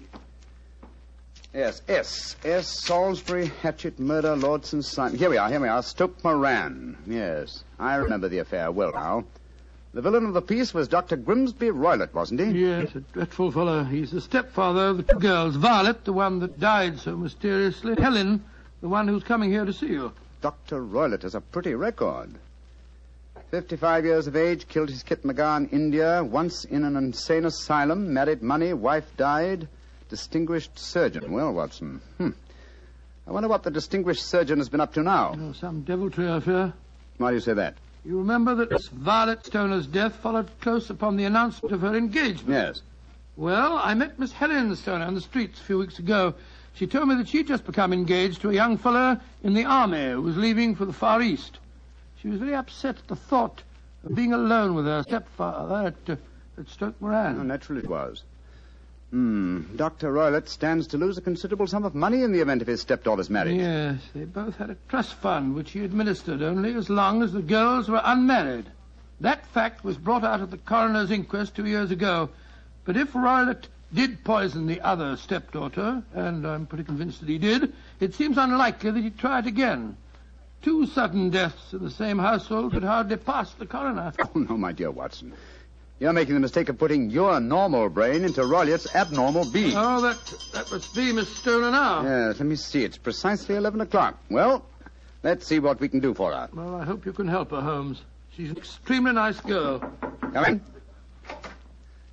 Yes, 1.54 1.82
S. 1.88 2.36
S. 2.43 2.68
Salisbury, 2.86 3.47
Hatchet, 3.64 4.00
Murder, 4.00 4.36
Lordson, 4.36 4.84
Simon. 4.84 5.18
Here 5.18 5.32
we 5.32 5.38
are, 5.38 5.50
here 5.50 5.60
we 5.60 5.68
are. 5.68 5.82
Stoke 5.82 6.24
Moran. 6.24 6.95
Yes, 7.08 7.64
I 7.80 7.95
remember 7.95 8.30
the 8.30 8.38
affair 8.38 8.72
well 8.72 8.91
now. 8.93 9.26
The 9.91 10.02
villain 10.04 10.28
of 10.28 10.36
the 10.36 10.43
piece 10.43 10.76
was 10.76 10.88
Dr. 10.88 11.16
Grimsby 11.16 11.72
Roylott, 11.72 12.14
wasn't 12.14 12.41
he? 12.41 12.52
Yes, 12.52 12.93
a 12.93 13.00
dreadful 13.00 13.52
fellow. 13.52 13.84
He's 13.84 14.12
the 14.12 14.22
stepfather 14.22 14.89
of 14.89 14.97
the 14.97 15.04
two 15.04 15.20
girls. 15.20 15.56
Violet, 15.56 16.06
the 16.06 16.14
one 16.14 16.38
that 16.41 16.60
died 16.60 17.00
so 17.00 17.18
mysteriously. 17.18 17.95
Helen, 18.00 18.43
the 18.82 18.88
one 18.88 19.08
who's 19.08 19.24
coming 19.24 19.50
here 19.50 19.66
to 19.66 19.74
see 19.74 19.88
you. 19.88 20.14
Dr. 20.41 20.84
Roylott 20.84 21.24
has 21.24 21.34
a 21.34 21.41
pretty 21.41 21.74
record. 21.74 22.30
55 23.50 24.06
years 24.06 24.28
of 24.28 24.36
age, 24.36 24.68
killed 24.68 24.89
his 24.89 25.02
kit 25.02 25.22
in 25.24 25.70
India, 25.72 26.24
once 26.24 26.64
in 26.66 26.84
an 26.84 26.95
insane 26.95 27.45
asylum, 27.45 28.14
married 28.14 28.43
money, 28.43 28.74
wife 28.74 29.10
died, 29.18 29.68
distinguished 30.10 30.78
surgeon. 30.78 31.32
Well, 31.32 31.53
Watson, 31.53 32.01
hmm. 32.18 32.32
I 33.28 33.32
wonder 33.32 33.47
what 33.47 33.64
the 33.64 33.72
distinguished 33.72 34.26
surgeon 34.26 34.57
has 34.57 34.70
been 34.70 34.82
up 34.82 34.93
to 34.93 35.03
now. 35.03 35.36
Oh, 35.39 35.53
some 35.53 35.82
deviltry, 35.82 36.30
I 36.30 36.39
fear. 36.39 36.74
Why 37.18 37.30
do 37.30 37.36
you 37.36 37.41
say 37.41 37.53
that? 37.53 37.76
You 38.03 38.18
remember 38.18 38.55
that 38.55 38.72
Miss 38.72 38.88
Violet 38.88 39.45
Stoner's 39.45 39.86
death 39.86 40.16
followed 40.16 40.49
close 40.62 40.89
upon 40.89 41.16
the 41.16 41.26
announcement 41.26 41.74
of 41.74 41.82
her 41.82 41.95
engagement. 41.95 42.49
Yes. 42.49 42.82
Well, 43.38 43.80
I 43.82 43.93
met 43.93 44.20
Miss 44.20 44.32
Helen 44.32 44.76
Stoner 44.76 45.05
on 45.05 45.16
the 45.16 45.22
streets 45.22 45.60
a 45.60 45.64
few 45.64 45.78
weeks 45.78 45.99
ago. 45.99 46.34
She 46.74 46.88
told 46.88 47.07
me 47.07 47.16
that 47.16 47.28
she'd 47.28 47.47
just 47.47 47.66
become 47.66 47.93
engaged 47.93 48.41
to 48.41 48.49
a 48.49 48.53
young 48.53 48.78
fellow 48.78 49.20
in 49.43 49.53
the 49.53 49.66
army 49.66 50.12
who 50.12 50.22
was 50.22 50.38
leaving 50.38 50.76
for 50.76 50.86
the 50.86 50.93
Far 50.93 51.22
East. 51.22 51.60
She 52.22 52.30
was 52.30 52.39
very 52.39 52.55
upset 52.55 52.97
at 52.97 53.07
the 53.07 53.16
thought 53.16 53.64
of 54.03 54.16
being 54.16 54.34
alone 54.34 54.76
with 54.76 54.86
her 54.86 55.03
stepfather 55.03 55.88
at, 55.88 56.10
uh, 56.10 56.16
at 56.57 56.70
Stoke 56.70 56.99
Moran. 57.01 57.39
Oh, 57.39 57.43
naturally 57.43 57.82
it 57.84 57.89
was. 57.89 58.24
Hmm. 59.12 59.76
Dr. 59.76 60.14
Roylott 60.14 60.47
stands 60.47 60.88
to 60.88 60.97
lose 60.97 61.18
a 61.18 61.22
considerable 61.22 61.66
sum 61.66 61.84
of 61.84 61.95
money 61.95 62.22
in 62.22 62.32
the 62.32 62.41
event 62.41 62.62
of 62.62 62.68
his 62.68 62.82
stepdaughter's 62.82 63.30
marriage. 63.30 63.57
Yes, 63.57 63.99
they 64.14 64.26
both 64.26 64.57
had 64.57 64.70
a 64.70 64.78
trust 64.88 65.16
fund 65.16 65.55
which 65.55 65.72
he 65.72 65.84
administered 65.84 66.43
only 66.43 66.76
as 66.76 66.89
long 66.89 67.24
as 67.24 67.34
the 67.34 67.41
girls 67.41 67.89
were 67.89 68.01
unmarried. 68.03 68.66
That 69.22 69.47
fact 69.47 69.84
was 69.84 69.97
brought 69.97 70.24
out 70.24 70.41
at 70.41 70.51
the 70.51 70.57
coroner's 70.57 71.10
inquest 71.12 71.55
two 71.55 71.66
years 71.66 71.89
ago. 71.89 72.30
But 72.86 72.97
if 72.97 73.14
Roylott 73.14 73.68
did 73.93 74.24
poison 74.24 74.68
the 74.68 74.82
other 74.82 75.18
stepdaughter, 75.18 76.03
and 76.14 76.45
I'm 76.45 76.68
pretty 76.68 76.84
convinced 76.84 77.20
that 77.22 77.30
he 77.30 77.39
did, 77.39 77.74
it 77.99 78.14
seems 78.14 78.38
unlikely 78.38 78.91
that 78.91 79.01
he'd 79.01 79.18
try 79.18 79.39
it 79.39 79.47
again. 79.47 79.97
Two 80.62 80.86
sudden 80.86 81.30
deaths 81.32 81.74
in 81.74 81.84
the 81.84 81.89
same 81.89 82.20
household 82.20 82.74
could 82.74 82.84
hardly 82.84 83.18
pass 83.18 83.53
the 83.53 83.66
coroner. 83.66 84.14
Oh, 84.20 84.39
no, 84.39 84.57
my 84.57 84.72
dear 84.72 84.91
Watson. 84.91 85.34
You're 86.00 86.14
making 86.14 86.34
the 86.34 86.39
mistake 86.39 86.70
of 86.70 86.78
putting 86.78 87.10
your 87.10 87.41
normal 87.41 87.89
brain 87.89 88.24
into 88.24 88.45
Roylott's 88.45 88.95
abnormal 88.95 89.52
being. 89.52 89.74
Oh, 89.76 90.00
that 90.02 90.18
that 90.54 90.72
must 90.72 90.95
be 90.95 91.12
Miss 91.12 91.28
Stoner 91.28 91.72
now. 91.72 92.04
Yes, 92.04 92.39
let 92.39 92.47
me 92.47 92.56
see. 92.56 92.86
It's 92.86 92.97
precisely 92.97 93.56
11 93.56 93.82
o'clock. 93.82 94.18
Well, 94.30 94.64
let's 95.24 95.45
see 95.45 95.60
what 95.60 95.82
we 95.82 95.89
can 95.89 96.00
do 96.00 96.14
for 96.14 96.32
her. 96.32 96.50
Well, 96.54 96.76
I 96.76 96.86
hope 96.86 97.06
you 97.06 97.12
can 97.12 97.28
help 97.28 97.52
her, 97.52 97.60
Holmes. 97.60 98.02
She's 98.32 98.50
an 98.52 98.58
extremely 98.58 99.12
nice 99.12 99.41
girl. 99.41 99.80
Come 100.34 100.45
in. 100.45 100.62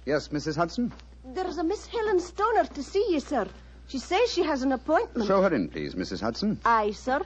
Yes, 0.05 0.28
Mrs. 0.28 0.57
Hudson? 0.57 0.93
There's 1.24 1.59
a 1.59 1.64
Miss 1.64 1.87
Helen 1.87 2.18
Stoner 2.18 2.64
to 2.64 2.82
see 2.82 3.07
you, 3.11 3.20
sir. 3.20 3.47
She 3.87 3.99
says 3.99 4.32
she 4.32 4.43
has 4.43 4.62
an 4.62 4.72
appointment. 4.72 5.28
Show 5.28 5.43
her 5.43 5.55
in, 5.55 5.68
please, 5.68 5.95
Mrs. 5.95 6.20
Hudson. 6.20 6.59
Aye, 6.64 6.91
sir. 6.91 7.20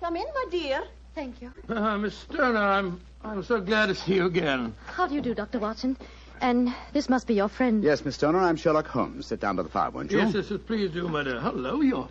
Come 0.00 0.16
in, 0.16 0.24
my 0.34 0.44
dear. 0.50 0.84
Thank 1.14 1.42
you. 1.42 1.52
Uh, 1.68 1.98
Miss 1.98 2.16
Stoner, 2.16 2.58
I'm 2.58 3.00
I'm 3.24 3.42
so 3.42 3.58
glad 3.60 3.86
to 3.86 3.94
see 3.94 4.16
you 4.16 4.26
again. 4.26 4.74
How 4.86 5.06
do 5.06 5.14
you 5.14 5.22
do, 5.22 5.34
Dr. 5.34 5.58
Watson? 5.58 5.96
And 6.42 6.74
this 6.92 7.08
must 7.08 7.26
be 7.26 7.34
your 7.34 7.48
friend. 7.48 7.82
Yes, 7.82 8.04
Miss 8.04 8.16
Stoner, 8.16 8.38
I'm 8.38 8.56
Sherlock 8.56 8.86
Holmes. 8.86 9.26
Sit 9.26 9.40
down 9.40 9.56
by 9.56 9.62
the 9.62 9.68
fire, 9.70 9.90
won't 9.90 10.10
you? 10.10 10.18
Yes, 10.18 10.34
yes, 10.34 10.50
yes, 10.50 10.60
please 10.66 10.90
do, 10.90 11.08
my 11.08 11.22
dear. 11.22 11.40
Hello, 11.40 11.80
you're 11.80 12.08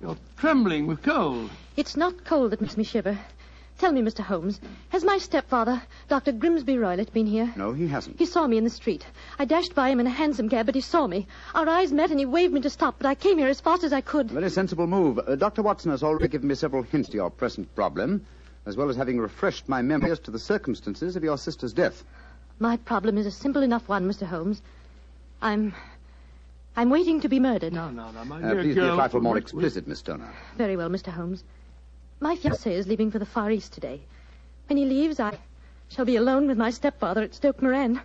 you're 0.00 0.16
trembling 0.36 0.86
with 0.86 1.02
cold. 1.02 1.50
It's 1.76 1.96
not 1.96 2.24
cold 2.24 2.52
that 2.52 2.60
makes 2.60 2.76
me 2.76 2.84
shiver. 2.84 3.18
Tell 3.78 3.90
me, 3.90 4.00
Mr. 4.02 4.20
Holmes, 4.20 4.60
has 4.90 5.02
my 5.02 5.18
stepfather, 5.18 5.82
Dr. 6.08 6.30
Grimsby 6.30 6.74
Roylott, 6.74 7.12
been 7.12 7.26
here? 7.26 7.52
No, 7.56 7.72
he 7.72 7.88
hasn't. 7.88 8.20
He 8.20 8.26
saw 8.26 8.46
me 8.46 8.56
in 8.56 8.62
the 8.62 8.70
street. 8.70 9.04
I 9.40 9.46
dashed 9.46 9.74
by 9.74 9.88
him 9.88 9.98
in 9.98 10.06
a 10.06 10.10
hansom 10.10 10.48
cab, 10.48 10.66
but 10.66 10.76
he 10.76 10.80
saw 10.80 11.08
me. 11.08 11.26
Our 11.56 11.68
eyes 11.68 11.90
met 11.90 12.10
and 12.10 12.20
he 12.20 12.26
waved 12.26 12.52
me 12.54 12.60
to 12.60 12.70
stop, 12.70 12.94
but 12.98 13.06
I 13.08 13.16
came 13.16 13.38
here 13.38 13.48
as 13.48 13.60
fast 13.60 13.82
as 13.82 13.92
I 13.92 14.00
could. 14.02 14.30
Very 14.30 14.50
sensible 14.50 14.86
move. 14.86 15.18
Uh, 15.18 15.34
Dr. 15.34 15.62
Watson 15.62 15.90
has 15.90 16.04
already 16.04 16.28
given 16.28 16.46
me 16.46 16.54
several 16.54 16.84
hints 16.84 17.08
to 17.08 17.16
your 17.16 17.30
present 17.30 17.74
problem, 17.74 18.24
as 18.66 18.76
well 18.76 18.88
as 18.88 18.96
having 18.96 19.18
refreshed 19.18 19.68
my 19.68 19.82
memory 19.82 20.10
as 20.10 20.18
to 20.20 20.30
the 20.30 20.38
circumstances 20.38 21.16
of 21.16 21.24
your 21.24 21.36
sister's 21.38 21.72
death. 21.72 22.04
My 22.58 22.76
problem 22.76 23.18
is 23.18 23.26
a 23.26 23.30
simple 23.30 23.62
enough 23.62 23.88
one, 23.88 24.08
Mr. 24.08 24.26
Holmes. 24.26 24.62
I'm. 25.42 25.74
I'm 26.76 26.90
waiting 26.90 27.20
to 27.20 27.28
be 27.28 27.38
murdered. 27.38 27.72
No, 27.72 27.88
no, 27.90 28.10
no, 28.10 28.24
my 28.24 28.38
Uh, 28.42 28.52
dear 28.54 28.62
please 28.62 28.74
be 28.74 28.80
a 28.80 28.94
trifle 28.94 29.20
more 29.20 29.34
Wait, 29.34 29.44
wait. 29.44 29.44
explicit, 29.44 29.86
Miss 29.86 30.00
Stoner. 30.00 30.28
Very 30.56 30.76
well, 30.76 30.88
Mr. 30.88 31.08
Holmes. 31.12 31.44
My 32.20 32.34
fiancé 32.36 32.72
is 32.72 32.88
leaving 32.88 33.12
for 33.12 33.20
the 33.20 33.26
Far 33.26 33.50
East 33.52 33.72
today. 33.72 34.00
When 34.68 34.76
he 34.78 34.84
leaves, 34.84 35.20
I 35.20 35.38
shall 35.88 36.04
be 36.04 36.16
alone 36.16 36.48
with 36.48 36.58
my 36.58 36.70
stepfather 36.70 37.22
at 37.22 37.34
Stoke 37.34 37.62
Moran. 37.62 38.00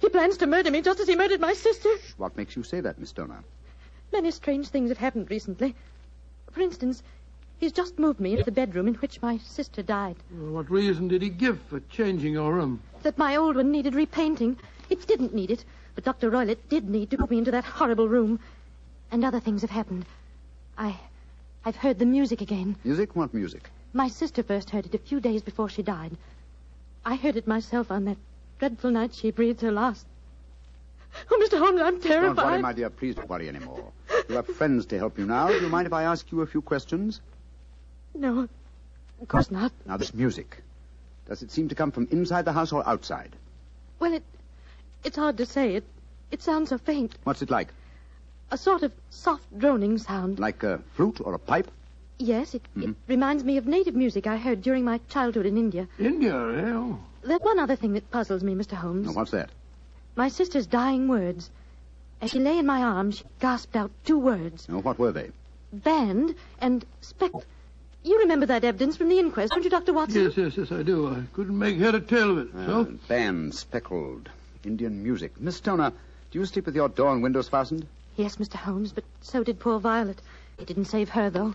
He 0.00 0.08
plans 0.08 0.38
to 0.38 0.46
murder 0.46 0.70
me 0.70 0.80
just 0.80 0.98
as 1.00 1.08
he 1.08 1.14
murdered 1.16 1.40
my 1.40 1.52
sister. 1.52 1.90
What 2.16 2.36
makes 2.38 2.56
you 2.56 2.62
say 2.62 2.80
that, 2.80 2.98
Miss 2.98 3.10
Stoner? 3.10 3.44
Many 4.12 4.30
strange 4.30 4.68
things 4.68 4.88
have 4.88 4.98
happened 4.98 5.30
recently. 5.30 5.74
For 6.52 6.60
instance, 6.60 7.02
he's 7.58 7.72
just 7.72 7.98
moved 7.98 8.20
me 8.20 8.32
into 8.32 8.44
the 8.44 8.52
bedroom 8.52 8.88
in 8.88 8.94
which 8.94 9.22
my 9.22 9.38
sister 9.38 9.82
died. 9.82 10.16
Well, 10.30 10.52
what 10.52 10.70
reason 10.70 11.08
did 11.08 11.22
he 11.22 11.28
give 11.30 11.60
for 11.62 11.80
changing 11.90 12.32
your 12.34 12.52
room? 12.54 12.80
That 13.02 13.18
my 13.18 13.36
old 13.36 13.56
one 13.56 13.70
needed 13.70 13.94
repainting. 13.94 14.56
It 14.90 15.06
didn't 15.06 15.34
need 15.34 15.50
it, 15.50 15.64
but 15.94 16.04
Dr. 16.04 16.30
Roylott 16.30 16.58
did 16.68 16.88
need 16.88 17.10
to 17.10 17.18
put 17.18 17.30
me 17.30 17.38
into 17.38 17.50
that 17.50 17.64
horrible 17.64 18.08
room. 18.08 18.40
And 19.10 19.24
other 19.24 19.40
things 19.40 19.62
have 19.62 19.70
happened. 19.70 20.04
I. 20.76 20.98
I've 21.64 21.76
heard 21.76 21.98
the 21.98 22.06
music 22.06 22.40
again. 22.42 22.76
Music? 22.84 23.16
What 23.16 23.32
music? 23.32 23.70
My 23.92 24.08
sister 24.08 24.42
first 24.42 24.70
heard 24.70 24.86
it 24.86 24.94
a 24.94 24.98
few 24.98 25.20
days 25.20 25.40
before 25.40 25.68
she 25.68 25.82
died. 25.82 26.16
I 27.06 27.14
heard 27.14 27.36
it 27.36 27.46
myself 27.46 27.90
on 27.90 28.04
that 28.06 28.18
dreadful 28.58 28.90
night 28.90 29.14
she 29.14 29.30
breathed 29.30 29.60
her 29.60 29.72
last. 29.72 30.06
Oh, 31.30 31.48
Mr. 31.48 31.58
Holmes, 31.58 31.80
I'm 31.80 32.00
terrified. 32.00 32.36
Don't 32.36 32.52
worry, 32.52 32.62
my 32.62 32.72
dear. 32.72 32.90
Please 32.90 33.14
don't 33.14 33.28
worry 33.28 33.48
anymore. 33.48 33.92
You 34.28 34.34
have 34.34 34.46
friends 34.46 34.84
to 34.86 34.98
help 34.98 35.18
you 35.18 35.26
now. 35.26 35.48
Do 35.48 35.54
you 35.54 35.68
mind 35.68 35.86
if 35.86 35.92
I 35.92 36.02
ask 36.02 36.30
you 36.32 36.40
a 36.40 36.46
few 36.46 36.60
questions? 36.60 37.20
No, 38.14 38.48
of 39.20 39.28
course 39.28 39.50
not. 39.50 39.72
Now, 39.86 39.96
this 39.96 40.14
music. 40.14 40.62
Does 41.28 41.42
it 41.42 41.50
seem 41.50 41.68
to 41.68 41.74
come 41.74 41.90
from 41.90 42.08
inside 42.10 42.44
the 42.44 42.52
house 42.52 42.72
or 42.72 42.86
outside? 42.86 43.34
Well, 43.98 44.12
it. 44.12 44.22
It's 45.04 45.16
hard 45.16 45.36
to 45.38 45.46
say. 45.46 45.74
It. 45.76 45.84
It 46.30 46.42
sounds 46.42 46.68
so 46.70 46.78
faint. 46.78 47.14
What's 47.24 47.42
it 47.42 47.50
like? 47.50 47.68
A 48.50 48.58
sort 48.58 48.82
of 48.82 48.92
soft 49.10 49.46
droning 49.58 49.98
sound. 49.98 50.38
Like 50.38 50.62
a 50.62 50.80
flute 50.94 51.20
or 51.24 51.34
a 51.34 51.38
pipe? 51.38 51.70
Yes, 52.18 52.54
it, 52.54 52.62
Mm-hmm. 52.76 52.90
it 52.90 52.96
reminds 53.08 53.42
me 53.42 53.56
of 53.56 53.66
native 53.66 53.94
music 53.94 54.26
I 54.26 54.36
heard 54.36 54.62
during 54.62 54.84
my 54.84 55.00
childhood 55.08 55.46
in 55.46 55.56
India. 55.56 55.88
India, 55.98 56.34
eh? 56.34 56.72
Oh. 56.72 56.98
There's 57.22 57.40
one 57.40 57.58
other 57.58 57.74
thing 57.76 57.94
that 57.94 58.10
puzzles 58.10 58.42
me, 58.44 58.54
Mr. 58.54 58.72
Holmes. 58.74 59.06
Now, 59.06 59.12
what's 59.14 59.30
that? 59.32 59.50
My 60.14 60.28
sister's 60.28 60.66
dying 60.66 61.08
words. 61.08 61.50
As 62.20 62.30
she 62.30 62.38
lay 62.38 62.58
in 62.58 62.66
my 62.66 62.82
arms, 62.82 63.18
she 63.18 63.24
gasped 63.40 63.74
out 63.76 63.90
two 64.04 64.18
words 64.18 64.68
Now, 64.68 64.78
what 64.80 64.98
were 64.98 65.10
they? 65.12 65.30
band 65.72 66.36
and 66.60 66.84
spec. 67.00 67.32
You 68.04 68.18
remember 68.20 68.46
that 68.46 68.64
evidence 68.64 68.96
from 68.98 69.08
the 69.08 69.18
inquest, 69.18 69.52
don't 69.52 69.64
you, 69.64 69.70
Dr. 69.70 69.94
Watson? 69.94 70.22
Yes, 70.24 70.36
yes, 70.36 70.56
yes, 70.58 70.70
I 70.70 70.82
do. 70.82 71.08
I 71.08 71.22
couldn't 71.32 71.58
make 71.58 71.78
head 71.78 71.94
or 71.94 72.00
tail 72.00 72.32
of 72.32 72.38
it. 72.38 72.54
Uh, 72.54 72.66
So? 72.66 72.84
band, 73.08 73.54
speckled, 73.54 74.28
Indian 74.62 75.02
music. 75.02 75.40
Miss 75.40 75.56
Stoner, 75.56 75.90
do 76.30 76.38
you 76.38 76.44
sleep 76.44 76.66
with 76.66 76.76
your 76.76 76.88
door 76.90 77.12
and 77.14 77.22
windows 77.22 77.48
fastened? 77.48 77.86
Yes, 78.16 78.36
Mr. 78.36 78.56
Holmes, 78.56 78.92
but 78.92 79.04
so 79.22 79.42
did 79.42 79.58
poor 79.58 79.78
Violet. 79.80 80.20
It 80.58 80.66
didn't 80.66 80.84
save 80.84 81.08
her, 81.10 81.30
though. 81.30 81.54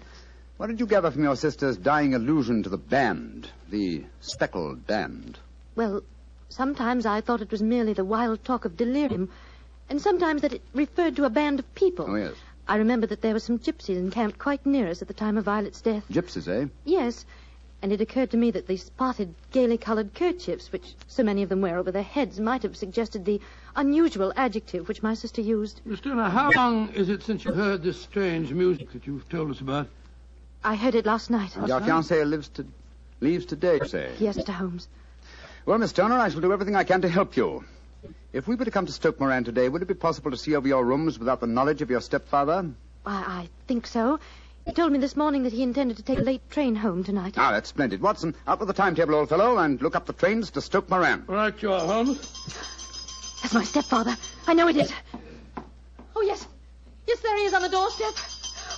What 0.58 0.68
did 0.68 0.80
you 0.80 0.88
gather 0.88 1.12
from 1.12 1.24
your 1.24 1.36
sister's 1.38 1.78
dying 1.78 2.16
allusion 2.16 2.64
to 2.64 2.70
the 2.70 2.78
band, 2.78 3.48
the 3.70 4.04
speckled 4.20 4.86
band? 4.88 5.38
Well, 5.76 6.02
sometimes 6.50 7.06
I 7.06 7.22
thought 7.22 7.42
it 7.42 7.52
was 7.52 7.62
merely 7.62 7.94
the 7.94 8.04
wild 8.04 8.44
talk 8.44 8.66
of 8.66 8.76
delirium, 8.76 9.30
and 9.88 10.02
sometimes 10.02 10.42
that 10.42 10.54
it 10.54 10.62
referred 10.74 11.16
to 11.18 11.24
a 11.26 11.30
band 11.30 11.60
of 11.60 11.76
people. 11.76 12.08
Oh, 12.10 12.16
yes. 12.16 12.34
I 12.70 12.76
remember 12.76 13.08
that 13.08 13.22
there 13.22 13.34
were 13.34 13.40
some 13.40 13.58
gypsies 13.58 13.98
encamped 13.98 14.38
quite 14.38 14.64
near 14.64 14.88
us 14.90 15.02
at 15.02 15.08
the 15.08 15.14
time 15.16 15.40
of 15.40 15.46
Violet's 15.46 15.82
death. 15.82 16.04
Gypsies, 16.12 16.48
eh? 16.48 16.68
Yes, 16.86 17.26
and 17.82 17.92
it 17.92 18.00
occurred 18.00 18.30
to 18.30 18.38
me 18.38 18.52
that 18.52 18.68
the 18.68 18.78
spotted, 18.78 19.34
gaily 19.52 19.80
colored 19.80 20.14
kerchiefs, 20.14 20.72
which 20.72 20.94
so 21.08 21.24
many 21.24 21.42
of 21.42 21.50
them 21.50 21.62
wear 21.62 21.80
over 21.80 21.92
their 21.92 22.04
heads, 22.04 22.40
might 22.40 22.62
have 22.62 22.78
suggested 22.78 23.26
the 23.26 23.42
unusual 23.76 24.32
adjective 24.36 24.88
which 24.88 25.02
my 25.02 25.16
sister 25.16 25.42
used. 25.42 25.82
Miss 25.84 25.98
Stoner, 25.98 26.30
how 26.30 26.52
long 26.52 26.90
is 26.90 27.10
it 27.10 27.24
since 27.24 27.44
you 27.44 27.54
heard 27.54 27.82
this 27.82 28.00
strange 28.00 28.54
music 28.54 28.92
that 28.92 29.08
you've 29.08 29.28
told 29.30 29.50
us 29.50 29.62
about? 29.62 29.88
I 30.64 30.76
heard 30.76 30.94
it 30.94 31.08
last 31.08 31.32
night. 31.32 31.56
And 31.56 31.68
your 31.68 31.82
fiancée 31.82 32.24
lives 32.24 32.50
to, 32.50 32.68
leaves 33.20 33.48
today, 33.48 33.80
you 33.82 33.88
say? 33.88 34.12
Yes, 34.20 34.38
Mr. 34.38 34.54
Holmes. 34.54 34.88
Well, 35.66 35.80
Miss 35.80 35.90
Stoner, 35.90 36.20
I 36.20 36.30
shall 36.30 36.42
do 36.42 36.54
everything 36.54 36.76
I 36.76 36.84
can 36.84 37.02
to 37.02 37.10
help 37.10 37.36
you. 37.36 37.64
If 38.32 38.48
we 38.48 38.56
were 38.56 38.66
to 38.66 38.72
come 38.72 38.86
to 38.86 38.92
Stoke 38.92 39.20
Moran 39.20 39.44
today, 39.44 39.70
would 39.70 39.82
it 39.82 39.88
be 39.88 39.96
possible 39.96 40.30
to 40.30 40.38
see 40.38 40.56
over 40.56 40.68
your 40.68 40.86
rooms 40.86 41.18
without 41.18 41.40
the 41.40 41.48
knowledge 41.48 41.82
of 41.82 41.90
your 41.90 42.00
stepfather? 42.02 42.70
I, 43.06 43.16
I 43.16 43.50
think 43.68 43.88
so. 43.88 44.20
He 44.68 44.72
told 44.74 44.92
me 44.92 45.00
this 45.00 45.16
morning 45.16 45.44
that 45.44 45.54
he 45.54 45.64
intended 45.64 45.98
to 45.98 46.04
take 46.04 46.20
a 46.20 46.22
late 46.22 46.48
train 46.52 46.76
home 46.76 47.04
tonight. 47.04 47.34
Ah, 47.38 47.52
that's 47.52 47.70
splendid. 47.70 48.02
Watson, 48.02 48.36
out 48.46 48.60
with 48.60 48.68
the 48.68 48.74
timetable, 48.74 49.16
old 49.16 49.30
fellow, 49.30 49.58
and 49.58 49.82
look 49.82 49.96
up 49.96 50.06
the 50.06 50.14
trains 50.14 50.52
to 50.52 50.62
Stoke 50.62 50.90
Moran. 50.92 51.24
Right 51.26 51.60
you 51.60 51.74
are, 51.74 51.80
Holmes. 51.80 52.20
That's 53.42 53.54
my 53.54 53.64
stepfather. 53.64 54.16
I 54.46 54.54
know 54.54 54.68
it 54.68 54.78
is. 54.78 54.94
Oh, 56.16 56.22
yes. 56.22 56.46
Yes, 57.08 57.20
there 57.22 57.36
he 57.36 57.46
is 57.46 57.54
on 57.56 57.64
the 57.64 57.70
doorstep. 57.70 58.14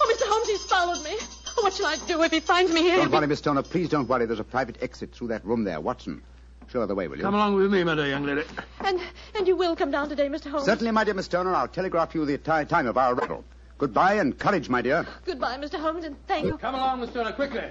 Oh, 0.02 0.16
Mr. 0.16 0.30
Holmes, 0.30 0.48
he's 0.48 0.64
followed 0.64 1.04
me. 1.04 1.18
Oh, 1.58 1.64
what 1.64 1.74
shall 1.74 1.88
I 1.88 1.98
do 2.08 2.24
if 2.24 2.32
he 2.32 2.40
finds 2.40 2.72
me 2.72 2.84
here? 2.84 2.96
Don't 2.96 3.12
worry, 3.12 3.28
Miss 3.28 3.40
Stoner. 3.40 3.64
Please 3.64 3.90
don't 3.90 4.08
worry. 4.08 4.26
There's 4.26 4.40
a 4.40 4.46
private 4.46 4.78
exit 4.82 5.12
through 5.14 5.28
that 5.30 5.44
room 5.44 5.66
there. 5.66 5.82
Watson, 5.82 6.22
show 6.72 6.80
her 6.82 6.88
the 6.88 6.96
way, 6.96 7.08
will 7.08 7.18
you? 7.18 7.24
Come 7.24 7.36
along 7.36 7.56
with 7.56 7.72
me, 7.72 7.84
my 7.84 7.96
dear 7.96 8.08
young 8.08 8.26
lady. 8.26 8.44
And 8.80 9.00
and 9.36 9.48
you 9.48 9.56
will 9.56 9.76
come 9.76 9.92
down 9.92 10.10
today, 10.10 10.28
Mr. 10.28 10.50
Holmes. 10.50 10.66
Certainly, 10.66 10.92
my 10.92 11.04
dear 11.04 11.14
Miss 11.14 11.26
Stoner. 11.26 11.54
I'll 11.54 11.68
telegraph 11.68 12.16
you 12.16 12.26
the 12.26 12.38
ti- 12.38 12.66
time 12.66 12.88
of 12.88 12.98
our 12.98 13.14
arrival. 13.14 13.44
Goodbye 13.78 14.16
and 14.16 14.38
courage, 14.38 14.70
my 14.70 14.82
dear. 14.82 15.06
Goodbye, 15.26 15.58
Mr. 15.58 15.80
Holmes, 15.80 16.06
and 16.06 16.16
thank 16.28 16.46
you. 16.46 16.58
Come 16.58 16.76
along, 16.76 17.02
Miss 17.02 17.10
Stoner, 17.10 17.34
quickly. 17.34 17.64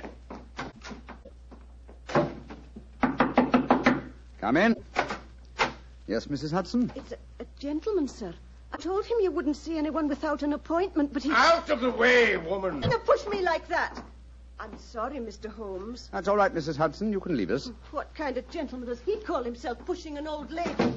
Come 4.40 4.56
in. 4.56 4.76
Yes, 6.06 6.26
Mrs. 6.26 6.50
Hudson? 6.52 6.90
It's 6.96 7.12
a, 7.12 7.16
a 7.40 7.46
gentleman, 7.58 8.08
sir. 8.08 8.34
I 8.72 8.76
told 8.78 9.04
him 9.04 9.18
you 9.20 9.30
wouldn't 9.30 9.56
see 9.56 9.78
anyone 9.78 10.08
without 10.08 10.42
an 10.42 10.52
appointment, 10.52 11.12
but 11.12 11.22
he... 11.22 11.30
Out 11.32 11.70
of 11.70 11.80
the 11.80 11.90
way, 11.90 12.36
woman. 12.36 12.80
Don't 12.80 13.04
push 13.04 13.26
me 13.26 13.42
like 13.42 13.68
that. 13.68 14.02
I'm 14.62 14.78
sorry, 14.78 15.16
Mr. 15.16 15.50
Holmes. 15.50 16.10
That's 16.12 16.28
all 16.28 16.36
right, 16.36 16.54
Mrs. 16.54 16.76
Hudson. 16.76 17.10
You 17.10 17.18
can 17.18 17.34
leave 17.34 17.50
us. 17.50 17.72
What 17.92 18.14
kind 18.14 18.36
of 18.36 18.46
gentleman 18.50 18.86
does 18.88 19.00
he 19.00 19.16
call 19.16 19.42
himself 19.42 19.78
pushing 19.86 20.18
an 20.18 20.28
old 20.28 20.50
lady? 20.50 20.92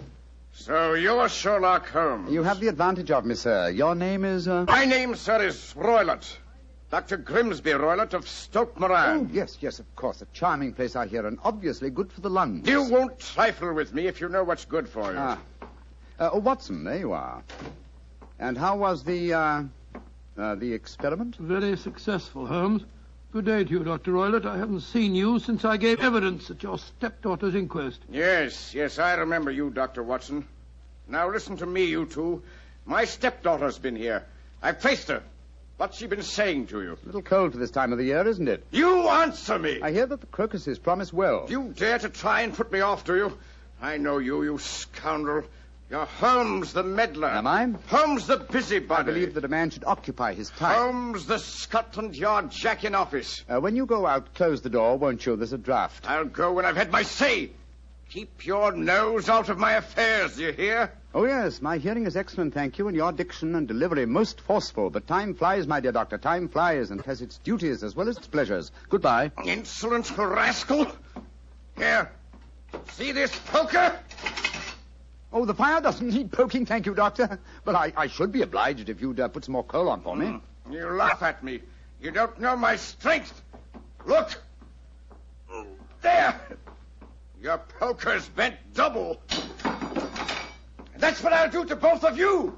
So 0.52 0.96
you're 0.96 1.30
Sherlock 1.30 1.88
Holmes. 1.88 2.30
You 2.30 2.44
have 2.44 2.60
the 2.60 2.68
advantage 2.68 3.10
of 3.10 3.26
me, 3.26 3.36
sir. 3.36 3.70
Your 3.70 3.96
name 3.96 4.26
is. 4.26 4.50
Uh... 4.50 4.66
My 4.68 4.84
name, 4.84 5.16
sir, 5.16 5.48
is 5.48 5.74
Roylott. 5.78 6.36
Dr. 6.92 7.16
Grimsby 7.16 7.72
Roylott 7.72 8.14
of 8.14 8.28
Stoke 8.28 8.78
Moran. 8.78 9.20
Oh, 9.20 9.28
yes, 9.32 9.58
yes, 9.62 9.80
of 9.80 9.96
course. 9.96 10.22
A 10.22 10.26
charming 10.34 10.74
place, 10.74 10.98
I 10.98 11.08
hear, 11.08 11.26
and 11.26 11.40
obviously 11.46 11.90
good 11.90 12.12
for 12.12 12.20
the 12.20 12.30
lungs. 12.30 12.68
You 12.68 12.84
won't 12.84 13.18
trifle 13.18 13.74
with 13.74 13.94
me 13.94 14.08
if 14.08 14.20
you 14.20 14.28
know 14.28 14.44
what's 14.44 14.66
good 14.66 14.90
for 14.90 15.14
you. 15.14 15.18
Ah. 15.18 15.40
Uh, 16.20 16.30
oh, 16.34 16.40
Watson, 16.40 16.84
there 16.84 17.00
you 17.00 17.14
are. 17.14 17.42
And 18.40 18.58
how 18.58 18.76
was 18.76 19.06
the, 19.06 19.34
uh, 19.34 19.64
uh, 20.38 20.56
the 20.56 20.74
experiment? 20.74 21.38
Very 21.38 21.78
successful, 21.78 22.46
Holmes. 22.46 22.84
Good 23.34 23.46
day 23.46 23.64
to 23.64 23.72
you, 23.72 23.84
Dr. 23.84 24.12
Roylott. 24.12 24.46
I 24.46 24.60
haven't 24.60 24.82
seen 24.82 25.16
you 25.16 25.40
since 25.40 25.66
I 25.66 25.78
gave 25.78 26.00
evidence 26.02 26.52
at 26.52 26.62
your 26.62 26.78
stepdaughter's 26.78 27.56
inquest. 27.56 28.00
Yes, 28.08 28.76
yes, 28.76 29.00
I 29.00 29.16
remember 29.16 29.50
you, 29.50 29.72
Dr. 29.72 30.04
Watson. 30.04 30.46
Now 31.08 31.28
listen 31.32 31.58
to 31.58 31.66
me, 31.66 31.86
you 31.86 32.06
two. 32.06 32.44
My 32.86 33.06
stepdaughter's 33.06 33.80
been 33.80 33.96
here. 33.96 34.24
I've 34.62 34.80
traced 34.80 35.08
her. 35.08 35.24
What's 35.78 35.98
she 35.98 36.06
been 36.06 36.22
saying 36.22 36.68
to 36.68 36.84
you? 36.84 36.92
A 36.92 37.06
little 37.08 37.24
cold 37.24 37.54
for 37.54 37.58
this 37.58 37.72
time 37.72 37.92
of 37.92 37.98
the 37.98 38.04
year, 38.04 38.28
isn't 38.28 38.48
it? 38.48 38.64
You 38.70 39.10
answer 39.10 39.58
me! 39.58 39.82
I 39.82 39.92
hear 39.92 40.06
that 40.06 40.22
the 40.22 40.28
crocuses 40.28 40.78
promise 40.78 41.12
well. 41.12 41.48
You 41.50 41.74
dare 41.76 41.98
to 41.98 42.10
try 42.10 42.42
and 42.42 42.54
put 42.54 42.72
me 42.72 42.82
off, 42.82 43.04
do 43.04 43.16
you? 43.16 43.38
I 43.82 43.98
know 43.98 44.20
you, 44.20 44.44
you 44.44 44.60
scoundrel. 44.60 45.44
You're 45.94 46.06
Holmes 46.06 46.74
the 46.74 46.82
meddler. 46.82 47.28
Am 47.28 47.46
I? 47.46 47.72
Holmes 47.86 48.26
the 48.26 48.38
busybody. 48.38 49.00
I 49.00 49.04
believe 49.04 49.36
that 49.36 49.46
a 49.46 49.48
man 49.48 49.70
should 49.70 49.84
occupy 49.84 50.34
his 50.34 50.50
time. 50.50 50.76
Holmes 50.76 51.28
the 51.28 51.38
Scotland 51.38 52.16
Yard 52.16 52.50
Jack 52.50 52.84
in 52.84 52.96
office. 52.96 53.44
Uh, 53.48 53.62
when 53.62 53.76
you 53.76 53.86
go 53.86 54.08
out, 54.08 54.34
close 54.34 54.64
the 54.64 54.72
door, 54.72 54.98
won't 54.98 55.24
you? 55.24 55.36
There's 55.36 55.54
a 55.54 55.58
draft. 55.60 56.10
I'll 56.10 56.26
go 56.26 56.52
when 56.52 56.66
I've 56.66 56.78
had 56.78 56.92
my 56.92 57.04
say. 57.04 57.52
Keep 58.10 58.44
your 58.44 58.72
nose 58.72 59.30
out 59.30 59.50
of 59.50 59.60
my 59.60 59.74
affairs, 59.74 60.38
do 60.38 60.46
you 60.46 60.52
hear? 60.52 60.92
Oh, 61.14 61.26
yes. 61.26 61.62
My 61.62 61.78
hearing 61.78 62.08
is 62.08 62.18
excellent, 62.18 62.56
thank 62.56 62.80
you, 62.80 62.88
and 62.88 62.98
your 62.98 63.12
diction 63.12 63.54
and 63.54 63.68
delivery 63.68 64.08
most 64.08 64.42
forceful. 64.42 64.90
But 64.90 65.06
time 65.06 65.36
flies, 65.36 65.68
my 65.68 65.80
dear 65.80 65.92
doctor. 65.92 66.18
Time 66.18 66.50
flies 66.50 66.90
and 66.90 67.02
has 67.02 67.22
its 67.22 67.38
duties 67.38 67.84
as 67.84 67.96
well 67.96 68.10
as 68.10 68.18
its 68.18 68.26
pleasures. 68.26 68.72
Goodbye. 68.90 69.32
Insolent 69.46 70.18
rascal. 70.18 70.88
Here. 71.78 72.12
See 72.94 73.12
this 73.12 73.38
poker? 73.46 73.96
Oh, 75.34 75.46
the 75.46 75.54
fire 75.56 75.82
doesn't 75.82 76.08
need 76.08 76.32
poking, 76.32 76.64
thank 76.64 76.86
you, 76.86 76.94
Doctor. 76.94 77.40
But 77.66 77.74
I, 77.74 77.92
I 77.98 78.06
should 78.06 78.32
be 78.32 78.44
obliged 78.44 78.88
if 78.88 79.02
you'd 79.02 79.20
uh, 79.20 79.28
put 79.28 79.44
some 79.44 79.54
more 79.54 79.64
coal 79.64 79.90
on 79.90 80.02
for 80.02 80.16
me. 80.16 80.28
Mm. 80.28 80.42
You 80.72 80.90
laugh 80.92 81.24
at 81.24 81.44
me. 81.44 81.62
You 82.00 82.12
don't 82.12 82.40
know 82.40 82.56
my 82.56 82.76
strength. 82.76 83.42
Look. 84.06 84.40
There. 86.02 86.40
Your 87.42 87.58
poker's 87.80 88.30
bent 88.30 88.56
double. 88.76 89.22
And 89.64 91.00
that's 91.00 91.24
what 91.24 91.34
I'll 91.34 91.50
do 91.50 91.66
to 91.66 91.76
both 91.76 92.04
of 92.04 92.18
you. 92.18 92.56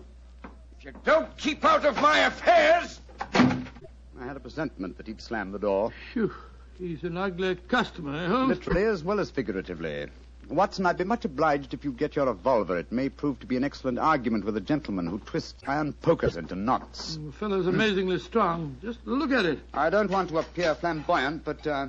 If 0.78 0.84
you 0.86 0.92
don't 1.06 1.36
keep 1.38 1.64
out 1.64 1.86
of 1.86 2.02
my 2.02 2.20
affairs. 2.20 3.00
I 3.34 4.26
had 4.26 4.36
a 4.36 4.40
presentiment 4.40 4.98
that 4.98 5.08
he'd 5.08 5.22
slam 5.22 5.52
the 5.52 5.60
door. 5.60 5.94
Phew. 6.12 6.34
He's 6.78 7.04
an 7.04 7.16
ugly 7.16 7.56
customer, 7.56 8.16
eh, 8.18 8.28
Holmes? 8.28 8.50
Literally 8.50 8.84
as 8.84 9.02
well 9.02 9.22
as 9.22 9.32
figuratively. 9.32 10.08
Watson, 10.50 10.86
I'd 10.86 10.98
be 10.98 11.04
much 11.04 11.26
obliged 11.26 11.74
if 11.74 11.84
you'd 11.84 11.98
get 11.98 12.16
your 12.16 12.28
revolver. 12.28 12.78
It 12.78 12.92
may 12.92 13.10
prove 13.10 13.40
to 13.40 13.46
be 13.46 13.58
an 13.58 13.64
excellent 13.64 14.00
argument 14.00 14.46
with 14.46 14.56
a 14.58 14.62
gentleman 14.62 15.08
who 15.08 15.20
twists 15.20 15.64
iron 15.68 15.94
pokers 15.94 16.38
into 16.38 16.56
knots. 16.56 17.18
The 17.18 17.32
fellow's 17.32 17.68
amazingly 17.68 18.20
strong. 18.20 18.78
Just 18.82 19.00
look 19.06 19.32
at 19.32 19.46
it. 19.46 19.60
I 19.74 19.90
don't 19.90 20.10
want 20.10 20.30
to 20.30 20.38
appear 20.38 20.76
flamboyant, 20.76 21.44
but, 21.44 21.66
uh... 21.66 21.88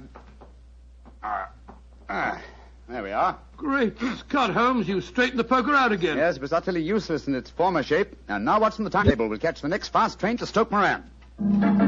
Ah, 1.23 1.49
ah, 2.09 2.41
there 2.89 3.03
we 3.03 3.13
are. 3.13 3.39
Great 3.57 3.99
Scott, 4.19 4.51
Holmes. 4.51 4.89
You 4.89 5.01
straightened 5.01 5.39
the 5.39 5.45
poker 5.45 5.75
out 5.75 5.93
again. 5.93 6.17
Yes, 6.17 6.37
it 6.37 6.43
was 6.43 6.53
utterly 6.53 6.83
useless 6.83 7.27
in 7.27 7.35
its 7.35 7.51
former 7.51 7.83
shape. 7.83 8.17
And 8.29 8.45
now 8.45 8.61
Watson, 8.61 8.85
the 8.85 8.91
timetable 8.91 9.29
will 9.29 9.39
catch 9.39 9.61
the 9.61 9.69
next 9.69 9.89
fast 9.89 10.21
train 10.21 10.37
to 10.39 10.47
Stoke 10.47 10.71
Moran. 10.71 11.86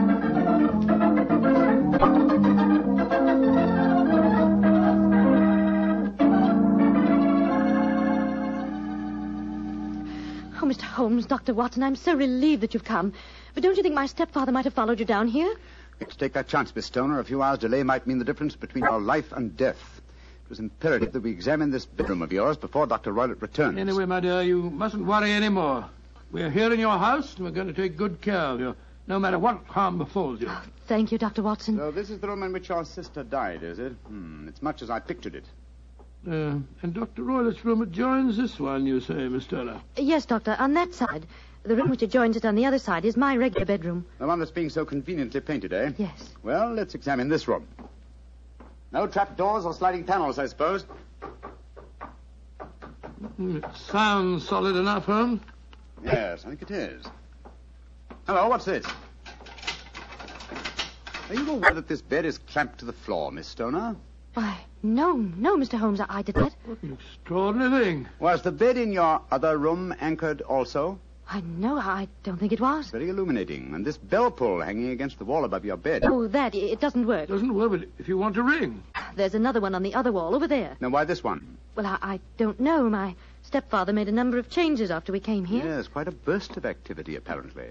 Holmes, 10.99 11.27
Dr. 11.27 11.55
Watson, 11.55 11.85
I'm 11.85 11.95
so 11.95 12.13
relieved 12.13 12.61
that 12.63 12.75
you've 12.75 12.83
come. 12.83 13.13
But 13.55 13.63
don't 13.63 13.77
you 13.77 13.85
think 13.85 13.95
my 13.95 14.07
stepfather 14.07 14.51
might 14.51 14.65
have 14.65 14.75
followed 14.75 14.99
you 14.99 15.07
down 15.07 15.29
here? 15.29 15.55
Let's 16.01 16.17
take 16.17 16.33
that 16.33 16.49
chance, 16.49 16.75
Miss 16.75 16.87
Stoner. 16.87 17.21
A 17.21 17.25
few 17.25 17.41
hours' 17.41 17.61
delay 17.61 17.85
might 17.85 18.09
mean 18.09 18.19
the 18.19 18.25
difference 18.25 18.57
between 18.57 18.83
our 18.83 18.99
life 18.99 19.31
and 19.31 19.57
death. 19.57 20.01
It 20.45 20.51
was 20.51 20.59
imperative 20.59 21.13
that 21.13 21.21
we 21.21 21.31
examine 21.31 21.71
this 21.71 21.87
bedroom 21.87 22.21
of 22.21 22.33
yours 22.33 22.57
before 22.57 22.89
Dr. 22.89 23.13
Roylott 23.13 23.41
returns. 23.41 23.79
Anyway, 23.79 24.07
my 24.07 24.19
dear, 24.19 24.43
you 24.43 24.71
mustn't 24.71 25.07
worry 25.07 25.31
any 25.31 25.49
more. 25.49 25.89
We're 26.33 26.51
here 26.51 26.73
in 26.73 26.81
your 26.81 26.99
house, 26.99 27.37
and 27.37 27.45
we're 27.45 27.53
going 27.53 27.69
to 27.69 27.73
take 27.73 27.97
good 27.97 28.21
care 28.21 28.35
of 28.35 28.59
you, 28.59 28.75
no 29.07 29.21
matter 29.21 29.39
what 29.39 29.63
harm 29.69 29.99
befalls 29.99 30.41
you. 30.41 30.51
Thank 30.89 31.13
you, 31.13 31.19
Dr. 31.19 31.45
Watson. 31.45 31.77
So 31.77 31.93
this 31.93 32.11
is 32.11 32.19
the 32.19 32.27
room 32.27 32.43
in 32.43 32.53
which 32.53 32.71
your 32.71 32.85
sister 32.85 33.23
died, 33.23 33.63
is 33.63 33.79
it? 33.79 33.93
Hmm, 34.09 34.49
it's 34.49 34.63
much 34.63 34.83
as 34.83 34.91
I 34.91 34.99
pictured 34.99 35.37
it. 35.37 35.45
Uh, 36.27 36.59
and 36.83 36.95
Dr. 36.95 37.23
Roylott's 37.23 37.65
room 37.65 37.81
adjoins 37.83 38.37
this 38.37 38.59
one, 38.59 38.87
you 38.87 39.01
say, 39.01 39.29
Miss 39.29 39.45
Stoner? 39.45 39.81
Yes, 39.97 40.27
Doctor, 40.27 40.57
on 40.59 40.75
that 40.75 40.93
side. 40.93 41.27
The 41.63 41.77
room 41.77 41.91
which 41.91 42.03
adjoins 42.03 42.37
it 42.37 42.45
on 42.45 42.55
the 42.55 42.67
other 42.67 42.79
side 42.79 43.05
is 43.05 43.17
my 43.17 43.37
regular 43.37 43.67
bedroom. 43.67 44.07
The 44.19 44.27
one 44.27 44.39
that's 44.39 44.51
being 44.51 44.71
so 44.71 44.85
conveniently 44.85 45.41
painted, 45.41 45.73
eh? 45.73 45.93
Yes. 45.99 46.31
Well, 46.43 46.73
let's 46.73 46.95
examine 46.95 47.29
this 47.29 47.47
room. 47.47 47.67
No 48.93 49.07
trap 49.07 49.37
doors 49.37 49.65
or 49.65 49.75
sliding 49.75 50.05
panels, 50.05 50.39
I 50.39 50.47
suppose. 50.47 50.87
It 53.39 53.65
sounds 53.75 54.49
solid 54.49 54.77
enough, 54.77 55.05
Holmes. 55.05 55.41
Yes, 56.05 56.45
I 56.45 56.49
think 56.49 56.63
it 56.63 56.71
is. 56.71 57.05
Hello, 58.27 58.49
what's 58.49 58.65
this? 58.65 58.87
Are 61.29 61.35
you 61.35 61.51
aware 61.51 61.75
that 61.75 61.89
this 61.89 62.01
bed 62.01 62.25
is 62.25 62.39
clamped 62.39 62.79
to 62.79 62.85
the 62.85 62.93
floor, 62.93 63.31
Miss 63.31 63.47
Stoner? 63.47 63.97
Why, 64.39 64.57
no, 64.85 65.17
no, 65.17 65.57
Mr. 65.57 65.77
Holmes, 65.77 65.99
I, 65.99 66.07
I 66.09 66.23
did 66.23 66.37
that. 66.37 66.55
What 66.65 66.81
an 66.85 66.93
extraordinary 66.93 67.85
thing. 67.85 68.09
Was 68.21 68.41
the 68.43 68.53
bed 68.53 68.77
in 68.79 68.93
your 68.93 69.21
other 69.33 69.59
room 69.59 69.93
anchored 70.01 70.43
also? 70.43 71.01
I 71.29 71.41
know, 71.41 71.77
I 71.77 72.07
don't 72.23 72.37
think 72.37 72.53
it 72.53 72.61
was. 72.61 72.89
Very 72.91 73.09
illuminating. 73.09 73.75
And 73.75 73.85
this 73.85 73.99
bell 73.99 74.31
pull 74.31 74.61
hanging 74.61 74.91
against 74.91 75.19
the 75.19 75.25
wall 75.25 75.45
above 75.45 75.65
your 75.65 75.77
bed. 75.77 76.05
Oh, 76.05 76.29
that, 76.29 76.55
it 76.55 76.71
it 76.71 76.79
doesn't 76.79 77.05
work. 77.05 77.29
Doesn't 77.29 77.53
work, 77.53 77.73
but 77.73 77.89
if 77.99 78.07
you 78.07 78.17
want 78.17 78.37
to 78.37 78.45
ring. 78.45 78.85
There's 79.17 79.35
another 79.35 79.61
one 79.61 79.75
on 79.75 79.83
the 79.83 79.97
other 79.97 80.13
wall 80.13 80.37
over 80.37 80.47
there. 80.47 80.77
Now, 80.79 80.91
why 80.91 81.03
this 81.03 81.25
one? 81.25 81.59
Well, 81.75 81.87
I, 81.87 81.99
I 82.01 82.21
don't 82.37 82.61
know. 82.61 82.89
My 82.89 83.17
stepfather 83.43 83.93
made 83.93 84.09
a 84.09 84.13
number 84.13 84.39
of 84.39 84.49
changes 84.49 84.93
after 84.93 85.11
we 85.11 85.19
came 85.19 85.47
here. 85.47 85.65
Yes, 85.65 85.89
quite 85.89 86.07
a 86.07 86.13
burst 86.13 86.57
of 86.57 86.65
activity, 86.65 87.17
apparently. 87.17 87.71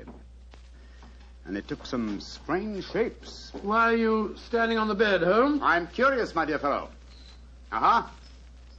And 1.48 1.56
it 1.56 1.68
took 1.68 1.86
some 1.86 2.20
strange 2.20 2.86
shapes. 2.92 3.52
Why 3.62 3.94
are 3.94 3.96
you 3.96 4.36
standing 4.48 4.78
on 4.78 4.90
the 4.90 4.96
bed, 4.96 5.24
Holmes? 5.24 5.62
I'm 5.64 5.88
curious, 5.88 6.36
my 6.36 6.44
dear 6.44 6.60
fellow. 6.60 6.90
Aha. 7.72 8.12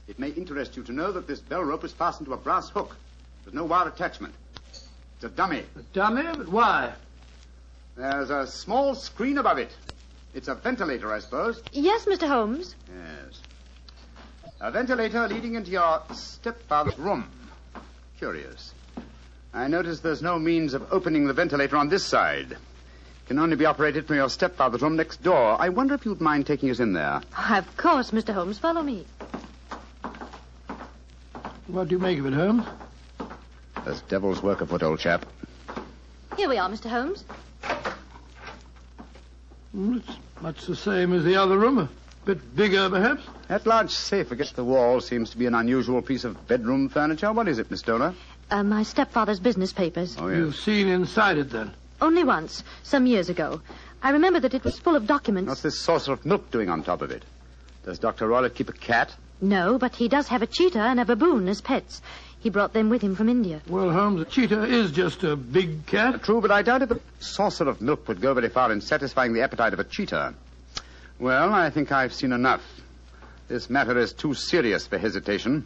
It 0.07 0.19
may 0.19 0.29
interest 0.29 0.77
you 0.77 0.83
to 0.83 0.91
know 0.91 1.11
that 1.11 1.27
this 1.27 1.39
bell 1.39 1.63
rope 1.63 1.83
is 1.83 1.91
fastened 1.91 2.27
to 2.27 2.33
a 2.33 2.37
brass 2.37 2.69
hook. 2.69 2.95
There's 3.43 3.55
no 3.55 3.65
wire 3.65 3.87
attachment. 3.87 4.35
It's 5.15 5.23
a 5.23 5.29
dummy. 5.29 5.63
A 5.75 5.81
dummy? 5.93 6.23
But 6.23 6.47
why? 6.47 6.93
There's 7.97 8.29
a 8.29 8.45
small 8.45 8.93
screen 8.93 9.39
above 9.39 9.57
it. 9.57 9.75
It's 10.35 10.47
a 10.47 10.55
ventilator, 10.55 11.11
I 11.11 11.19
suppose. 11.19 11.61
Yes, 11.71 12.05
Mr. 12.05 12.27
Holmes. 12.27 12.75
Yes. 12.87 13.41
A 14.61 14.69
ventilator 14.69 15.27
leading 15.27 15.55
into 15.55 15.71
your 15.71 16.03
stepfather's 16.13 16.97
room. 16.99 17.27
Curious. 18.19 18.73
I 19.53 19.67
notice 19.67 19.99
there's 19.99 20.21
no 20.21 20.37
means 20.37 20.73
of 20.73 20.91
opening 20.93 21.25
the 21.27 21.33
ventilator 21.33 21.75
on 21.77 21.89
this 21.89 22.05
side. 22.05 22.51
It 22.51 23.27
can 23.27 23.39
only 23.39 23.55
be 23.55 23.65
operated 23.65 24.05
from 24.07 24.17
your 24.17 24.29
stepfather's 24.29 24.81
room 24.81 24.95
next 24.95 25.23
door. 25.23 25.59
I 25.59 25.69
wonder 25.69 25.95
if 25.95 26.05
you'd 26.05 26.21
mind 26.21 26.45
taking 26.45 26.69
us 26.69 26.79
in 26.79 26.93
there. 26.93 27.21
Of 27.49 27.77
course, 27.77 28.11
Mr. 28.11 28.33
Holmes. 28.33 28.59
Follow 28.59 28.81
me. 28.83 29.05
What 31.67 31.87
do 31.87 31.95
you 31.95 31.99
make 31.99 32.19
of 32.19 32.25
it, 32.27 32.33
Holmes? 32.33 32.63
There's 33.85 34.01
devil's 34.01 34.41
work 34.41 34.61
afoot, 34.61 34.83
old 34.83 34.99
chap. 34.99 35.25
Here 36.37 36.49
we 36.49 36.57
are, 36.57 36.69
Mr. 36.69 36.89
Holmes. 36.89 37.23
Mm, 39.75 39.97
It's 39.97 40.17
much 40.41 40.65
the 40.65 40.75
same 40.75 41.13
as 41.13 41.23
the 41.23 41.35
other 41.35 41.57
room. 41.57 41.77
A 41.79 41.89
bit 42.25 42.55
bigger, 42.55 42.89
perhaps. 42.89 43.23
That 43.47 43.65
large 43.67 43.91
safe 43.91 44.31
against 44.31 44.55
the 44.55 44.63
wall 44.63 44.99
seems 45.01 45.29
to 45.31 45.37
be 45.37 45.45
an 45.45 45.55
unusual 45.55 46.01
piece 46.01 46.23
of 46.23 46.47
bedroom 46.47 46.89
furniture. 46.89 47.31
What 47.31 47.47
is 47.47 47.59
it, 47.59 47.69
Miss 47.69 47.79
Stoner? 47.81 48.13
Uh, 48.49 48.63
my 48.63 48.83
stepfather's 48.83 49.39
business 49.39 49.71
papers. 49.73 50.15
Oh, 50.19 50.27
You've 50.27 50.55
seen 50.55 50.87
inside 50.87 51.37
it, 51.37 51.51
then. 51.51 51.71
Only 52.01 52.23
once, 52.23 52.63
some 52.83 53.05
years 53.05 53.29
ago. 53.29 53.61
I 54.01 54.11
remember 54.11 54.39
that 54.39 54.53
it 54.53 54.63
was 54.63 54.79
full 54.79 54.95
of 54.95 55.05
documents. 55.05 55.49
What's 55.49 55.61
this 55.61 55.79
saucer 55.79 56.13
of 56.13 56.25
milk 56.25 56.49
doing 56.51 56.69
on 56.69 56.83
top 56.83 57.01
of 57.01 57.11
it? 57.11 57.23
Does 57.85 57.99
Dr. 57.99 58.27
Roylott 58.27 58.55
keep 58.55 58.69
a 58.69 58.73
cat? 58.73 59.13
No, 59.41 59.77
but 59.77 59.95
he 59.95 60.07
does 60.07 60.27
have 60.29 60.41
a 60.41 60.47
cheetah 60.47 60.79
and 60.79 60.99
a 60.99 61.05
baboon 61.05 61.47
as 61.47 61.61
pets. 61.61 62.01
He 62.39 62.49
brought 62.49 62.73
them 62.73 62.89
with 62.89 63.01
him 63.01 63.15
from 63.15 63.27
India. 63.29 63.61
Well, 63.67 63.91
Holmes, 63.91 64.21
a 64.21 64.25
cheetah 64.25 64.63
is 64.63 64.91
just 64.91 65.23
a 65.23 65.35
big 65.35 65.85
cat. 65.85 66.23
True, 66.23 66.39
but 66.41 66.51
I 66.51 66.61
doubt 66.61 66.81
if 66.81 66.91
a 66.91 66.99
saucer 67.19 67.67
of 67.67 67.81
milk 67.81 68.07
would 68.07 68.21
go 68.21 68.33
very 68.33 68.49
far 68.49 68.71
in 68.71 68.79
satisfying 68.81 69.33
the 69.33 69.41
appetite 69.41 69.73
of 69.73 69.79
a 69.79 69.83
cheetah. 69.83 70.33
Well, 71.19 71.53
I 71.53 71.69
think 71.69 71.91
I've 71.91 72.13
seen 72.13 72.31
enough. 72.31 72.61
This 73.49 73.69
matter 73.69 73.97
is 73.97 74.13
too 74.13 74.33
serious 74.33 74.87
for 74.87 74.97
hesitation. 74.97 75.65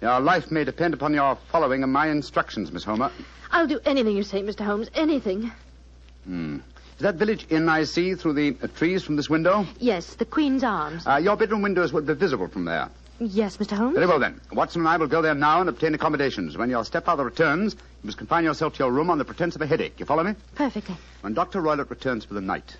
Your 0.00 0.20
life 0.20 0.50
may 0.50 0.64
depend 0.64 0.94
upon 0.94 1.14
your 1.14 1.36
following 1.50 1.82
of 1.82 1.88
my 1.88 2.08
instructions, 2.08 2.72
Miss 2.72 2.84
Homer. 2.84 3.10
I'll 3.50 3.66
do 3.66 3.80
anything 3.84 4.16
you 4.16 4.22
say, 4.22 4.42
Mr. 4.42 4.64
Holmes. 4.64 4.90
Anything. 4.94 5.52
Hmm. 6.24 6.56
Is 6.96 7.00
that 7.00 7.16
village 7.16 7.46
inn 7.50 7.68
I 7.68 7.84
see 7.84 8.14
through 8.14 8.34
the 8.34 8.56
uh, 8.62 8.68
trees 8.68 9.02
from 9.02 9.16
this 9.16 9.28
window? 9.28 9.66
Yes, 9.78 10.14
the 10.14 10.24
Queen's 10.24 10.62
Arms. 10.62 11.06
Uh, 11.06 11.16
your 11.16 11.36
bedroom 11.36 11.62
windows 11.62 11.92
would 11.92 12.06
be 12.06 12.14
visible 12.14 12.48
from 12.48 12.64
there. 12.64 12.88
Yes, 13.20 13.56
Mr. 13.56 13.76
Holmes. 13.76 13.94
Very 13.94 14.06
well, 14.06 14.18
then. 14.18 14.40
Watson 14.52 14.80
and 14.82 14.88
I 14.88 14.96
will 14.96 15.06
go 15.06 15.22
there 15.22 15.34
now 15.34 15.60
and 15.60 15.68
obtain 15.68 15.94
accommodations. 15.94 16.56
When 16.56 16.70
your 16.70 16.84
stepfather 16.84 17.24
returns, 17.24 17.74
you 17.74 17.80
must 18.06 18.18
confine 18.18 18.44
yourself 18.44 18.74
to 18.74 18.78
your 18.80 18.92
room 18.92 19.10
on 19.10 19.18
the 19.18 19.24
pretense 19.24 19.54
of 19.54 19.62
a 19.62 19.66
headache. 19.66 19.98
You 19.98 20.06
follow 20.06 20.24
me? 20.24 20.34
Perfectly. 20.54 20.96
When 21.20 21.34
Dr. 21.34 21.62
Roylott 21.62 21.90
returns 21.90 22.24
for 22.24 22.34
the 22.34 22.40
night, 22.40 22.76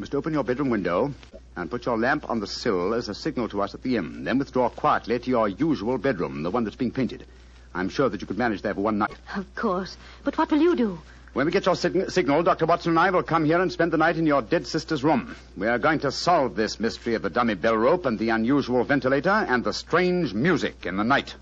you 0.00 0.02
must 0.02 0.14
open 0.14 0.32
your 0.32 0.44
bedroom 0.44 0.70
window 0.70 1.12
and 1.56 1.70
put 1.70 1.84
your 1.84 1.98
lamp 1.98 2.30
on 2.30 2.40
the 2.40 2.46
sill 2.46 2.94
as 2.94 3.10
a 3.10 3.14
signal 3.14 3.50
to 3.50 3.60
us 3.60 3.74
at 3.74 3.82
the 3.82 3.96
inn. 3.98 4.24
Then 4.24 4.38
withdraw 4.38 4.70
quietly 4.70 5.18
to 5.18 5.28
your 5.28 5.46
usual 5.46 5.98
bedroom, 5.98 6.42
the 6.42 6.50
one 6.50 6.64
that's 6.64 6.74
being 6.74 6.90
painted. 6.90 7.26
I'm 7.74 7.90
sure 7.90 8.08
that 8.08 8.18
you 8.22 8.26
could 8.26 8.38
manage 8.38 8.62
there 8.62 8.72
for 8.72 8.80
one 8.80 8.96
night. 8.96 9.12
Of 9.36 9.54
course. 9.54 9.98
But 10.24 10.38
what 10.38 10.50
will 10.50 10.62
you 10.62 10.74
do? 10.74 10.98
When 11.34 11.44
we 11.44 11.52
get 11.52 11.66
your 11.66 11.76
sig- 11.76 12.10
signal, 12.10 12.42
Dr. 12.42 12.64
Watson 12.64 12.92
and 12.92 12.98
I 12.98 13.10
will 13.10 13.22
come 13.22 13.44
here 13.44 13.60
and 13.60 13.70
spend 13.70 13.92
the 13.92 13.98
night 13.98 14.16
in 14.16 14.24
your 14.24 14.40
dead 14.40 14.66
sister's 14.66 15.04
room. 15.04 15.36
We 15.54 15.66
are 15.66 15.78
going 15.78 15.98
to 15.98 16.10
solve 16.10 16.56
this 16.56 16.80
mystery 16.80 17.14
of 17.14 17.20
the 17.20 17.28
dummy 17.28 17.54
bell 17.54 17.76
rope 17.76 18.06
and 18.06 18.18
the 18.18 18.30
unusual 18.30 18.84
ventilator 18.84 19.28
and 19.28 19.62
the 19.62 19.74
strange 19.74 20.32
music 20.32 20.86
in 20.86 20.96
the 20.96 21.04
night. 21.04 21.34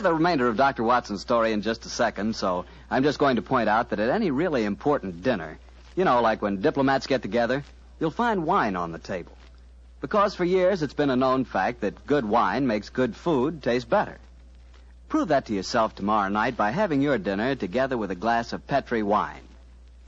The 0.00 0.12
remainder 0.12 0.48
of 0.48 0.56
Dr. 0.56 0.82
Watson's 0.82 1.20
story 1.20 1.52
in 1.52 1.62
just 1.62 1.86
a 1.86 1.88
second, 1.88 2.36
so 2.36 2.64
I'm 2.90 3.02
just 3.02 3.18
going 3.18 3.36
to 3.36 3.42
point 3.42 3.68
out 3.68 3.90
that 3.90 4.00
at 4.00 4.10
any 4.10 4.30
really 4.30 4.64
important 4.64 5.22
dinner, 5.22 5.58
you 5.96 6.04
know, 6.04 6.20
like 6.20 6.42
when 6.42 6.60
diplomats 6.60 7.06
get 7.06 7.22
together, 7.22 7.64
you'll 7.98 8.10
find 8.10 8.46
wine 8.46 8.76
on 8.76 8.92
the 8.92 8.98
table. 8.98 9.32
Because 10.00 10.34
for 10.34 10.44
years 10.44 10.82
it's 10.82 10.94
been 10.94 11.10
a 11.10 11.16
known 11.16 11.44
fact 11.44 11.82
that 11.82 12.06
good 12.06 12.24
wine 12.24 12.66
makes 12.66 12.88
good 12.88 13.14
food 13.14 13.62
taste 13.62 13.88
better. 13.88 14.18
Prove 15.08 15.28
that 15.28 15.46
to 15.46 15.54
yourself 15.54 15.94
tomorrow 15.94 16.28
night 16.28 16.56
by 16.56 16.70
having 16.70 17.02
your 17.02 17.18
dinner 17.18 17.54
together 17.54 17.98
with 17.98 18.10
a 18.10 18.14
glass 18.14 18.52
of 18.52 18.66
Petri 18.66 19.02
wine. 19.02 19.42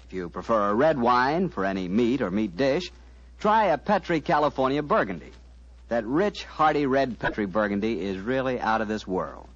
If 0.07 0.13
you 0.15 0.29
prefer 0.29 0.71
a 0.71 0.75
red 0.75 0.99
wine 0.99 1.49
for 1.49 1.65
any 1.65 1.89
meat 1.89 2.23
or 2.23 2.31
meat 2.31 2.57
dish, 2.57 2.91
try 3.41 3.67
a 3.67 3.79
Petri 3.79 4.21
California 4.21 4.83
Burgundy. 4.83 5.33
That 5.89 6.07
rich, 6.07 6.45
hearty 6.45 6.87
red 6.87 7.19
Petri 7.19 7.47
Burgundy 7.47 8.01
is 8.01 8.19
really 8.19 8.61
out 8.61 8.81
of 8.81 8.89
this 8.89 9.07
world. 9.07 9.49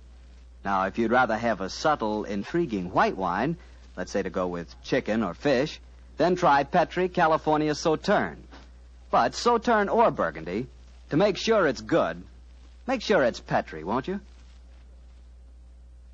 Now, 0.66 0.82
if 0.86 0.98
you'd 0.98 1.12
rather 1.12 1.36
have 1.36 1.60
a 1.60 1.70
subtle, 1.70 2.24
intriguing 2.24 2.90
white 2.90 3.16
wine, 3.16 3.56
let's 3.96 4.10
say 4.10 4.20
to 4.20 4.30
go 4.30 4.48
with 4.48 4.74
chicken 4.82 5.22
or 5.22 5.32
fish, 5.32 5.78
then 6.16 6.34
try 6.34 6.64
Petri 6.64 7.08
California 7.08 7.72
Sauterne. 7.72 8.42
But 9.12 9.36
Sauterne 9.36 9.88
or 9.88 10.10
Burgundy, 10.10 10.66
to 11.10 11.16
make 11.16 11.36
sure 11.36 11.68
it's 11.68 11.80
good, 11.80 12.20
make 12.84 13.00
sure 13.00 13.22
it's 13.22 13.38
Petri, 13.38 13.84
won't 13.84 14.08
you? 14.08 14.18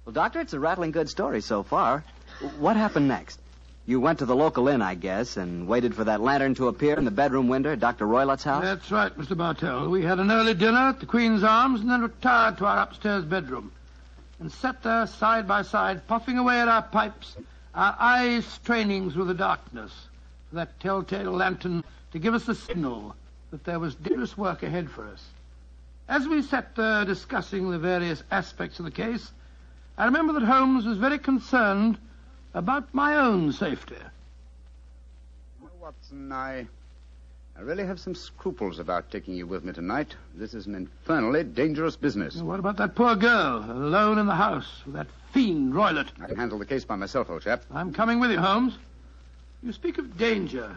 Well, 0.04 0.12
Doctor, 0.12 0.40
it's 0.40 0.52
a 0.52 0.60
rattling 0.60 0.90
good 0.90 1.08
story 1.08 1.40
so 1.40 1.62
far. 1.62 2.04
What 2.58 2.76
happened 2.76 3.08
next? 3.08 3.40
You 3.86 4.00
went 4.00 4.18
to 4.18 4.26
the 4.26 4.36
local 4.36 4.68
inn, 4.68 4.82
I 4.82 4.96
guess, 4.96 5.38
and 5.38 5.66
waited 5.66 5.94
for 5.94 6.04
that 6.04 6.20
lantern 6.20 6.56
to 6.56 6.68
appear 6.68 6.98
in 6.98 7.06
the 7.06 7.10
bedroom 7.10 7.48
window 7.48 7.72
at 7.72 7.80
Dr. 7.80 8.06
Roylott's 8.06 8.44
house? 8.44 8.64
That's 8.64 8.90
right, 8.90 9.16
Mr. 9.16 9.34
Bartell. 9.34 9.88
We 9.88 10.04
had 10.04 10.20
an 10.20 10.30
early 10.30 10.52
dinner 10.52 10.90
at 10.90 11.00
the 11.00 11.06
Queen's 11.06 11.42
Arms 11.42 11.80
and 11.80 11.88
then 11.88 12.02
retired 12.02 12.58
to 12.58 12.66
our 12.66 12.82
upstairs 12.82 13.24
bedroom 13.24 13.72
and 14.42 14.50
sat 14.50 14.82
there 14.82 15.06
side 15.06 15.46
by 15.46 15.62
side, 15.62 16.04
puffing 16.08 16.36
away 16.36 16.60
at 16.60 16.66
our 16.66 16.82
pipes, 16.82 17.36
our 17.76 17.94
eyes 18.00 18.44
straining 18.44 19.08
through 19.08 19.26
the 19.26 19.34
darkness 19.34 20.08
for 20.50 20.56
that 20.56 20.80
telltale 20.80 21.30
lantern 21.30 21.84
to 22.10 22.18
give 22.18 22.34
us 22.34 22.44
the 22.44 22.54
signal 22.54 23.14
that 23.52 23.62
there 23.62 23.78
was 23.78 23.94
dangerous 23.94 24.36
work 24.36 24.64
ahead 24.64 24.90
for 24.90 25.06
us. 25.06 25.24
As 26.08 26.26
we 26.26 26.42
sat 26.42 26.74
there 26.74 27.04
discussing 27.04 27.70
the 27.70 27.78
various 27.78 28.24
aspects 28.32 28.80
of 28.80 28.84
the 28.84 28.90
case, 28.90 29.30
I 29.96 30.06
remember 30.06 30.32
that 30.32 30.42
Holmes 30.42 30.86
was 30.86 30.98
very 30.98 31.20
concerned 31.20 31.96
about 32.52 32.92
my 32.92 33.14
own 33.14 33.52
safety. 33.52 33.94
Watson, 35.80 36.32
I, 36.32 36.66
I 37.56 37.60
really 37.60 37.84
have 37.84 38.00
some 38.00 38.14
scruples 38.14 38.78
about 38.78 39.10
taking 39.10 39.34
you 39.34 39.46
with 39.46 39.62
me 39.62 39.72
tonight. 39.72 40.16
This 40.34 40.54
is 40.54 40.66
an 40.66 40.74
infernally 40.74 41.44
dangerous 41.44 41.96
business. 41.96 42.36
What 42.36 42.58
about 42.58 42.78
that 42.78 42.94
poor 42.94 43.14
girl, 43.14 43.64
alone 43.70 44.18
in 44.18 44.26
the 44.26 44.34
house 44.34 44.82
with 44.84 44.94
that 44.94 45.06
fiend 45.32 45.74
Roylott? 45.74 46.08
I 46.20 46.26
can 46.26 46.36
handle 46.36 46.58
the 46.58 46.66
case 46.66 46.84
by 46.84 46.96
myself, 46.96 47.28
old 47.30 47.42
chap. 47.42 47.62
I'm 47.70 47.92
coming 47.92 48.20
with 48.20 48.30
you, 48.30 48.38
Holmes. 48.38 48.78
You 49.62 49.72
speak 49.72 49.98
of 49.98 50.16
danger. 50.16 50.76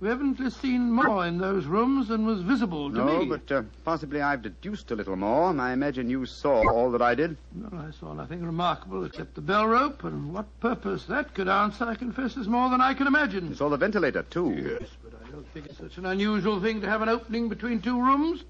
You 0.00 0.08
evidently 0.08 0.50
seen 0.50 0.92
more 0.92 1.26
in 1.26 1.38
those 1.38 1.66
rooms 1.66 2.06
than 2.06 2.24
was 2.24 2.40
visible 2.42 2.90
to 2.90 2.96
no, 2.96 3.18
me. 3.18 3.26
but 3.26 3.50
uh, 3.50 3.62
possibly 3.84 4.22
I've 4.22 4.42
deduced 4.42 4.92
a 4.92 4.94
little 4.94 5.16
more. 5.16 5.50
And 5.50 5.60
I 5.60 5.72
imagine 5.72 6.08
you 6.08 6.24
saw 6.24 6.62
all 6.70 6.92
that 6.92 7.02
I 7.02 7.16
did. 7.16 7.36
No, 7.52 7.76
I 7.76 7.90
saw 7.90 8.12
nothing 8.12 8.44
remarkable 8.44 9.04
except 9.04 9.34
the 9.34 9.40
bell 9.40 9.66
rope, 9.66 10.04
and 10.04 10.32
what 10.32 10.46
purpose 10.60 11.04
that 11.06 11.34
could 11.34 11.48
answer, 11.48 11.84
I 11.84 11.96
confess, 11.96 12.36
is 12.36 12.46
more 12.46 12.70
than 12.70 12.80
I 12.80 12.94
can 12.94 13.08
imagine. 13.08 13.48
You 13.48 13.56
saw 13.56 13.68
the 13.68 13.76
ventilator, 13.76 14.22
too. 14.22 14.78
Yes, 14.80 14.88
but 15.02 15.17
think 15.52 15.66
it's 15.66 15.78
such 15.78 15.98
an 15.98 16.06
unusual 16.06 16.60
thing 16.60 16.80
to 16.80 16.88
have 16.88 17.02
an 17.02 17.08
opening 17.08 17.48
between 17.48 17.80
two 17.80 18.00
rooms. 18.00 18.44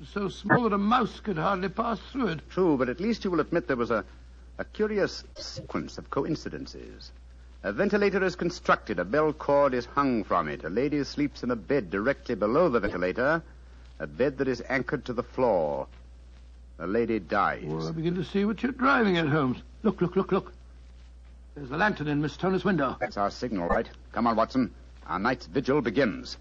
It's 0.00 0.10
so 0.10 0.28
small 0.28 0.62
that 0.62 0.72
a 0.72 0.78
mouse 0.78 1.20
could 1.20 1.36
hardly 1.36 1.68
pass 1.68 1.98
through 2.12 2.28
it. 2.28 2.40
True, 2.50 2.76
but 2.76 2.88
at 2.88 3.00
least 3.00 3.24
you 3.24 3.30
will 3.30 3.40
admit 3.40 3.66
there 3.66 3.76
was 3.76 3.90
a, 3.90 4.04
a 4.58 4.64
curious 4.64 5.24
sequence 5.36 5.98
of 5.98 6.10
coincidences. 6.10 7.10
A 7.64 7.72
ventilator 7.72 8.22
is 8.22 8.36
constructed, 8.36 9.00
a 9.00 9.04
bell 9.04 9.32
cord 9.32 9.74
is 9.74 9.84
hung 9.86 10.22
from 10.22 10.48
it. 10.48 10.62
A 10.64 10.68
lady 10.68 11.02
sleeps 11.02 11.42
in 11.42 11.50
a 11.50 11.56
bed 11.56 11.90
directly 11.90 12.36
below 12.36 12.68
the 12.68 12.80
ventilator, 12.80 13.42
a 13.98 14.06
bed 14.06 14.38
that 14.38 14.46
is 14.46 14.62
anchored 14.68 15.04
to 15.06 15.12
the 15.12 15.24
floor. 15.24 15.88
The 16.76 16.86
lady 16.86 17.18
dies. 17.18 17.64
Well, 17.66 17.88
I 17.88 17.90
begin 17.90 18.14
to 18.14 18.24
see 18.24 18.44
what 18.44 18.62
you're 18.62 18.70
driving 18.70 19.16
at, 19.16 19.26
Holmes. 19.26 19.58
Look, 19.82 20.00
look, 20.00 20.14
look, 20.14 20.30
look. 20.30 20.52
There's 21.56 21.70
the 21.70 21.76
lantern 21.76 22.06
in 22.06 22.22
Miss 22.22 22.34
Stoner's 22.34 22.64
window. 22.64 22.96
That's 23.00 23.16
our 23.16 23.32
signal, 23.32 23.66
right? 23.66 23.88
Come 24.12 24.28
on, 24.28 24.36
Watson. 24.36 24.72
Our 25.08 25.18
night's 25.18 25.46
vigil 25.46 25.80
begins. 25.80 26.36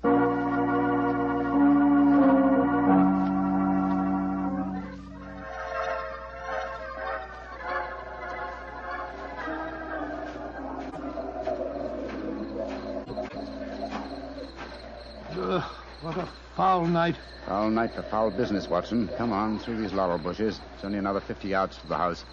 Ugh, 15.39 15.63
what 16.01 16.17
a 16.17 16.27
foul 16.57 16.85
night. 16.87 17.15
Foul 17.45 17.69
night 17.69 17.93
for 17.95 18.01
foul 18.03 18.31
business, 18.31 18.67
Watson. 18.67 19.07
Come 19.17 19.31
on, 19.31 19.59
through 19.59 19.77
these 19.81 19.93
laurel 19.93 20.17
bushes. 20.17 20.59
It's 20.75 20.83
only 20.83 20.97
another 20.97 21.21
50 21.21 21.47
yards 21.47 21.77
to 21.77 21.87
the 21.87 21.95
house. 21.95 22.25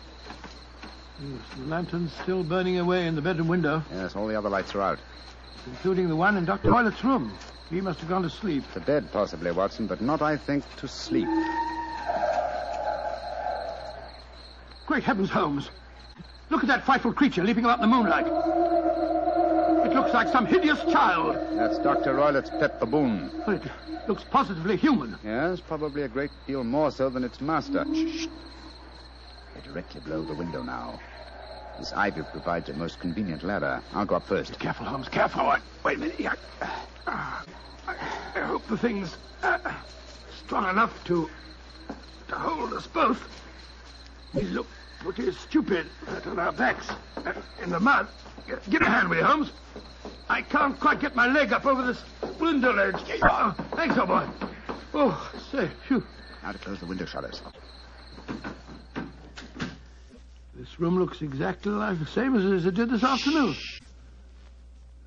Yes, 1.23 1.41
the 1.57 1.67
lantern's 1.67 2.13
still 2.23 2.43
burning 2.43 2.81
away 2.81 3.07
in 3.07 3.15
the 3.15 3.23
bedroom 3.23 3.47
window, 3.47 3.85
Yes, 3.93 4.17
all 4.17 4.27
the 4.27 4.35
other 4.35 4.49
lights 4.49 4.75
are 4.75 4.83
out. 4.83 4.99
Including 5.67 6.09
the 6.09 6.17
one 6.17 6.37
in 6.37 6.45
Dr. 6.45 6.71
Roylott's 6.71 7.05
room. 7.05 7.33
He 7.71 7.81
must 7.81 8.01
have 8.01 8.09
gone 8.09 8.23
to 8.23 8.31
sleep. 8.31 8.65
To 8.75 8.81
bed, 8.81 9.11
possibly, 9.13 9.51
Watson, 9.51 9.87
but 9.87 10.01
not, 10.01 10.23
I 10.23 10.37
think, 10.37 10.65
to 10.77 10.89
sleep. 10.89 11.29
Great 14.87 15.03
heavens, 15.03 15.31
Holmes. 15.31 15.71
Look 16.51 16.63
at 16.63 16.69
that 16.69 16.85
frightful 16.85 17.13
creature 17.13 17.43
leaping 17.43 17.65
about 17.65 17.79
in 17.79 17.91
the 17.91 17.97
moonlight. 17.97 18.27
It 19.87 19.95
looks 19.95 20.13
like 20.13 20.29
some 20.29 20.47
hideous 20.47 20.81
child. 20.93 21.37
That's 21.57 21.79
Dr. 21.79 22.15
Roylott's 22.15 22.51
pet 22.51 22.79
baboon. 22.81 23.31
But 23.47 23.65
it 23.65 23.73
looks 24.07 24.25
positively 24.25 24.77
human. 24.77 25.19
Yes, 25.25 25.61
probably 25.61 26.03
a 26.03 26.09
great 26.09 26.31
deal 26.47 26.65
more 26.65 26.91
so 26.91 27.09
than 27.09 27.25
its 27.25 27.41
master. 27.41 27.85
Shh. 27.95 28.27
They're 29.55 29.63
directly 29.63 30.01
below 30.01 30.23
the 30.23 30.35
window 30.35 30.63
now. 30.63 31.01
This 31.79 31.93
ivy 31.93 32.23
provides 32.23 32.69
a 32.69 32.75
most 32.75 33.01
convenient 33.01 33.43
ladder. 33.43 33.83
I'll 33.93 34.07
go 34.07 34.17
up 34.17 34.27
first. 34.27 34.59
Careful, 34.59 34.87
Holmes, 34.87 35.09
careful. 35.09 35.47
Wait, 35.49 35.61
wait 35.85 35.97
a 35.97 36.01
minute. 36.01 36.21
Yeah. 36.21 36.35
Ah, 37.07 37.45
I, 37.87 37.97
I 38.37 38.41
hope 38.41 38.67
the 38.69 38.79
thing's 38.79 39.17
uh, 39.43 39.59
strong 40.45 40.69
enough 40.71 41.05
to 41.05 41.29
to 42.29 42.35
hold 42.35 42.73
us 42.73 42.87
both. 42.87 43.21
We 44.33 44.43
look 44.43 44.67
pretty 45.01 45.33
stupid 45.33 45.87
on 46.27 46.39
our 46.39 46.53
backs 46.53 46.89
uh, 47.17 47.33
in 47.63 47.71
the 47.71 47.81
mud. 47.81 48.09
Get, 48.47 48.69
get 48.71 48.83
a 48.83 48.87
hand 48.87 49.09
with 49.09 49.19
you, 49.19 49.25
Holmes. 49.25 49.53
I 50.29 50.43
can't 50.43 50.79
quite 50.81 51.01
get 51.01 51.15
my 51.15 51.27
leg 51.27 51.53
up 51.53 51.67
over 51.67 51.85
this 51.85 52.03
window 52.41 52.73
ledge. 52.73 52.97
Oh, 53.23 53.55
thanks, 53.75 53.99
old 53.99 54.09
boy. 54.09 54.27
Oh, 54.95 55.33
say, 55.53 55.69
phew. 55.87 56.03
Now 56.43 56.53
to 56.53 56.59
close 56.59 56.81
the 56.81 56.87
window 56.87 57.05
shutters. 57.05 57.43
This 60.57 60.79
room 60.79 60.99
looks 60.99 61.21
exactly 61.21 61.73
like 61.73 61.99
the 61.99 62.07
same 62.07 62.37
as, 62.37 62.65
it 62.65 62.75
did 62.75 62.91
this 62.91 63.03
afternoon. 63.03 63.57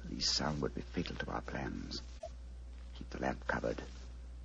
These 0.10 0.30
sound 0.30 0.62
would 0.62 0.76
be 0.76 0.82
fatal 0.82 1.16
to 1.16 1.32
our 1.32 1.42
plans. 1.42 2.02
Keep 2.98 3.10
the 3.12 3.22
lamp 3.22 3.48
covered, 3.48 3.82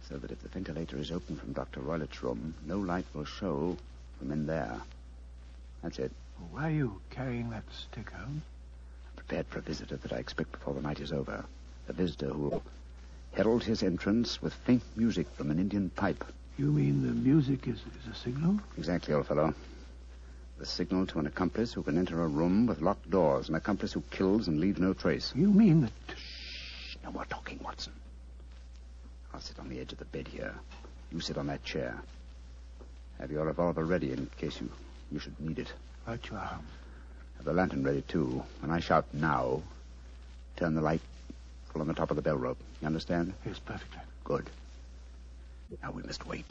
so 0.08 0.16
that 0.16 0.30
if 0.30 0.40
the 0.42 0.48
ventilator 0.48 0.96
is 0.98 1.10
open 1.10 1.36
from 1.36 1.52
Dr. 1.52 1.80
Roylott's 1.80 2.22
room, 2.22 2.54
no 2.66 2.78
light 2.78 3.06
will 3.14 3.24
show 3.24 3.76
from 4.18 4.30
in 4.30 4.46
there. 4.46 4.80
That's 5.82 5.98
it. 5.98 6.12
Why 6.50 6.68
are 6.68 6.74
you 6.74 7.00
carrying 7.10 7.50
that 7.50 7.64
stick, 7.72 8.10
Holmes? 8.10 8.42
prepared 9.16 9.46
for 9.46 9.58
a 9.60 9.62
visitor 9.62 9.96
that 9.96 10.12
I 10.12 10.16
expect 10.16 10.52
before 10.52 10.74
the 10.74 10.82
night 10.82 11.00
is 11.00 11.12
over. 11.12 11.44
A 11.88 11.92
visitor 11.92 12.28
who 12.28 12.48
will 12.48 12.62
herald 13.32 13.64
his 13.64 13.82
entrance 13.82 14.42
with 14.42 14.52
faint 14.52 14.82
music 14.96 15.26
from 15.30 15.50
an 15.50 15.58
Indian 15.58 15.90
pipe. 15.90 16.24
You 16.58 16.66
mean 16.66 17.02
the 17.02 17.12
music 17.12 17.66
is, 17.66 17.78
is 17.78 18.10
a 18.10 18.14
signal? 18.14 18.60
Exactly, 18.76 19.14
old 19.14 19.26
fellow. 19.26 19.54
The 20.62 20.68
signal 20.68 21.08
to 21.08 21.18
an 21.18 21.26
accomplice 21.26 21.72
who 21.72 21.82
can 21.82 21.98
enter 21.98 22.22
a 22.22 22.28
room 22.28 22.66
with 22.66 22.82
locked 22.82 23.10
doors, 23.10 23.48
an 23.48 23.56
accomplice 23.56 23.92
who 23.94 24.00
kills 24.12 24.46
and 24.46 24.60
leaves 24.60 24.78
no 24.78 24.94
trace. 24.94 25.32
You 25.34 25.48
mean 25.48 25.80
that. 25.80 25.92
Shh, 26.16 26.94
no 27.02 27.10
more 27.10 27.24
talking, 27.24 27.58
Watson. 27.64 27.92
I'll 29.34 29.40
sit 29.40 29.58
on 29.58 29.68
the 29.68 29.80
edge 29.80 29.90
of 29.90 29.98
the 29.98 30.04
bed 30.04 30.28
here. 30.28 30.54
You 31.10 31.18
sit 31.18 31.36
on 31.36 31.48
that 31.48 31.64
chair. 31.64 32.00
Have 33.18 33.32
your 33.32 33.44
revolver 33.44 33.84
ready 33.84 34.12
in 34.12 34.30
case 34.38 34.60
you, 34.60 34.70
you 35.10 35.18
should 35.18 35.34
need 35.40 35.58
it. 35.58 35.72
Right 36.06 36.20
you 36.30 36.36
are. 36.36 36.60
Have 37.38 37.44
the 37.44 37.52
lantern 37.52 37.82
ready, 37.82 38.02
too. 38.02 38.44
When 38.60 38.70
I 38.70 38.78
shout 38.78 39.06
now, 39.12 39.62
turn 40.54 40.76
the 40.76 40.80
light 40.80 41.00
full 41.72 41.80
on 41.80 41.88
the 41.88 41.94
top 41.94 42.10
of 42.10 42.16
the 42.16 42.22
bell 42.22 42.36
rope. 42.36 42.58
You 42.80 42.86
understand? 42.86 43.34
Yes, 43.44 43.58
perfectly. 43.58 44.02
Good. 44.22 44.48
Now 45.82 45.90
we 45.90 46.04
must 46.04 46.24
wait. 46.24 46.46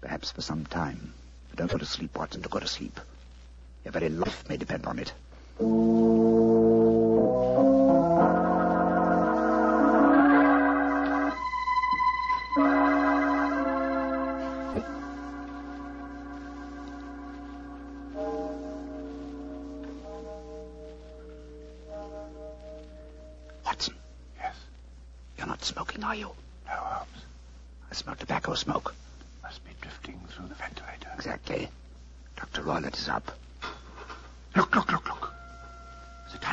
Perhaps 0.00 0.30
for 0.30 0.40
some 0.40 0.64
time. 0.64 1.12
But 1.50 1.58
don't 1.58 1.70
go 1.70 1.76
to 1.76 1.84
sleep, 1.84 2.16
Watson. 2.16 2.40
Don't 2.40 2.50
go 2.50 2.60
to 2.60 2.66
sleep. 2.66 2.98
Your 3.84 3.92
very 3.92 4.08
life 4.08 4.48
may 4.48 4.56
depend 4.56 4.86
on 4.86 4.98
it. 4.98 5.12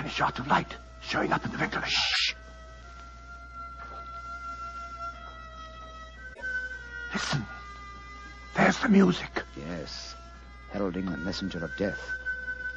Tiny 0.07 0.15
shot 0.15 0.39
of 0.39 0.47
light 0.47 0.75
showing 1.01 1.33
up 1.33 1.43
in 1.45 1.51
the 1.51 1.57
ventilator. 1.57 1.89
Shh. 1.89 2.33
Listen. 7.13 7.45
There's 8.55 8.77
the 8.79 8.89
music. 8.89 9.43
Yes. 9.55 10.15
Heralding 10.71 11.05
the 11.05 11.17
messenger 11.17 11.63
of 11.63 11.71
death. 11.77 11.99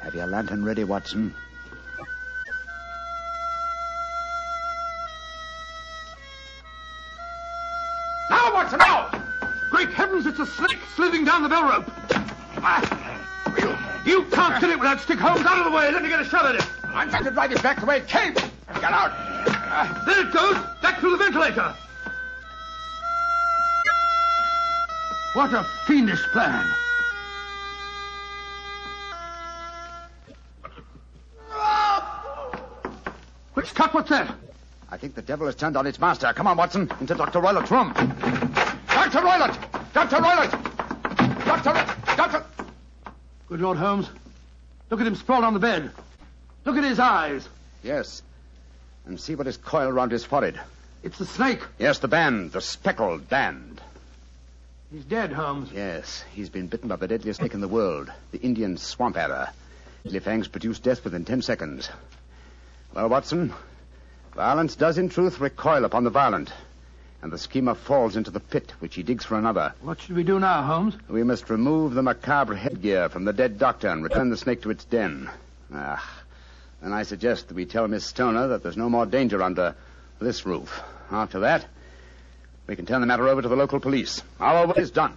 Have 0.01 0.13
your 0.15 0.27
lantern 0.27 0.65
ready, 0.65 0.83
Watson. 0.83 1.33
Now, 8.29 8.53
Watson, 8.53 8.79
now! 8.79 9.09
Great 9.69 9.89
heavens, 9.89 10.25
it's 10.25 10.39
a 10.39 10.45
snake 10.45 10.79
slithering 10.95 11.25
down 11.25 11.43
the 11.43 11.49
bell 11.49 11.63
rope. 11.63 11.91
Ah, 12.63 12.81
you, 13.57 14.11
you 14.11 14.23
can't 14.31 14.59
kill 14.59 14.71
it 14.71 14.79
without 14.79 14.99
stick 15.01 15.19
Holmes 15.19 15.45
out 15.45 15.59
of 15.59 15.65
the 15.65 15.71
way. 15.71 15.91
Let 15.91 16.03
me 16.03 16.09
get 16.09 16.19
a 16.19 16.25
shot 16.25 16.45
at 16.45 16.55
it. 16.55 16.70
I'm 16.93 17.09
going 17.09 17.23
to 17.23 17.31
drive 17.31 17.51
it 17.51 17.63
back 17.63 17.79
the 17.79 17.85
way 17.85 17.97
it 17.97 18.07
came. 18.07 18.33
Get 18.33 18.83
out. 18.83 19.11
Ah, 19.13 20.03
there 20.05 20.27
it 20.27 20.33
goes, 20.33 20.57
back 20.81 20.99
through 20.99 21.11
the 21.11 21.17
ventilator. 21.17 21.73
What 25.33 25.53
a 25.53 25.63
fiendish 25.85 26.23
plan. 26.33 26.67
Quick, 33.53 33.65
Scott, 33.65 33.93
what's 33.93 34.09
that? 34.09 34.33
I 34.89 34.97
think 34.97 35.15
the 35.15 35.21
devil 35.21 35.45
has 35.45 35.55
turned 35.55 35.77
on 35.77 35.87
its 35.87 35.99
master. 35.99 36.31
Come 36.33 36.47
on, 36.47 36.57
Watson, 36.57 36.91
into 36.99 37.15
Dr. 37.15 37.39
Roylott's 37.39 37.71
room. 37.71 37.93
Dr. 38.87 39.19
Roylott! 39.19 39.93
Dr. 39.93 40.17
Roylott! 40.17 40.51
Dr. 41.45 41.73
Ro- 41.73 42.15
Dr. 42.15 42.45
Good 43.47 43.61
Lord, 43.61 43.77
Holmes. 43.77 44.09
Look 44.89 44.99
at 44.99 45.07
him 45.07 45.15
sprawled 45.15 45.45
on 45.45 45.53
the 45.53 45.59
bed. 45.59 45.91
Look 46.65 46.77
at 46.77 46.83
his 46.83 46.99
eyes. 46.99 47.47
Yes. 47.83 48.21
And 49.05 49.19
see 49.19 49.35
what 49.35 49.47
is 49.47 49.57
coiled 49.57 49.95
round 49.95 50.11
his 50.11 50.23
forehead. 50.25 50.59
It's 51.03 51.17
the 51.17 51.25
snake. 51.25 51.61
Yes, 51.79 51.99
the 51.99 52.07
band, 52.07 52.51
the 52.51 52.61
speckled 52.61 53.27
band. 53.27 53.81
He's 54.91 55.05
dead, 55.05 55.31
Holmes. 55.31 55.71
Yes, 55.73 56.23
he's 56.33 56.49
been 56.49 56.67
bitten 56.67 56.89
by 56.89 56.97
the 56.97 57.07
deadliest 57.07 57.39
snake 57.39 57.53
in 57.53 57.61
the 57.61 57.67
world, 57.67 58.11
the 58.31 58.41
Indian 58.41 58.77
swamp 58.77 59.17
adder. 59.17 59.49
Fangs 60.21 60.47
produce 60.47 60.79
death 60.79 61.03
within 61.03 61.25
ten 61.25 61.41
seconds. 61.41 61.89
Well, 62.93 63.07
Watson, 63.07 63.53
violence 64.35 64.75
does 64.75 64.97
in 64.97 65.09
truth 65.09 65.39
recoil 65.39 65.85
upon 65.85 66.03
the 66.03 66.09
violent, 66.09 66.51
and 67.21 67.31
the 67.31 67.37
schemer 67.37 67.73
falls 67.73 68.15
into 68.15 68.31
the 68.31 68.39
pit 68.39 68.73
which 68.79 68.95
he 68.95 69.03
digs 69.03 69.23
for 69.23 69.37
another. 69.37 69.73
What 69.81 70.01
should 70.01 70.15
we 70.15 70.23
do 70.23 70.39
now, 70.39 70.61
Holmes? 70.63 70.95
We 71.07 71.23
must 71.23 71.49
remove 71.49 71.93
the 71.93 72.03
macabre 72.03 72.55
headgear 72.55 73.09
from 73.09 73.25
the 73.25 73.33
dead 73.33 73.57
doctor 73.57 73.87
and 73.87 74.03
return 74.03 74.29
the 74.29 74.37
snake 74.37 74.63
to 74.63 74.71
its 74.71 74.83
den. 74.85 75.29
Ah, 75.73 76.05
then 76.81 76.93
I 76.93 77.03
suggest 77.03 77.47
that 77.47 77.53
we 77.55 77.65
tell 77.65 77.87
Miss 77.87 78.05
Stoner 78.05 78.47
that 78.49 78.63
there's 78.63 78.77
no 78.77 78.89
more 78.89 79.05
danger 79.05 79.41
under 79.41 79.75
this 80.19 80.45
roof. 80.45 80.81
After 81.11 81.39
that, 81.41 81.65
we 82.67 82.75
can 82.75 82.85
turn 82.85 83.01
the 83.01 83.07
matter 83.07 83.27
over 83.27 83.41
to 83.41 83.47
the 83.47 83.55
local 83.55 83.79
police. 83.79 84.21
Our 84.39 84.67
work 84.67 84.77
is 84.77 84.91
done. 84.91 85.13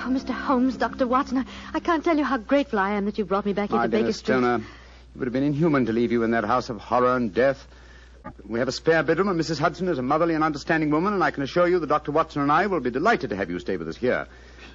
Oh, 0.00 0.10
Mr. 0.10 0.30
Holmes, 0.30 0.76
Dr. 0.76 1.06
Watson, 1.06 1.38
I, 1.38 1.44
I 1.74 1.80
can't 1.80 2.04
tell 2.04 2.16
you 2.16 2.24
how 2.24 2.38
grateful 2.38 2.78
I 2.78 2.90
am 2.92 3.04
that 3.06 3.18
you 3.18 3.24
brought 3.24 3.44
me 3.44 3.52
back 3.52 3.70
here 3.70 3.78
My 3.78 3.86
to 3.86 3.90
dear 3.90 3.98
Baker 4.00 4.06
Miss 4.08 4.18
Street. 4.18 4.34
Stoner, 4.36 4.56
it 4.56 5.18
would 5.18 5.26
have 5.26 5.32
been 5.32 5.42
inhuman 5.42 5.86
to 5.86 5.92
leave 5.92 6.12
you 6.12 6.22
in 6.22 6.30
that 6.30 6.44
house 6.44 6.70
of 6.70 6.78
horror 6.78 7.16
and 7.16 7.34
death. 7.34 7.66
We 8.46 8.58
have 8.58 8.68
a 8.68 8.72
spare 8.72 9.02
bedroom, 9.02 9.28
and 9.28 9.38
Mrs. 9.40 9.58
Hudson 9.58 9.88
is 9.88 9.98
a 9.98 10.02
motherly 10.02 10.34
and 10.34 10.44
understanding 10.44 10.90
woman, 10.90 11.12
and 11.14 11.22
I 11.22 11.30
can 11.30 11.42
assure 11.42 11.68
you 11.68 11.78
that 11.78 11.86
Dr. 11.86 12.12
Watson 12.12 12.42
and 12.42 12.50
I 12.52 12.66
will 12.66 12.80
be 12.80 12.90
delighted 12.90 13.30
to 13.30 13.36
have 13.36 13.50
you 13.50 13.58
stay 13.58 13.76
with 13.76 13.88
us 13.88 13.96
here 13.96 14.26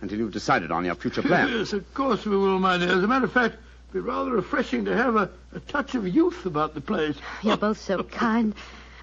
until 0.01 0.17
you've 0.17 0.31
decided 0.31 0.71
on 0.71 0.85
your 0.85 0.95
future 0.95 1.21
plans. 1.21 1.51
Yes, 1.51 1.73
of 1.73 1.93
course 1.93 2.25
we 2.25 2.35
will, 2.35 2.59
my 2.59 2.77
dear. 2.77 2.89
As 2.89 3.03
a 3.03 3.07
matter 3.07 3.25
of 3.25 3.31
fact, 3.31 3.55
it'd 3.55 3.93
be 3.93 3.99
rather 3.99 4.31
refreshing 4.31 4.85
to 4.85 4.95
have 4.95 5.15
a, 5.15 5.29
a 5.53 5.59
touch 5.61 5.95
of 5.95 6.07
youth 6.07 6.45
about 6.45 6.73
the 6.73 6.81
place. 6.81 7.15
You're 7.41 7.57
both 7.57 7.79
so 7.79 8.03
kind. 8.03 8.53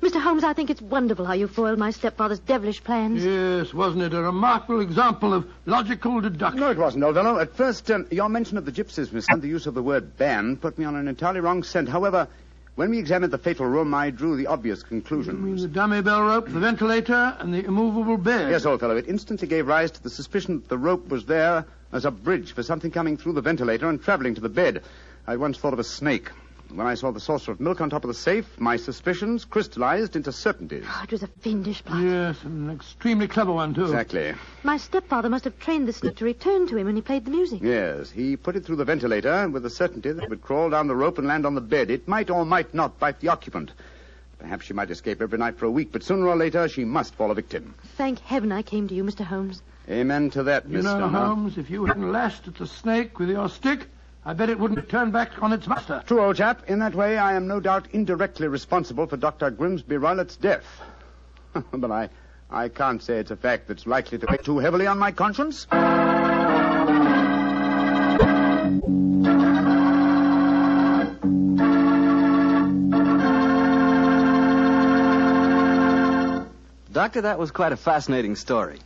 Mr. 0.02 0.18
Holmes, 0.18 0.44
I 0.44 0.54
think 0.54 0.70
it's 0.70 0.80
wonderful 0.80 1.26
how 1.26 1.34
you 1.34 1.46
foiled 1.46 1.78
my 1.78 1.90
stepfather's 1.90 2.38
devilish 2.38 2.82
plans. 2.82 3.22
Yes, 3.22 3.74
wasn't 3.74 4.02
it 4.02 4.14
a 4.14 4.22
remarkable 4.22 4.80
example 4.80 5.34
of 5.34 5.46
logical 5.66 6.22
deduction? 6.22 6.60
No, 6.60 6.70
it 6.70 6.78
wasn't, 6.78 7.04
old 7.04 7.16
fellow. 7.16 7.38
At 7.38 7.54
first, 7.54 7.90
um, 7.90 8.06
your 8.10 8.30
mention 8.30 8.56
of 8.56 8.64
the 8.64 8.72
gypsies, 8.72 9.12
Miss, 9.12 9.26
and 9.28 9.42
the 9.42 9.48
use 9.48 9.66
of 9.66 9.74
the 9.74 9.82
word 9.82 10.16
band 10.16 10.62
put 10.62 10.78
me 10.78 10.86
on 10.86 10.96
an 10.96 11.06
entirely 11.06 11.40
wrong 11.40 11.62
scent. 11.62 11.86
However, 11.86 12.28
when 12.76 12.90
we 12.90 12.98
examined 12.98 13.32
the 13.32 13.38
fatal 13.38 13.66
room, 13.66 13.92
I 13.94 14.10
drew 14.10 14.36
the 14.36 14.46
obvious 14.46 14.82
conclusion. 14.82 15.36
You 15.36 15.42
mean 15.42 15.56
the 15.56 15.68
dummy 15.68 16.02
bell 16.02 16.22
rope, 16.22 16.46
the 16.48 16.60
ventilator, 16.60 17.36
and 17.38 17.52
the 17.52 17.64
immovable 17.64 18.16
bed? 18.16 18.50
Yes, 18.50 18.64
old 18.64 18.80
fellow. 18.80 18.96
It 18.96 19.08
instantly 19.08 19.48
gave 19.48 19.66
rise 19.66 19.90
to 19.92 20.02
the 20.02 20.10
suspicion 20.10 20.60
that 20.60 20.68
the 20.68 20.78
rope 20.78 21.08
was 21.08 21.26
there 21.26 21.66
as 21.92 22.04
a 22.04 22.10
bridge 22.10 22.52
for 22.52 22.62
something 22.62 22.90
coming 22.90 23.16
through 23.16 23.34
the 23.34 23.42
ventilator 23.42 23.88
and 23.88 24.02
traveling 24.02 24.34
to 24.34 24.40
the 24.40 24.48
bed. 24.48 24.82
I 25.26 25.36
once 25.36 25.58
thought 25.58 25.72
of 25.72 25.78
a 25.78 25.84
snake. 25.84 26.30
When 26.72 26.86
I 26.86 26.94
saw 26.94 27.10
the 27.10 27.20
saucer 27.20 27.50
of 27.50 27.60
milk 27.60 27.80
on 27.80 27.90
top 27.90 28.04
of 28.04 28.08
the 28.08 28.14
safe, 28.14 28.46
my 28.60 28.76
suspicions 28.76 29.44
crystallized 29.44 30.14
into 30.14 30.30
certainties. 30.30 30.84
Oh, 30.86 31.00
it 31.02 31.10
was 31.10 31.22
a 31.22 31.26
fiendish 31.26 31.84
plot. 31.84 32.02
Yes, 32.02 32.42
an 32.44 32.70
extremely 32.70 33.26
clever 33.26 33.52
one, 33.52 33.74
too. 33.74 33.84
Exactly. 33.84 34.34
My 34.62 34.76
stepfather 34.76 35.28
must 35.28 35.44
have 35.44 35.58
trained 35.58 35.88
the 35.88 35.92
snake 35.92 36.16
to 36.16 36.24
return 36.24 36.68
to 36.68 36.76
him 36.76 36.86
when 36.86 36.96
he 36.96 37.02
played 37.02 37.24
the 37.24 37.30
music. 37.32 37.60
Yes, 37.62 38.10
he 38.10 38.36
put 38.36 38.54
it 38.56 38.64
through 38.64 38.76
the 38.76 38.84
ventilator 38.84 39.48
with 39.48 39.64
the 39.64 39.70
certainty 39.70 40.12
that 40.12 40.24
it 40.24 40.30
would 40.30 40.42
crawl 40.42 40.70
down 40.70 40.86
the 40.86 40.94
rope 40.94 41.18
and 41.18 41.26
land 41.26 41.44
on 41.44 41.54
the 41.54 41.60
bed. 41.60 41.90
It 41.90 42.06
might 42.06 42.30
or 42.30 42.44
might 42.44 42.72
not 42.72 42.98
bite 43.00 43.20
the 43.20 43.28
occupant. 43.28 43.72
Perhaps 44.38 44.64
she 44.66 44.72
might 44.72 44.90
escape 44.90 45.20
every 45.20 45.38
night 45.38 45.58
for 45.58 45.66
a 45.66 45.70
week, 45.70 45.90
but 45.92 46.02
sooner 46.02 46.26
or 46.26 46.36
later 46.36 46.68
she 46.68 46.84
must 46.84 47.14
fall 47.14 47.30
a 47.30 47.34
victim. 47.34 47.74
Thank 47.96 48.20
heaven 48.20 48.52
I 48.52 48.62
came 48.62 48.88
to 48.88 48.94
you, 48.94 49.04
Mr. 49.04 49.24
Holmes. 49.24 49.60
Amen 49.88 50.30
to 50.30 50.44
that, 50.44 50.66
You 50.68 50.76
Miss 50.78 50.84
know, 50.84 51.08
Holmes, 51.08 51.58
if 51.58 51.68
you 51.68 51.84
hadn't 51.84 52.12
lashed 52.12 52.46
at 52.46 52.54
the 52.54 52.66
snake 52.66 53.18
with 53.18 53.28
your 53.28 53.48
stick, 53.48 53.88
I 54.22 54.34
bet 54.34 54.50
it 54.50 54.58
wouldn't 54.58 54.88
turn 54.90 55.12
back 55.12 55.42
on 55.42 55.52
its 55.54 55.66
master. 55.66 56.02
True, 56.06 56.20
old 56.22 56.36
chap. 56.36 56.68
In 56.68 56.80
that 56.80 56.94
way, 56.94 57.16
I 57.16 57.34
am 57.34 57.46
no 57.46 57.58
doubt 57.58 57.88
indirectly 57.92 58.48
responsible 58.48 59.06
for 59.06 59.16
Dr. 59.16 59.50
Grimsby 59.50 59.96
Roylott's 59.96 60.36
death. 60.36 60.64
but 61.72 61.90
I, 61.90 62.10
I 62.50 62.68
can't 62.68 63.02
say 63.02 63.18
it's 63.18 63.30
a 63.30 63.36
fact 63.36 63.66
that's 63.66 63.86
likely 63.86 64.18
to 64.18 64.26
weigh 64.30 64.36
too 64.36 64.58
heavily 64.58 64.86
on 64.86 64.98
my 64.98 65.12
conscience. 65.12 65.66
Doctor, 76.92 77.22
that 77.22 77.38
was 77.38 77.50
quite 77.50 77.72
a 77.72 77.76
fascinating 77.76 78.36
story. 78.36 78.80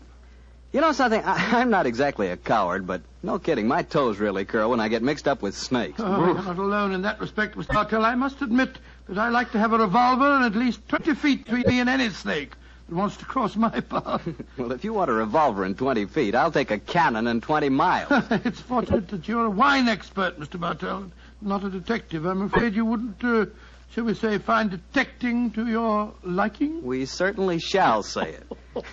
You 0.70 0.80
know 0.80 0.92
something? 0.92 1.20
I, 1.24 1.58
I'm 1.60 1.70
not 1.70 1.86
exactly 1.86 2.28
a 2.28 2.36
coward, 2.36 2.86
but 2.86 3.00
no 3.24 3.38
kidding, 3.38 3.66
my 3.66 3.82
toes 3.82 4.18
really 4.18 4.44
curl 4.44 4.70
when 4.70 4.80
I 4.80 4.88
get 4.88 5.02
mixed 5.02 5.26
up 5.26 5.42
with 5.42 5.56
snakes. 5.56 5.98
Oh, 5.98 6.26
you're 6.26 6.34
not 6.34 6.58
alone 6.58 6.92
in 6.92 7.02
that 7.02 7.20
respect, 7.20 7.56
Mr. 7.56 7.72
Bartell. 7.72 8.04
I 8.04 8.14
must 8.14 8.42
admit 8.42 8.76
that 9.08 9.18
I 9.18 9.30
like 9.30 9.52
to 9.52 9.58
have 9.58 9.72
a 9.72 9.78
revolver 9.78 10.30
and 10.30 10.44
at 10.44 10.54
least 10.54 10.86
20 10.88 11.14
feet 11.14 11.44
between 11.44 11.64
me 11.66 11.80
and 11.80 11.88
any 11.88 12.10
snake. 12.10 12.52
that 12.88 12.94
wants 12.94 13.16
to 13.16 13.24
cross 13.24 13.56
my 13.56 13.80
path. 13.80 14.28
Well, 14.58 14.72
if 14.72 14.84
you 14.84 14.92
want 14.92 15.10
a 15.10 15.14
revolver 15.14 15.64
in 15.64 15.74
20 15.74 16.04
feet, 16.06 16.34
I'll 16.34 16.52
take 16.52 16.70
a 16.70 16.78
cannon 16.78 17.26
in 17.26 17.40
20 17.40 17.70
miles. 17.70 18.08
it's 18.44 18.60
fortunate 18.60 19.08
that 19.08 19.26
you're 19.26 19.46
a 19.46 19.50
wine 19.50 19.88
expert, 19.88 20.38
Mr. 20.38 20.60
Bartell, 20.60 21.10
not 21.40 21.64
a 21.64 21.70
detective. 21.70 22.26
I'm 22.26 22.42
afraid 22.42 22.74
you 22.74 22.84
wouldn't, 22.84 23.24
uh, 23.24 23.46
shall 23.90 24.04
we 24.04 24.14
say, 24.14 24.38
find 24.38 24.70
detecting 24.70 25.50
to 25.52 25.66
your 25.66 26.12
liking. 26.22 26.82
We 26.82 27.06
certainly 27.06 27.58
shall 27.58 28.02
say 28.02 28.34
it. 28.34 28.46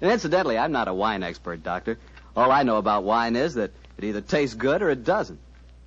and 0.00 0.10
incidentally, 0.10 0.56
I'm 0.56 0.72
not 0.72 0.88
a 0.88 0.94
wine 0.94 1.22
expert, 1.22 1.62
Doctor. 1.62 1.98
All 2.38 2.52
I 2.52 2.62
know 2.62 2.76
about 2.76 3.02
wine 3.02 3.34
is 3.34 3.54
that 3.54 3.72
it 3.96 4.04
either 4.04 4.20
tastes 4.20 4.54
good 4.54 4.80
or 4.80 4.90
it 4.90 5.04
doesn't. 5.04 5.40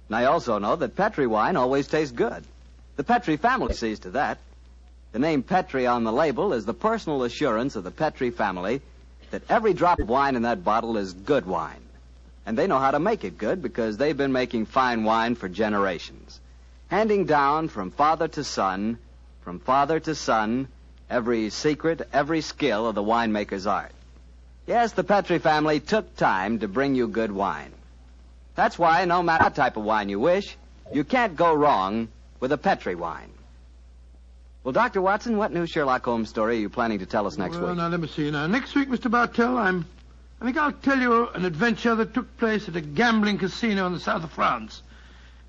And 0.09 0.17
I 0.17 0.25
also 0.25 0.57
know 0.59 0.75
that 0.75 0.97
Petri 0.97 1.25
wine 1.25 1.55
always 1.55 1.87
tastes 1.87 2.11
good. 2.11 2.43
The 2.97 3.05
Petri 3.05 3.37
family 3.37 3.73
sees 3.73 3.99
to 3.99 4.11
that. 4.11 4.37
The 5.13 5.19
name 5.19 5.43
Petri 5.43 5.87
on 5.87 6.03
the 6.03 6.11
label 6.11 6.51
is 6.51 6.65
the 6.65 6.73
personal 6.73 7.23
assurance 7.23 7.77
of 7.77 7.85
the 7.85 7.89
Petri 7.89 8.31
family 8.31 8.81
that 9.29 9.43
every 9.47 9.73
drop 9.73 9.99
of 9.99 10.09
wine 10.09 10.35
in 10.35 10.41
that 10.41 10.65
bottle 10.65 10.97
is 10.97 11.13
good 11.13 11.45
wine. 11.45 11.79
And 12.45 12.57
they 12.57 12.67
know 12.67 12.79
how 12.79 12.91
to 12.91 12.99
make 12.99 13.23
it 13.23 13.37
good 13.37 13.61
because 13.61 13.95
they've 13.95 14.17
been 14.17 14.33
making 14.33 14.65
fine 14.65 15.05
wine 15.05 15.35
for 15.35 15.47
generations. 15.47 16.37
Handing 16.89 17.27
down 17.27 17.69
from 17.69 17.91
father 17.91 18.27
to 18.27 18.43
son, 18.43 18.97
from 19.45 19.59
father 19.59 20.01
to 20.01 20.15
son, 20.15 20.67
every 21.09 21.49
secret, 21.49 22.09
every 22.11 22.41
skill 22.41 22.87
of 22.87 22.95
the 22.95 23.03
winemaker's 23.03 23.67
art. 23.67 23.93
Yes, 24.67 24.93
the 24.93 25.03
Petri 25.03 25.39
family 25.39 25.79
took 25.79 26.15
time 26.15 26.59
to 26.59 26.67
bring 26.67 26.95
you 26.95 27.07
good 27.07 27.31
wine. 27.31 27.71
That's 28.55 28.77
why, 28.77 29.05
no 29.05 29.23
matter 29.23 29.45
what 29.45 29.55
type 29.55 29.77
of 29.77 29.83
wine 29.83 30.09
you 30.09 30.19
wish, 30.19 30.55
you 30.93 31.03
can't 31.03 31.35
go 31.35 31.53
wrong 31.53 32.09
with 32.39 32.51
a 32.51 32.57
Petri 32.57 32.95
wine. 32.95 33.29
Well, 34.63 34.73
Dr. 34.73 35.01
Watson, 35.01 35.37
what 35.37 35.51
new 35.51 35.65
Sherlock 35.65 36.05
Holmes 36.05 36.29
story 36.29 36.57
are 36.57 36.59
you 36.59 36.69
planning 36.69 36.99
to 36.99 37.07
tell 37.07 37.25
us 37.25 37.37
next 37.37 37.55
week? 37.55 37.61
well, 37.61 37.71
week? 37.71 37.77
now 37.77 37.87
let 37.87 37.99
me 37.99 38.07
see. 38.07 38.29
Now 38.29 38.45
next 38.45 38.75
week, 38.75 38.89
Mr. 38.89 39.09
Bartell, 39.09 39.57
I'm. 39.57 39.85
I 40.39 40.45
think 40.45 40.57
I'll 40.57 40.71
tell 40.71 40.99
you 40.99 41.29
an 41.29 41.45
adventure 41.45 41.95
that 41.95 42.13
took 42.13 42.37
place 42.37 42.67
at 42.67 42.75
a 42.75 42.81
gambling 42.81 43.37
casino 43.37 43.87
in 43.87 43.93
the 43.93 43.99
south 43.99 44.23
of 44.23 44.31
France. 44.31 44.81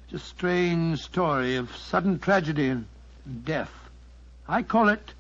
It's 0.05 0.23
a 0.23 0.27
strange 0.27 1.01
story 1.01 1.57
of 1.57 1.75
sudden 1.77 2.19
tragedy 2.19 2.69
and 2.69 2.87
death. 3.45 3.73
I 4.49 4.63
call 4.63 4.89
it 4.89 5.13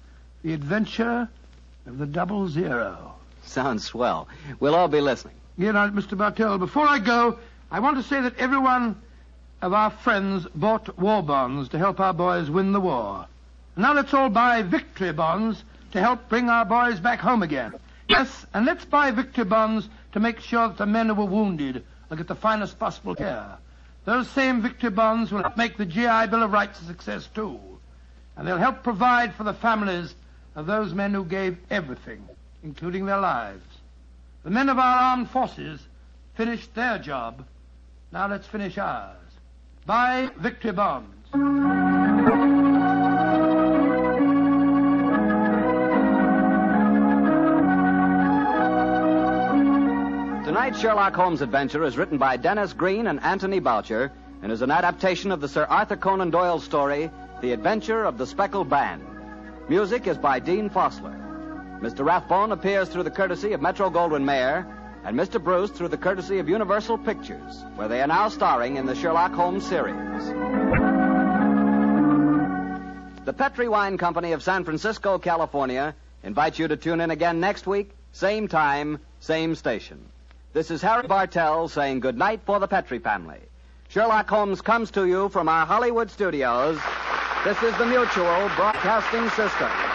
the 0.42 0.52
adventure 0.52 1.28
of 1.86 1.98
the 1.98 2.06
double 2.06 2.48
zero. 2.48 3.14
Sounds 3.44 3.84
swell. 3.84 4.28
We'll 4.60 4.74
all 4.74 4.88
be 4.88 5.00
listening. 5.00 5.34
Yeah, 5.56 5.72
now, 5.72 5.88
Mr. 5.88 6.16
Bartell, 6.16 6.58
before 6.58 6.86
I 6.86 6.98
go, 6.98 7.38
I 7.70 7.80
want 7.80 7.96
to 7.96 8.02
say 8.02 8.20
that 8.20 8.38
everyone 8.38 9.00
of 9.60 9.72
our 9.72 9.90
friends 9.90 10.46
bought 10.54 10.98
war 10.98 11.22
bonds 11.22 11.68
to 11.70 11.78
help 11.78 12.00
our 12.00 12.12
boys 12.12 12.50
win 12.50 12.72
the 12.72 12.80
war. 12.80 13.26
Now 13.76 13.94
let's 13.94 14.12
all 14.12 14.28
buy 14.28 14.62
victory 14.62 15.12
bonds 15.12 15.62
to 15.92 16.00
help 16.00 16.28
bring 16.28 16.50
our 16.50 16.64
boys 16.64 17.00
back 17.00 17.20
home 17.20 17.42
again. 17.42 17.72
Yes, 18.08 18.44
and 18.52 18.66
let's 18.66 18.84
buy 18.84 19.10
victory 19.10 19.44
bonds 19.44 19.88
to 20.12 20.20
make 20.20 20.40
sure 20.40 20.68
that 20.68 20.78
the 20.78 20.86
men 20.86 21.08
who 21.08 21.14
were 21.14 21.24
wounded 21.24 21.84
will 22.08 22.16
get 22.16 22.28
the 22.28 22.34
finest 22.34 22.78
possible 22.78 23.14
care. 23.14 23.56
Those 24.04 24.28
same 24.30 24.60
victory 24.60 24.90
bonds 24.90 25.30
will 25.30 25.42
help 25.42 25.56
make 25.56 25.76
the 25.76 25.86
GI 25.86 26.26
Bill 26.26 26.42
of 26.42 26.52
Rights 26.52 26.82
a 26.82 26.84
success 26.84 27.28
too. 27.34 27.60
And 28.36 28.46
they'll 28.46 28.56
help 28.56 28.82
provide 28.82 29.34
for 29.34 29.44
the 29.44 29.54
families 29.54 30.14
of 30.56 30.66
those 30.66 30.92
men 30.92 31.14
who 31.14 31.24
gave 31.24 31.56
everything, 31.70 32.28
including 32.62 33.06
their 33.06 33.20
lives. 33.20 33.64
The 34.44 34.50
men 34.50 34.68
of 34.68 34.78
our 34.78 34.98
armed 35.10 35.30
forces 35.30 35.80
finished 36.34 36.74
their 36.74 36.98
job. 36.98 37.44
Now 38.12 38.28
let's 38.28 38.46
finish 38.46 38.78
ours. 38.78 39.16
Buy 39.86 40.30
victory 40.38 40.72
bonds. 40.72 41.08
Tonight's 50.44 50.80
Sherlock 50.80 51.14
Holmes 51.14 51.40
adventure 51.40 51.84
is 51.84 51.96
written 51.96 52.18
by 52.18 52.36
Denis 52.36 52.72
Green 52.72 53.06
and 53.06 53.22
Anthony 53.22 53.58
Boucher 53.58 54.12
and 54.42 54.52
is 54.52 54.62
an 54.62 54.70
adaptation 54.70 55.30
of 55.32 55.40
the 55.40 55.48
Sir 55.48 55.64
Arthur 55.64 55.96
Conan 55.96 56.30
Doyle 56.30 56.60
story, 56.60 57.10
The 57.40 57.52
Adventure 57.52 58.04
of 58.04 58.18
the 58.18 58.26
Speckled 58.26 58.68
Band. 58.68 59.02
Music 59.68 60.06
is 60.06 60.18
by 60.18 60.40
Dean 60.40 60.68
Fossler. 60.68 61.21
Mr. 61.82 62.04
Rathbone 62.04 62.52
appears 62.52 62.88
through 62.88 63.02
the 63.02 63.10
courtesy 63.10 63.54
of 63.54 63.60
Metro 63.60 63.90
Goldwyn 63.90 64.22
Mayer, 64.22 64.64
and 65.04 65.18
Mr. 65.18 65.42
Bruce 65.42 65.70
through 65.72 65.88
the 65.88 65.96
courtesy 65.96 66.38
of 66.38 66.48
Universal 66.48 66.98
Pictures, 66.98 67.64
where 67.74 67.88
they 67.88 68.00
are 68.00 68.06
now 68.06 68.28
starring 68.28 68.76
in 68.76 68.86
the 68.86 68.94
Sherlock 68.94 69.32
Holmes 69.32 69.66
series. 69.66 69.96
The 73.24 73.32
Petri 73.32 73.66
Wine 73.66 73.98
Company 73.98 74.30
of 74.30 74.44
San 74.44 74.62
Francisco, 74.62 75.18
California, 75.18 75.96
invites 76.22 76.56
you 76.56 76.68
to 76.68 76.76
tune 76.76 77.00
in 77.00 77.10
again 77.10 77.40
next 77.40 77.66
week, 77.66 77.90
same 78.12 78.46
time, 78.46 79.00
same 79.18 79.56
station. 79.56 79.98
This 80.52 80.70
is 80.70 80.82
Harry 80.82 81.08
Bartell 81.08 81.66
saying 81.66 81.98
good 81.98 82.16
night 82.16 82.42
for 82.46 82.60
the 82.60 82.68
Petri 82.68 83.00
family. 83.00 83.40
Sherlock 83.88 84.30
Holmes 84.30 84.62
comes 84.62 84.92
to 84.92 85.04
you 85.04 85.30
from 85.30 85.48
our 85.48 85.66
Hollywood 85.66 86.12
studios. 86.12 86.78
This 87.42 87.60
is 87.60 87.76
the 87.76 87.86
Mutual 87.86 88.50
Broadcasting 88.54 89.28
System. 89.30 89.91